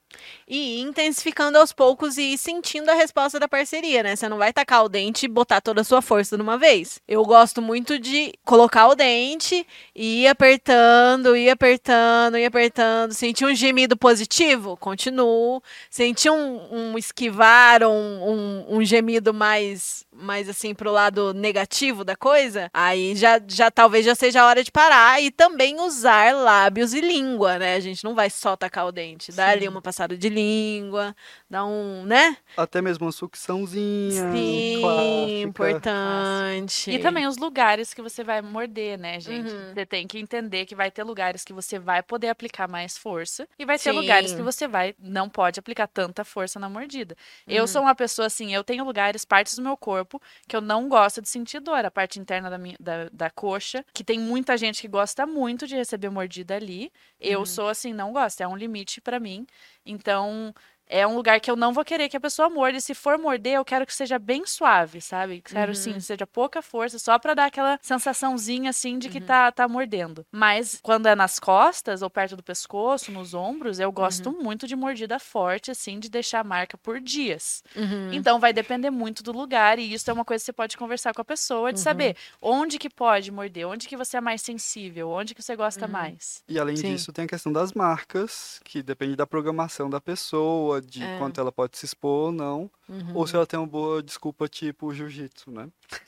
E 0.47 0.81
intensificando 0.81 1.57
aos 1.57 1.71
poucos 1.71 2.17
e 2.17 2.37
sentindo 2.37 2.89
a 2.89 2.93
resposta 2.93 3.39
da 3.39 3.47
parceria, 3.47 4.03
né? 4.03 4.15
Você 4.15 4.27
não 4.27 4.37
vai 4.37 4.51
tacar 4.51 4.83
o 4.83 4.89
dente 4.89 5.25
e 5.25 5.29
botar 5.29 5.61
toda 5.61 5.81
a 5.81 5.83
sua 5.83 6.01
força 6.01 6.35
de 6.35 6.43
uma 6.43 6.57
vez. 6.57 6.99
Eu 7.07 7.23
gosto 7.23 7.61
muito 7.61 7.97
de 7.97 8.33
colocar 8.43 8.87
o 8.87 8.95
dente 8.95 9.65
e 9.95 10.23
ir 10.23 10.27
apertando, 10.27 11.35
ir 11.35 11.49
apertando, 11.49 12.37
ir 12.37 12.45
apertando. 12.45 13.13
Sentir 13.13 13.45
um 13.45 13.55
gemido 13.55 13.95
positivo? 13.95 14.75
Continuo. 14.75 15.63
Sentir 15.89 16.29
um, 16.29 16.67
um 16.71 16.97
esquivar, 16.97 17.83
um, 17.83 17.87
um, 17.89 18.65
um 18.77 18.83
gemido 18.83 19.33
mais, 19.33 20.05
mais 20.11 20.49
assim 20.49 20.75
pro 20.75 20.91
lado 20.91 21.33
negativo 21.33 22.03
da 22.03 22.15
coisa? 22.15 22.69
Aí 22.73 23.15
já, 23.15 23.39
já 23.47 23.71
talvez 23.71 24.05
já 24.05 24.15
seja 24.15 24.41
a 24.41 24.47
hora 24.47 24.63
de 24.63 24.71
parar 24.71 25.21
e 25.21 25.31
também 25.31 25.79
usar 25.79 26.35
lábios 26.35 26.93
e 26.93 26.99
língua, 26.99 27.57
né? 27.57 27.75
A 27.75 27.79
gente 27.79 28.03
não 28.03 28.13
vai 28.13 28.29
só 28.29 28.55
tacar 28.55 28.85
o 28.85 28.91
dente. 28.91 29.31
Dá 29.31 29.47
ali 29.49 29.67
uma 29.67 29.81
passada 29.81 30.00
de 30.07 30.29
língua, 30.29 31.15
dá 31.51 31.65
um, 31.65 32.05
né? 32.05 32.37
Até 32.55 32.81
mesmo 32.81 33.05
uma 33.05 33.11
sucçãozinha. 33.11 34.31
Sim, 34.31 34.79
clássica. 34.81 35.31
importante. 35.41 36.91
E 36.91 36.97
também 36.99 37.27
os 37.27 37.35
lugares 37.37 37.93
que 37.93 38.01
você 38.01 38.23
vai 38.23 38.41
morder, 38.41 38.97
né, 38.97 39.19
gente? 39.19 39.51
Uhum. 39.51 39.73
Você 39.73 39.85
tem 39.85 40.07
que 40.07 40.17
entender 40.17 40.65
que 40.65 40.73
vai 40.73 40.89
ter 40.89 41.03
lugares 41.03 41.43
que 41.43 41.51
você 41.51 41.77
vai 41.77 42.01
poder 42.01 42.29
aplicar 42.29 42.69
mais 42.69 42.97
força 42.97 43.47
e 43.59 43.65
vai 43.65 43.77
ter 43.77 43.91
Sim. 43.91 43.99
lugares 43.99 44.33
que 44.33 44.41
você 44.41 44.65
vai 44.67 44.95
não 44.97 45.29
pode 45.29 45.59
aplicar 45.59 45.87
tanta 45.87 46.23
força 46.23 46.57
na 46.57 46.69
mordida. 46.69 47.15
Uhum. 47.45 47.53
Eu 47.53 47.67
sou 47.67 47.81
uma 47.81 47.93
pessoa 47.93 48.27
assim, 48.27 48.53
eu 48.53 48.63
tenho 48.63 48.85
lugares, 48.85 49.25
partes 49.25 49.55
do 49.55 49.61
meu 49.61 49.75
corpo 49.75 50.21
que 50.47 50.55
eu 50.55 50.61
não 50.61 50.87
gosto 50.87 51.21
de 51.21 51.27
sentir 51.27 51.59
dor, 51.59 51.83
a 51.83 51.91
parte 51.91 52.17
interna 52.17 52.49
da, 52.49 52.57
minha, 52.57 52.77
da, 52.79 53.09
da 53.11 53.29
coxa, 53.29 53.83
que 53.93 54.03
tem 54.05 54.17
muita 54.17 54.55
gente 54.57 54.81
que 54.81 54.87
gosta 54.87 55.25
muito 55.27 55.67
de 55.67 55.75
receber 55.75 56.09
mordida 56.09 56.55
ali. 56.55 56.91
Eu 57.19 57.39
Uhum. 57.39 57.45
sou 57.45 57.67
assim, 57.67 57.91
não 57.93 58.13
gosto, 58.13 58.39
é 58.41 58.47
um 58.47 58.55
limite 58.55 59.01
pra 59.01 59.19
mim. 59.19 59.45
Então, 59.85 60.53
é 60.91 61.07
um 61.07 61.15
lugar 61.15 61.39
que 61.39 61.49
eu 61.49 61.55
não 61.55 61.73
vou 61.73 61.85
querer 61.85 62.09
que 62.09 62.17
a 62.17 62.19
pessoa 62.19 62.49
morda. 62.49 62.77
E 62.77 62.81
se 62.81 62.93
for 62.93 63.17
morder, 63.17 63.53
eu 63.53 63.65
quero 63.65 63.85
que 63.85 63.93
seja 63.93 64.19
bem 64.19 64.45
suave, 64.45 64.99
sabe? 64.99 65.41
Quero, 65.41 65.73
sim, 65.73 65.99
seja 66.01 66.27
pouca 66.27 66.61
força, 66.61 66.99
só 66.99 67.17
pra 67.17 67.33
dar 67.33 67.45
aquela 67.45 67.79
sensaçãozinha, 67.81 68.69
assim, 68.69 68.99
de 68.99 69.07
que 69.09 69.21
tá, 69.21 69.49
tá 69.51 69.67
mordendo. 69.67 70.25
Mas 70.31 70.79
quando 70.83 71.07
é 71.07 71.15
nas 71.15 71.39
costas 71.39 72.01
ou 72.01 72.09
perto 72.09 72.35
do 72.35 72.43
pescoço, 72.43 73.11
nos 73.11 73.33
ombros, 73.33 73.79
eu 73.79 73.91
gosto 73.91 74.31
muito 74.31 74.67
de 74.67 74.75
mordida 74.75 75.17
forte, 75.17 75.71
assim, 75.71 75.97
de 75.97 76.09
deixar 76.09 76.41
a 76.41 76.43
marca 76.43 76.77
por 76.77 76.99
dias. 76.99 77.63
Uhum. 77.75 78.11
Então, 78.11 78.39
vai 78.39 78.51
depender 78.51 78.89
muito 78.89 79.23
do 79.23 79.31
lugar. 79.31 79.79
E 79.79 79.93
isso 79.93 80.09
é 80.09 80.13
uma 80.13 80.25
coisa 80.25 80.41
que 80.41 80.45
você 80.45 80.53
pode 80.53 80.75
conversar 80.75 81.13
com 81.13 81.21
a 81.21 81.25
pessoa, 81.25 81.71
de 81.71 81.79
saber 81.79 82.17
onde 82.41 82.77
que 82.77 82.89
pode 82.89 83.31
morder, 83.31 83.65
onde 83.65 83.87
que 83.87 83.95
você 83.95 84.17
é 84.17 84.21
mais 84.21 84.41
sensível, 84.41 85.09
onde 85.09 85.33
que 85.33 85.41
você 85.41 85.55
gosta 85.55 85.87
mais. 85.87 86.43
E 86.49 86.59
além 86.59 86.75
Sim. 86.75 86.93
disso, 86.93 87.13
tem 87.13 87.23
a 87.25 87.27
questão 87.27 87.53
das 87.53 87.71
marcas, 87.71 88.59
que 88.65 88.83
depende 88.83 89.15
da 89.15 89.25
programação 89.25 89.89
da 89.89 90.01
pessoa, 90.01 90.80
de 90.81 91.03
É. 91.03 91.17
quanto 91.17 91.39
ela 91.39 91.51
pode 91.51 91.77
se 91.77 91.85
expor 91.85 92.25
ou 92.27 92.31
não. 92.31 92.69
Uhum. 92.89 93.11
Ou 93.15 93.25
se 93.27 93.35
ela 93.35 93.45
tem 93.45 93.59
uma 93.59 93.67
boa 93.67 94.01
desculpa, 94.03 94.47
tipo 94.47 94.93
jiu-jitsu, 94.93 95.51
né? 95.51 95.67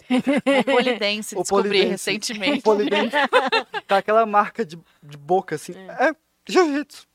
O 0.59 0.63
polidense, 0.73 1.35
O 1.35 1.41
descobri 1.41 1.69
polidense. 1.69 1.89
recentemente. 2.11 2.59
O 2.59 2.63
polidense 2.63 3.15
tá 3.87 3.97
aquela 3.97 4.25
marca 4.25 4.65
de, 4.65 4.77
de 5.01 5.17
boca, 5.17 5.55
assim. 5.55 5.73
É, 5.73 6.15
jiu-jitsu. 6.47 7.07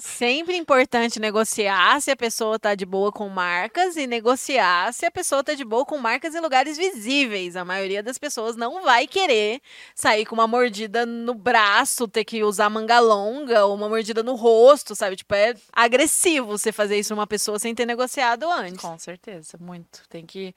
Sempre 0.00 0.56
importante 0.56 1.20
negociar 1.20 2.00
se 2.00 2.10
a 2.10 2.16
pessoa 2.16 2.58
tá 2.58 2.74
de 2.74 2.84
boa 2.84 3.12
com 3.12 3.28
marcas 3.28 3.96
e 3.96 4.06
negociar 4.06 4.92
se 4.92 5.06
a 5.06 5.10
pessoa 5.10 5.44
tá 5.44 5.54
de 5.54 5.64
boa 5.64 5.84
com 5.84 5.98
marcas 5.98 6.34
em 6.34 6.40
lugares 6.40 6.76
visíveis. 6.76 7.56
A 7.56 7.64
maioria 7.64 8.02
das 8.02 8.18
pessoas 8.18 8.56
não 8.56 8.82
vai 8.82 9.06
querer 9.06 9.60
sair 9.94 10.24
com 10.26 10.34
uma 10.34 10.46
mordida 10.46 11.06
no 11.06 11.34
braço, 11.34 12.08
ter 12.08 12.24
que 12.24 12.42
usar 12.42 12.68
manga 12.70 12.98
longa 12.98 13.64
ou 13.66 13.74
uma 13.74 13.88
mordida 13.88 14.22
no 14.22 14.34
rosto, 14.34 14.94
sabe? 14.94 15.16
Tipo, 15.16 15.34
é 15.34 15.54
agressivo 15.72 16.46
você 16.46 16.72
fazer 16.72 16.98
isso 16.98 17.14
numa 17.14 17.26
pessoa 17.26 17.58
sem 17.58 17.74
ter 17.74 17.86
negociado 17.86 18.50
antes. 18.50 18.80
Com 18.80 18.98
certeza, 18.98 19.56
muito. 19.60 20.02
Tem 20.08 20.24
que. 20.24 20.54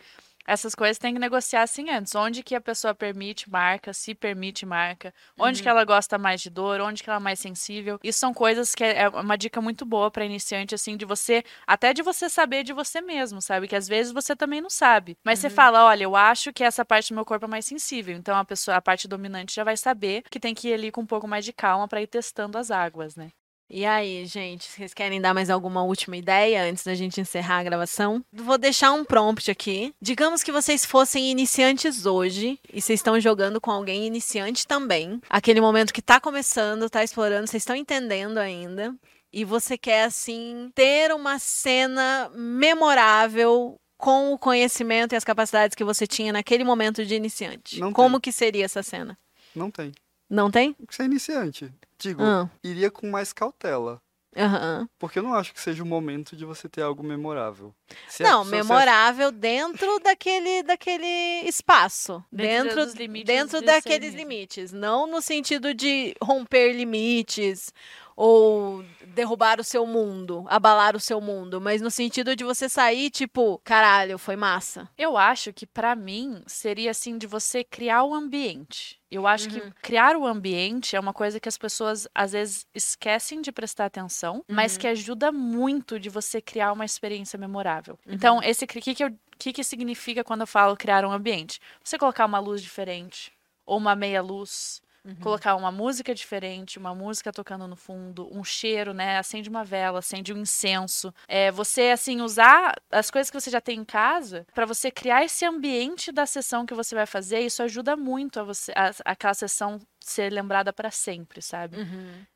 Essas 0.50 0.74
coisas 0.74 0.98
tem 0.98 1.14
que 1.14 1.20
negociar 1.20 1.62
assim 1.62 1.90
antes. 1.92 2.16
Onde 2.16 2.42
que 2.42 2.56
a 2.56 2.62
pessoa 2.62 2.96
permite 2.96 3.50
marca, 3.50 3.94
se 3.94 4.16
permite 4.16 4.66
marca, 4.66 5.14
onde 5.38 5.62
que 5.62 5.70
ela 5.70 5.84
gosta 5.86 6.18
mais 6.18 6.42
de 6.42 6.50
dor, 6.50 6.82
onde 6.82 7.04
que 7.04 7.10
ela 7.10 7.20
é 7.20 7.22
mais 7.22 7.40
sensível. 7.40 8.00
Isso 8.04 8.18
são 8.18 8.34
coisas 8.34 8.74
que 8.74 8.84
é 8.84 9.08
uma 9.10 9.38
dica 9.38 9.62
muito 9.62 9.86
boa 9.86 10.10
para 10.10 10.26
iniciante, 10.26 10.74
assim, 10.74 10.98
de 10.98 11.06
você, 11.06 11.44
até 11.68 11.94
de 11.94 12.02
você 12.02 12.28
saber 12.28 12.64
de 12.64 12.74
você 12.74 13.00
mesmo, 13.00 13.42
sabe? 13.42 13.68
Que 13.68 13.76
às 13.76 13.88
vezes 13.88 14.12
você 14.12 14.36
também 14.36 14.60
não 14.60 14.70
sabe. 14.70 15.18
Mas 15.24 15.38
você 15.40 15.50
fala, 15.52 15.86
olha, 15.86 16.04
eu 16.04 16.16
acho 16.16 16.52
que 16.52 16.64
essa 16.64 16.84
parte 16.84 17.10
do 17.10 17.16
meu 17.16 17.26
corpo 17.26 17.46
é 17.46 17.48
mais 17.48 17.66
sensível. 17.66 18.16
Então 18.16 18.36
a 18.36 18.44
pessoa, 18.44 18.78
a 18.78 18.82
parte 18.82 19.08
dominante 19.08 19.54
já 19.54 19.64
vai 19.64 19.78
saber 19.78 20.24
que 20.32 20.40
tem 20.40 20.56
que 20.56 20.70
ir 20.70 20.74
ali 20.74 20.92
com 20.92 21.02
um 21.02 21.06
pouco 21.06 21.28
mais 21.28 21.46
de 21.46 21.54
calma 21.54 21.88
para 21.88 22.02
ir 22.02 22.08
testando 22.08 22.58
as 22.58 22.72
águas, 22.72 23.16
né? 23.16 23.30
E 23.72 23.86
aí, 23.86 24.26
gente, 24.26 24.68
vocês 24.68 24.96
querem 24.96 25.22
dar 25.22 25.32
mais 25.32 25.48
alguma 25.50 25.84
última 25.84 26.18
ideia 26.18 26.64
antes 26.64 26.84
da 26.84 26.96
gente 26.96 27.22
encerrar 27.22 27.60
a 27.60 27.64
gravação? 27.64 28.26
Vou 28.34 28.58
deixar 28.58 28.92
um 28.94 29.06
prompt 29.06 29.52
aqui. 29.52 29.94
Digamos 30.02 30.42
que 30.42 30.52
vocês 30.52 30.84
fossem 30.84 31.30
iniciantes 31.30 32.08
hoje 32.08 32.60
e 32.74 32.82
vocês 32.82 33.00
estão 33.00 33.20
jogando 33.20 33.62
com 33.62 33.70
alguém 33.70 34.08
iniciante 34.08 34.66
também. 34.66 35.22
Aquele 35.30 35.62
momento 35.62 35.94
que 35.94 36.02
tá 36.02 36.20
começando, 36.20 36.90
tá 36.90 37.04
explorando, 37.04 37.46
vocês 37.48 37.62
estão 37.62 37.76
entendendo 37.76 38.40
ainda. 38.40 38.96
e 39.32 39.46
você 39.46 39.78
quer 39.78 40.06
assim 40.06 40.72
ter 40.74 41.12
uma 41.14 41.38
cena 41.38 42.32
memorável 42.34 43.80
com 43.98 44.34
o 44.34 44.40
conhecimento 44.40 45.14
e 45.14 45.16
as 45.16 45.24
capacidades 45.24 45.76
que 45.76 45.84
você 45.84 46.08
tinha 46.08 46.34
naquele 46.34 46.64
momento 46.64 47.06
de 47.06 47.14
iniciante. 47.14 47.80
Não 47.80 47.94
Como 47.94 48.20
que 48.20 48.32
seria 48.32 48.66
essa 48.66 48.82
cena? 48.82 49.16
Não 49.56 49.70
tem. 49.70 49.92
Não 50.28 50.50
tem? 50.50 50.76
Você 50.90 51.04
é 51.04 51.06
iniciante. 51.06 51.72
Digo, 52.00 52.24
Ah. 52.24 52.50
iria 52.64 52.90
com 52.90 53.10
mais 53.10 53.34
cautela. 53.34 54.02
Aham. 54.38 54.88
Porque 55.00 55.18
eu 55.18 55.24
não 55.24 55.34
acho 55.34 55.52
que 55.52 55.60
seja 55.60 55.82
o 55.82 55.86
momento 55.86 56.36
de 56.36 56.46
você 56.46 56.70
ter 56.70 56.84
algo 56.84 57.04
memorável. 57.04 57.74
Se 58.08 58.24
a 58.24 58.28
Não, 58.30 58.46
memorável 58.46 59.32
dentro 59.32 60.00
daquele, 60.00 60.62
daquele 60.62 61.48
espaço. 61.48 62.24
Dentro 62.32 62.70
Dentro, 62.76 62.86
dos 62.86 62.94
limites 62.94 63.26
dentro 63.26 63.60
de 63.60 63.66
daqueles 63.66 64.14
limites. 64.14 64.72
Não 64.72 65.08
no 65.08 65.20
sentido 65.20 65.74
de 65.74 66.14
romper 66.22 66.74
limites 66.74 67.74
ou 68.22 68.84
derrubar 69.16 69.62
o 69.62 69.64
seu 69.64 69.86
mundo, 69.88 70.44
abalar 70.50 70.94
o 70.94 71.00
seu 71.00 71.22
mundo, 71.22 71.62
mas 71.62 71.82
no 71.82 71.90
sentido 71.90 72.36
de 72.36 72.44
você 72.44 72.68
sair, 72.68 73.10
tipo, 73.10 73.62
caralho, 73.64 74.18
foi 74.18 74.36
massa. 74.36 74.90
Eu 74.98 75.16
acho 75.16 75.54
que 75.54 75.66
pra 75.66 75.96
mim 75.96 76.44
seria 76.46 76.92
assim 76.92 77.18
de 77.18 77.26
você 77.26 77.64
criar 77.64 78.04
o 78.04 78.14
ambiente. 78.14 79.00
Eu 79.10 79.26
acho 79.26 79.46
Uhum. 79.50 79.54
que 79.54 79.72
criar 79.82 80.18
o 80.18 80.28
ambiente 80.28 80.98
é 80.98 81.00
uma 81.00 81.14
coisa 81.14 81.40
que 81.40 81.48
as 81.48 81.58
pessoas 81.58 82.10
às 82.14 82.34
vezes 82.34 82.68
esquecem 82.76 83.42
de 83.42 83.54
prestar 83.54 83.86
atenção, 83.86 84.44
mas 84.50 84.74
Uhum. 84.74 84.80
que 84.80 84.88
ajuda 84.88 85.32
muito 85.32 85.98
de 85.98 86.10
você 86.10 86.42
criar 86.42 86.74
uma 86.74 86.84
experiência 86.84 87.40
memorável. 87.40 87.98
Uhum. 88.06 88.14
Então, 88.14 88.44
esse 88.44 88.68
que 88.68 88.82
que 88.94 89.02
eu 89.04 89.12
que 89.38 89.54
que 89.54 89.64
significa 89.64 90.26
quando 90.26 90.42
eu 90.42 90.48
falo 90.48 90.76
criar 90.76 91.06
um 91.06 91.12
ambiente? 91.14 91.62
Você 91.82 91.98
colocar 91.98 92.26
uma 92.26 92.40
luz 92.40 92.62
diferente 92.62 93.32
ou 93.66 93.78
uma 93.78 93.96
meia 93.96 94.22
luz, 94.22 94.82
Uhum. 95.06 95.16
colocar 95.16 95.56
uma 95.56 95.72
música 95.72 96.14
diferente, 96.14 96.78
uma 96.78 96.94
música 96.94 97.32
tocando 97.32 97.68
no 97.68 97.76
fundo, 97.76 98.30
um 98.32 98.44
cheiro, 98.44 98.94
né? 98.94 99.18
Acende 99.18 99.50
uma 99.50 99.64
vela, 99.64 100.00
acende 100.00 100.34
um 100.34 100.38
incenso. 100.38 101.14
É, 101.28 101.52
você 101.52 101.92
assim 101.92 102.22
usar 102.22 102.76
as 102.92 103.10
coisas 103.10 103.30
que 103.30 103.40
você 103.40 103.50
já 103.50 103.62
tem 103.62 103.80
em 103.80 103.86
casa 103.86 104.46
para 104.54 104.66
você 104.66 104.92
criar 104.92 105.24
esse 105.24 105.46
ambiente 105.46 106.12
da 106.12 106.26
sessão 106.26 106.66
que 106.66 106.74
você 106.74 106.96
vai 106.96 107.06
fazer. 107.06 107.40
Isso 107.40 107.64
ajuda 107.64 107.96
muito 107.96 108.40
a 108.40 108.44
você 108.44 108.74
a, 108.76 108.92
aquela 109.06 109.34
sessão 109.34 109.80
ser 110.00 110.32
lembrada 110.32 110.74
para 110.74 110.92
sempre, 110.92 111.42
sabe? 111.42 111.78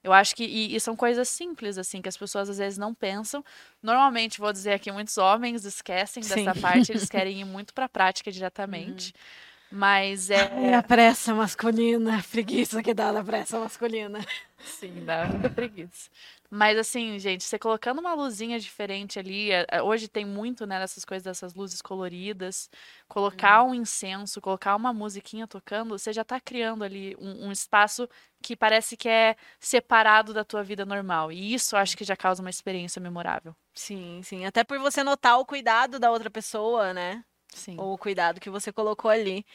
Eu 0.03 0.13
acho 0.13 0.35
que 0.35 0.43
e, 0.43 0.75
e 0.75 0.79
são 0.79 0.95
coisas 0.95 1.27
simples 1.29 1.77
assim 1.77 2.01
que 2.01 2.09
as 2.09 2.17
pessoas 2.17 2.49
às 2.49 2.57
vezes 2.57 2.77
não 2.77 2.93
pensam. 2.93 3.43
Normalmente 3.81 4.39
vou 4.39 4.51
dizer 4.53 4.73
aqui 4.73 4.91
muitos 4.91 5.17
homens 5.17 5.65
esquecem 5.65 6.23
Sim. 6.23 6.29
dessa 6.29 6.61
parte, 6.61 6.91
eles 6.91 7.07
querem 7.09 7.41
ir 7.41 7.45
muito 7.45 7.73
para 7.73 7.85
a 7.85 7.89
prática 7.89 8.31
diretamente. 8.31 9.13
Mas 9.75 10.29
é 10.29 10.35
É 10.69 10.75
a 10.75 10.83
pressa 10.83 11.33
masculina, 11.33 12.19
a 12.19 12.23
preguiça 12.23 12.83
que 12.83 12.93
dá 12.93 13.11
da 13.11 13.23
pressa 13.23 13.59
masculina. 13.59 14.19
Sim, 14.63 15.03
dá 15.03 15.25
muita 15.25 15.49
preguiça. 15.49 16.11
Mas 16.49 16.77
assim, 16.77 17.17
gente, 17.17 17.43
você 17.43 17.57
colocando 17.57 17.99
uma 17.99 18.13
luzinha 18.13 18.59
diferente 18.59 19.17
ali, 19.17 19.51
é- 19.51 19.65
é- 19.67 19.81
hoje 19.81 20.07
tem 20.07 20.23
muito, 20.25 20.67
né, 20.67 20.77
dessas 20.79 21.03
coisas, 21.03 21.23
dessas 21.23 21.55
luzes 21.55 21.81
coloridas, 21.81 22.69
colocar 23.07 23.63
um 23.63 23.73
incenso, 23.73 24.39
colocar 24.39 24.75
uma 24.75 24.93
musiquinha 24.93 25.47
tocando, 25.47 25.97
você 25.97 26.13
já 26.13 26.23
tá 26.23 26.39
criando 26.39 26.83
ali 26.83 27.15
um, 27.19 27.47
um 27.47 27.51
espaço 27.51 28.07
que 28.43 28.55
parece 28.55 28.95
que 28.95 29.09
é 29.09 29.35
separado 29.59 30.33
da 30.35 30.43
tua 30.45 30.61
vida 30.63 30.85
normal. 30.85 31.31
E 31.31 31.53
isso 31.55 31.75
acho 31.75 31.97
que 31.97 32.03
já 32.03 32.15
causa 32.15 32.43
uma 32.43 32.49
experiência 32.51 33.01
memorável. 33.01 33.55
Sim, 33.73 34.21
sim. 34.23 34.45
Até 34.45 34.63
por 34.63 34.77
você 34.77 35.03
notar 35.03 35.39
o 35.39 35.45
cuidado 35.45 35.97
da 35.99 36.11
outra 36.11 36.29
pessoa, 36.29 36.93
né? 36.93 37.23
Sim. 37.55 37.75
o 37.77 37.97
cuidado 37.97 38.39
que 38.39 38.49
você 38.49 38.71
colocou 38.71 39.09
ali. 39.09 39.45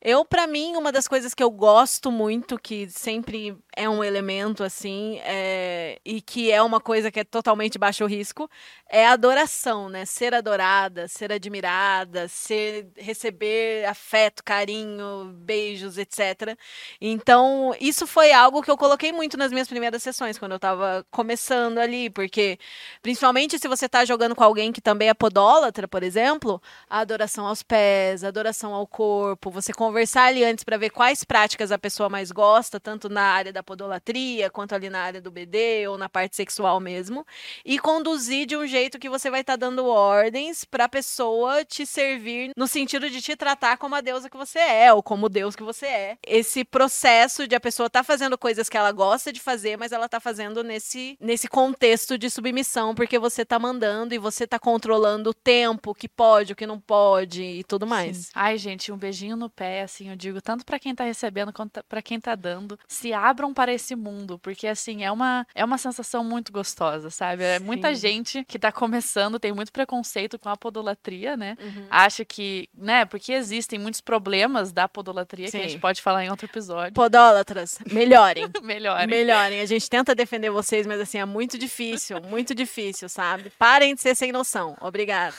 Eu, 0.00 0.24
pra 0.24 0.46
mim, 0.46 0.76
uma 0.76 0.92
das 0.92 1.08
coisas 1.08 1.34
que 1.34 1.42
eu 1.42 1.50
gosto 1.50 2.10
muito, 2.10 2.58
que 2.58 2.88
sempre 2.88 3.56
é 3.74 3.88
um 3.88 4.02
elemento 4.02 4.62
assim, 4.62 5.18
é, 5.24 5.98
e 6.04 6.20
que 6.20 6.50
é 6.50 6.62
uma 6.62 6.80
coisa 6.80 7.10
que 7.10 7.20
é 7.20 7.24
totalmente 7.24 7.78
baixo 7.78 8.06
risco, 8.06 8.48
é 8.88 9.06
a 9.06 9.12
adoração, 9.12 9.88
né? 9.88 10.04
Ser 10.04 10.34
adorada, 10.34 11.08
ser 11.08 11.32
admirada, 11.32 12.28
ser 12.28 12.88
receber 12.96 13.84
afeto, 13.86 14.42
carinho, 14.44 15.32
beijos, 15.34 15.98
etc. 15.98 16.56
Então, 17.00 17.74
isso 17.80 18.06
foi 18.06 18.32
algo 18.32 18.62
que 18.62 18.70
eu 18.70 18.76
coloquei 18.76 19.12
muito 19.12 19.36
nas 19.36 19.50
minhas 19.52 19.68
primeiras 19.68 20.02
sessões, 20.02 20.38
quando 20.38 20.52
eu 20.52 20.58
tava 20.58 21.04
começando 21.10 21.78
ali, 21.78 22.10
porque 22.10 22.58
principalmente 23.02 23.58
se 23.58 23.68
você 23.68 23.88
tá 23.88 24.04
jogando 24.04 24.34
com 24.34 24.44
alguém 24.44 24.72
que 24.72 24.80
também 24.80 25.08
é 25.08 25.14
podólatra, 25.14 25.88
por 25.88 26.02
exemplo, 26.02 26.60
a 26.88 27.00
adoração 27.00 27.45
aos 27.46 27.62
pés, 27.62 28.24
adoração 28.24 28.74
ao 28.74 28.86
corpo, 28.86 29.50
você 29.50 29.72
conversar 29.72 30.24
ali 30.24 30.44
antes 30.44 30.64
para 30.64 30.76
ver 30.76 30.90
quais 30.90 31.24
práticas 31.24 31.72
a 31.72 31.78
pessoa 31.78 32.08
mais 32.08 32.30
gosta, 32.30 32.80
tanto 32.80 33.08
na 33.08 33.22
área 33.22 33.52
da 33.52 33.62
podolatria, 33.62 34.50
quanto 34.50 34.74
ali 34.74 34.90
na 34.90 35.00
área 35.00 35.20
do 35.20 35.30
BD 35.30 35.86
ou 35.88 35.96
na 35.96 36.08
parte 36.08 36.36
sexual 36.36 36.80
mesmo, 36.80 37.26
e 37.64 37.78
conduzir 37.78 38.46
de 38.46 38.56
um 38.56 38.66
jeito 38.66 38.98
que 38.98 39.08
você 39.08 39.30
vai 39.30 39.40
estar 39.40 39.56
dando 39.56 39.86
ordens 39.86 40.64
para 40.64 40.84
a 40.84 40.88
pessoa 40.88 41.64
te 41.64 41.86
servir 41.86 42.50
no 42.56 42.66
sentido 42.66 43.08
de 43.08 43.20
te 43.20 43.36
tratar 43.36 43.76
como 43.78 43.94
a 43.94 44.00
deusa 44.00 44.28
que 44.30 44.36
você 44.36 44.58
é 44.58 44.92
ou 44.92 45.02
como 45.02 45.26
o 45.26 45.28
deus 45.28 45.54
que 45.54 45.62
você 45.62 45.86
é. 45.86 46.18
Esse 46.26 46.64
processo 46.64 47.46
de 47.46 47.54
a 47.54 47.60
pessoa 47.60 47.88
tá 47.88 48.02
fazendo 48.02 48.36
coisas 48.36 48.68
que 48.68 48.76
ela 48.76 48.92
gosta 48.92 49.32
de 49.32 49.40
fazer, 49.40 49.76
mas 49.76 49.92
ela 49.92 50.08
tá 50.08 50.20
fazendo 50.20 50.62
nesse 50.62 51.16
nesse 51.20 51.48
contexto 51.48 52.18
de 52.18 52.30
submissão, 52.30 52.94
porque 52.94 53.18
você 53.18 53.44
tá 53.44 53.58
mandando 53.58 54.14
e 54.14 54.18
você 54.18 54.46
tá 54.46 54.58
controlando 54.58 55.30
o 55.30 55.34
tempo, 55.34 55.90
o 55.90 55.94
que 55.94 56.08
pode, 56.08 56.52
o 56.52 56.56
que 56.56 56.66
não 56.66 56.80
pode 56.80 57.35
e 57.42 57.64
tudo 57.64 57.86
mais. 57.86 58.16
Sim. 58.16 58.32
Ai, 58.34 58.58
gente, 58.58 58.92
um 58.92 58.96
beijinho 58.96 59.36
no 59.36 59.48
pé, 59.50 59.82
assim, 59.82 60.10
eu 60.10 60.16
digo, 60.16 60.40
tanto 60.40 60.64
pra 60.64 60.78
quem 60.78 60.94
tá 60.94 61.04
recebendo 61.04 61.52
quanto 61.52 61.82
pra 61.84 62.02
quem 62.02 62.20
tá 62.20 62.34
dando. 62.34 62.78
Se 62.86 63.12
abram 63.12 63.52
para 63.52 63.72
esse 63.72 63.94
mundo, 63.94 64.38
porque 64.38 64.66
assim, 64.66 65.04
é 65.04 65.10
uma 65.10 65.46
é 65.54 65.64
uma 65.64 65.78
sensação 65.78 66.24
muito 66.24 66.52
gostosa, 66.52 67.10
sabe? 67.10 67.42
É 67.44 67.58
muita 67.58 67.94
Sim. 67.94 68.00
gente 68.00 68.44
que 68.44 68.58
tá 68.58 68.70
começando, 68.72 69.38
tem 69.38 69.52
muito 69.52 69.72
preconceito 69.72 70.38
com 70.38 70.48
a 70.48 70.56
podolatria, 70.56 71.36
né? 71.36 71.56
Uhum. 71.60 71.86
Acha 71.90 72.24
que, 72.24 72.68
né, 72.76 73.04
porque 73.04 73.32
existem 73.32 73.78
muitos 73.78 74.00
problemas 74.00 74.72
da 74.72 74.88
podolatria 74.88 75.50
que 75.50 75.56
a 75.56 75.60
Sim. 75.60 75.68
gente 75.68 75.80
pode 75.80 76.02
falar 76.02 76.24
em 76.24 76.30
outro 76.30 76.46
episódio. 76.46 76.92
Podólatras, 76.92 77.78
melhorem. 77.90 78.46
Melhor. 78.62 79.06
Melhorem. 79.06 79.60
A 79.60 79.66
gente 79.66 79.88
tenta 79.88 80.14
defender 80.14 80.50
vocês, 80.50 80.86
mas 80.86 81.00
assim, 81.00 81.18
é 81.18 81.24
muito 81.24 81.58
difícil, 81.58 82.20
muito 82.22 82.54
difícil, 82.54 83.08
sabe? 83.08 83.50
Parem 83.58 83.94
de 83.94 84.00
ser 84.00 84.14
sem 84.14 84.32
noção. 84.32 84.76
Obrigada. 84.80 85.34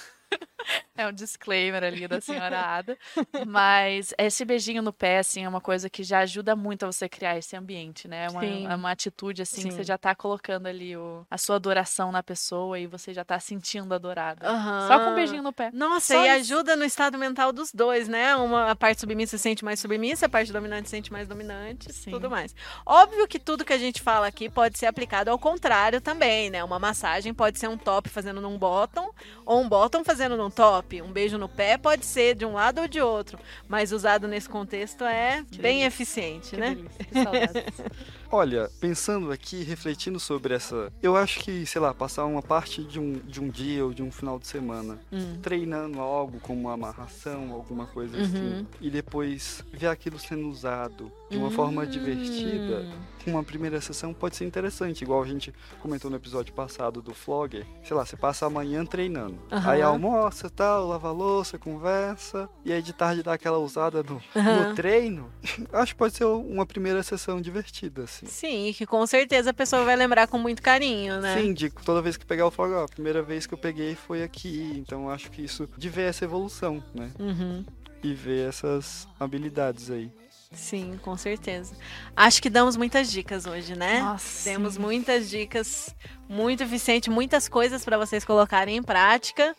É 0.97 1.07
um 1.07 1.13
disclaimer 1.13 1.83
ali 1.83 2.07
da 2.07 2.19
senhora 2.19 2.59
Ada. 2.59 2.97
Mas 3.45 4.13
esse 4.17 4.43
beijinho 4.43 4.81
no 4.81 4.91
pé, 4.91 5.19
assim, 5.19 5.43
é 5.45 5.49
uma 5.49 5.61
coisa 5.61 5.89
que 5.89 6.03
já 6.03 6.19
ajuda 6.19 6.55
muito 6.55 6.83
a 6.83 6.91
você 6.91 7.07
criar 7.07 7.37
esse 7.37 7.55
ambiente, 7.55 8.07
né? 8.07 8.25
É 8.25 8.29
uma, 8.29 8.45
é 8.45 8.75
uma 8.75 8.91
atitude, 8.91 9.43
assim, 9.43 9.57
que 9.57 9.69
Sim. 9.69 9.71
você 9.71 9.83
já 9.83 9.97
tá 9.97 10.15
colocando 10.15 10.65
ali 10.67 10.97
o, 10.97 11.25
a 11.29 11.37
sua 11.37 11.55
adoração 11.57 12.11
na 12.11 12.23
pessoa 12.23 12.79
e 12.79 12.87
você 12.87 13.13
já 13.13 13.23
tá 13.23 13.39
sentindo 13.39 13.93
adorada. 13.93 14.47
Só 14.87 14.99
com 14.99 15.11
um 15.11 15.15
beijinho 15.15 15.43
no 15.43 15.53
pé. 15.53 15.69
Nossa, 15.71 16.15
Só 16.15 16.25
e 16.25 16.27
isso. 16.27 16.53
ajuda 16.53 16.75
no 16.75 16.83
estado 16.83 17.17
mental 17.17 17.53
dos 17.53 17.71
dois, 17.71 18.07
né? 18.07 18.35
Uma 18.35 18.71
a 18.71 18.75
parte 18.75 18.99
submissa 18.99 19.37
se 19.37 19.43
sente 19.43 19.63
mais 19.63 19.79
submissa, 19.79 20.25
a 20.25 20.29
parte 20.29 20.51
dominante 20.51 20.89
se 20.89 20.91
sente 20.91 21.11
mais 21.11 21.27
dominante, 21.27 21.93
Sim. 21.93 22.11
tudo 22.11 22.29
mais. 22.29 22.55
Óbvio 22.85 23.27
que 23.27 23.39
tudo 23.39 23.63
que 23.63 23.73
a 23.73 23.77
gente 23.77 24.01
fala 24.01 24.27
aqui 24.27 24.49
pode 24.49 24.77
ser 24.79 24.87
aplicado 24.87 25.29
ao 25.29 25.37
contrário 25.37 26.01
também, 26.01 26.49
né? 26.49 26.63
Uma 26.63 26.79
massagem 26.79 27.33
pode 27.33 27.59
ser 27.59 27.67
um 27.67 27.77
top 27.77 28.09
fazendo 28.09 28.41
num 28.41 28.57
bottom, 28.57 29.13
ou 29.45 29.61
um 29.61 29.69
bottom 29.69 30.03
fazendo 30.03 30.16
num 30.37 30.49
top. 30.49 31.01
Um 31.01 31.11
beijo 31.11 31.37
no 31.37 31.47
pé 31.47 31.77
pode 31.77 32.05
ser 32.05 32.33
de 32.35 32.45
um 32.45 32.53
lado 32.53 32.81
ou 32.81 32.87
de 32.87 32.99
outro, 33.01 33.37
mas 33.67 33.91
usado 33.91 34.27
nesse 34.27 34.49
contexto 34.49 35.03
é 35.03 35.43
Que 35.51 35.59
bem 35.61 35.79
delícia. 35.79 35.87
eficiente, 35.87 36.49
Que 36.51 36.57
né? 36.57 36.75
delícia, 36.75 37.05
que 37.05 37.23
saudades. 37.23 37.73
Olha, 38.29 38.69
pensando 38.79 39.31
aqui, 39.31 39.63
refletindo 39.63 40.19
sobre 40.19 40.53
essa. 40.53 40.91
Eu 41.01 41.15
acho 41.15 41.39
que, 41.39 41.65
sei 41.65 41.79
lá, 41.79 41.93
passar 41.93 42.25
uma 42.25 42.41
parte 42.41 42.83
de 42.83 42.99
um, 42.99 43.13
de 43.13 43.39
um 43.41 43.47
dia 43.49 43.85
ou 43.85 43.93
de 43.93 44.03
um 44.03 44.11
final 44.11 44.37
de 44.37 44.47
semana 44.47 44.99
Hum. 45.11 45.37
treinando 45.41 46.01
algo 46.01 46.39
como 46.41 46.59
uma 46.61 46.73
amarração, 46.73 47.53
alguma 47.53 47.87
coisa 47.87 48.17
Uhum. 48.17 48.23
assim, 48.23 48.67
e 48.81 48.89
depois 48.89 49.63
ver 49.71 49.87
aquilo 49.87 50.19
sendo 50.19 50.49
usado 50.49 51.09
de 51.29 51.37
uma 51.37 51.49
forma 51.49 51.85
divertida, 51.87 52.85
Hum. 53.27 53.31
uma 53.31 53.43
primeira 53.43 53.79
sessão 53.79 54.13
pode 54.13 54.35
ser 54.35 54.45
interessante, 54.45 55.01
igual 55.03 55.23
a 55.23 55.27
gente 55.27 55.53
comentou 55.79 56.09
no 56.11 56.17
episódio 56.17 56.53
passado 56.53 57.01
do 57.01 57.13
Flogger. 57.13 57.65
Sei 57.83 57.95
lá, 57.95 58.05
você 58.05 58.17
passa 58.17 58.45
a 58.45 58.49
manhã 58.49 58.85
treinando. 58.85 59.39
Aham. 59.51 59.69
Aí 59.71 59.81
almoça, 59.81 60.49
tal, 60.49 60.87
lava 60.87 61.07
a 61.09 61.11
louça, 61.11 61.57
conversa, 61.57 62.49
e 62.65 62.73
aí 62.73 62.81
de 62.81 62.91
tarde 62.93 63.23
dá 63.23 63.33
aquela 63.33 63.57
usada 63.57 64.03
no, 64.03 64.21
Aham. 64.35 64.69
no 64.69 64.75
treino. 64.75 65.31
Acho 65.71 65.93
que 65.93 65.97
pode 65.99 66.15
ser 66.15 66.25
uma 66.25 66.65
primeira 66.65 67.01
sessão 67.03 67.39
divertida, 67.41 68.03
assim. 68.25 68.47
Sim, 68.47 68.67
e 68.67 68.73
que 68.73 68.85
com 68.85 69.05
certeza 69.05 69.51
a 69.51 69.53
pessoa 69.53 69.83
vai 69.83 69.95
lembrar 69.95 70.27
com 70.27 70.37
muito 70.37 70.61
carinho, 70.61 71.19
né? 71.19 71.39
Sim, 71.39 71.53
de 71.53 71.69
toda 71.69 72.01
vez 72.01 72.17
que 72.17 72.25
pegar 72.25 72.47
o 72.47 72.53
ó, 72.57 72.83
a 72.83 72.87
primeira 72.87 73.21
vez 73.21 73.45
que 73.45 73.53
eu 73.53 73.57
peguei 73.57 73.95
foi 73.95 74.23
aqui, 74.23 74.73
então 74.77 75.09
acho 75.09 75.29
que 75.31 75.43
isso 75.43 75.69
de 75.77 75.89
ver 75.89 76.09
essa 76.09 76.25
evolução, 76.25 76.83
né? 76.93 77.11
Uhum. 77.19 77.65
E 78.03 78.13
ver 78.13 78.49
essas 78.49 79.07
habilidades 79.19 79.89
aí. 79.89 80.11
Sim, 80.51 80.97
com 81.03 81.17
certeza. 81.17 81.75
Acho 82.15 82.41
que 82.41 82.49
damos 82.49 82.77
muitas 82.77 83.11
dicas 83.11 83.45
hoje, 83.45 83.75
né? 83.75 83.99
Nossa, 83.99 84.49
Temos 84.49 84.77
muitas 84.77 85.29
dicas, 85.29 85.93
muito 86.29 86.63
eficiente, 86.63 87.09
muitas 87.09 87.49
coisas 87.49 87.83
para 87.83 87.97
vocês 87.97 88.23
colocarem 88.23 88.77
em 88.77 88.83
prática. 88.83 89.55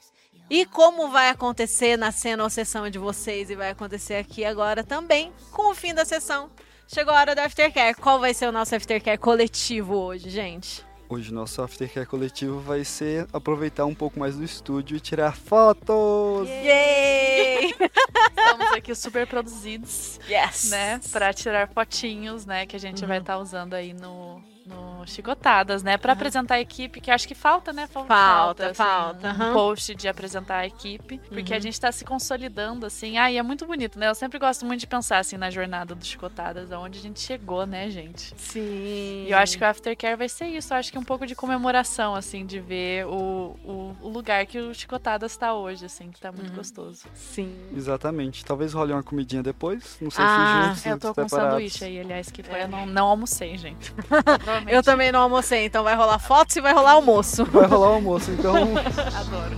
E 0.51 0.65
como 0.65 1.11
vai 1.11 1.29
acontecer 1.29 1.99
na 1.99 2.11
cena 2.11 2.43
ou 2.43 2.49
sessão 2.49 2.89
de 2.89 2.99
vocês 2.99 3.51
e 3.51 3.55
vai 3.55 3.71
acontecer 3.71 4.15
aqui 4.15 4.47
agora 4.47 4.83
também, 4.83 5.31
com 5.53 5.71
o 5.71 5.75
fim 5.75 5.93
da 5.93 6.07
sessão. 6.07 6.51
Chegou 6.91 7.13
a 7.13 7.21
hora 7.21 7.35
do 7.35 7.41
aftercare. 7.41 7.95
Qual 7.95 8.19
vai 8.19 8.33
ser 8.33 8.47
o 8.49 8.53
nosso 8.53 8.75
aftercare 8.75 9.19
coletivo 9.19 9.95
hoje, 9.95 10.31
gente? 10.31 10.83
Hoje 11.07 11.33
nosso 11.33 11.61
aftercare 11.63 12.07
coletivo 12.07 12.61
vai 12.61 12.83
ser 12.85 13.27
aproveitar 13.33 13.85
um 13.87 13.95
pouco 13.95 14.19
mais 14.19 14.37
do 14.37 14.45
estúdio 14.45 14.97
e 14.97 15.01
tirar 15.01 15.37
fotos. 15.37 16.49
Yay! 16.49 17.75
Estamos 18.37 18.73
aqui 18.73 18.95
super 18.95 19.27
produzidos, 19.27 20.19
Yes! 20.29 20.71
né? 20.71 20.99
Pra 21.13 21.33
tirar 21.35 21.69
fotinhos, 21.69 22.47
né? 22.47 22.65
Que 22.67 22.77
a 22.77 22.81
gente 22.81 23.03
Uhum. 23.03 23.09
vai 23.09 23.19
estar 23.19 23.39
usando 23.39 23.75
aí 23.75 23.93
no, 23.93 24.43
no 24.69 25.07
Chicotadas, 25.07 25.83
né? 25.83 25.97
Pra 25.97 26.13
apresentar 26.13 26.57
a 26.57 26.61
equipe, 26.61 27.01
que 27.01 27.11
acho 27.11 27.27
que 27.27 27.35
falta, 27.35 27.73
né? 27.73 27.87
Falta, 27.87 28.09
Falta, 28.09 28.65
assim, 28.67 28.75
falta, 28.75 29.31
Um 29.33 29.53
post 29.53 29.95
de 29.95 30.07
apresentar 30.09 30.59
a 30.59 30.67
equipe. 30.67 31.19
Porque 31.29 31.53
a 31.53 31.57
Uhum. 31.57 31.63
gente 31.63 31.81
tá 31.81 31.91
se 31.91 32.05
consolidando, 32.05 32.85
assim. 32.87 33.17
Ah, 33.19 33.31
e 33.31 33.37
é 33.39 33.43
muito 33.43 33.67
bonito, 33.67 33.99
né? 33.99 34.09
Eu 34.09 34.15
sempre 34.15 34.39
gosto 34.39 34.67
muito 34.67 34.81
de 34.81 34.87
pensar, 34.87 35.19
assim, 35.19 35.37
na 35.37 35.51
jornada 35.51 35.95
do 35.95 36.05
Chicotadas, 36.05 36.71
aonde 36.71 36.99
a 36.99 37.03
gente 37.03 37.21
chegou, 37.21 37.67
né, 37.67 37.89
gente? 37.91 38.35
Sim. 38.37 39.25
E 39.27 39.31
eu 39.31 39.39
acho 39.39 39.57
que 39.57 39.65
o 39.65 39.67
Aftercare 39.67 40.17
vai 40.17 40.29
ser 40.29 40.47
isso. 40.47 40.73
Eu 40.73 40.79
acho 40.79 40.93
que 40.93 40.99
um 40.99 41.05
pouco 41.05 41.27
de 41.27 41.35
comemoração, 41.35 42.15
assim, 42.15 42.45
de 42.45 42.61
ver 42.61 43.07
o, 43.07 43.57
o, 43.65 43.97
o 44.03 44.09
lugar 44.09 44.45
que 44.47 44.59
o 44.59 44.75
Chicotadas 44.75 45.37
tá 45.37 45.55
hoje, 45.55 45.87
assim, 45.87 46.11
que 46.11 46.21
tá 46.21 46.31
muito 46.31 46.51
Uhum. 46.51 46.57
gostoso. 46.57 47.07
Sim. 47.15 47.55
Exatamente. 47.75 48.45
Talvez 48.45 48.73
role 48.75 48.93
uma 48.93 49.03
comidinha 49.03 49.43
depois. 49.43 49.97
Não 50.01 50.11
sei 50.11 50.25
Ah, 50.25 50.75
se 50.75 50.85
juntos, 50.85 50.85
eu 50.85 50.99
tô 50.99 51.15
com 51.15 51.23
um 51.23 51.29
sanduíche 51.29 51.85
aí, 51.85 52.01
aliás, 52.01 52.31
que 52.31 52.43
foi. 52.43 52.59
É. 52.61 52.65
Eu 52.65 52.69
não, 52.69 52.87
não 52.87 53.07
almocei, 53.07 53.57
gente. 53.57 53.93
Provavelmente. 54.59 54.75
Eu 54.75 54.83
também 54.83 55.13
não 55.13 55.21
almocei, 55.21 55.65
então 55.67 55.85
vai 55.85 55.95
rolar 55.95 56.19
fotos 56.19 56.57
e 56.57 56.61
vai 56.61 56.73
rolar 56.73 56.93
almoço. 56.93 57.45
Vai 57.47 57.67
rolar 57.67 57.91
o 57.91 57.93
almoço, 57.95 58.31
então, 58.31 58.55
adoro. 59.19 59.57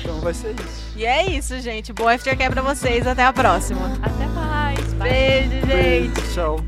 então 0.00 0.20
vai 0.20 0.34
ser 0.34 0.54
isso. 0.60 0.86
E 0.96 1.04
é 1.04 1.26
isso, 1.26 1.58
gente. 1.60 1.92
Boa 1.92 2.14
aftercare 2.14 2.52
pra 2.52 2.62
vocês. 2.62 3.06
Até 3.06 3.24
a 3.24 3.32
próxima. 3.32 3.92
Até 4.02 4.26
mais. 4.26 4.92
Beijo, 4.94 5.50
gente. 5.50 5.66
Beijo, 5.66 6.34
tchau. 6.34 6.60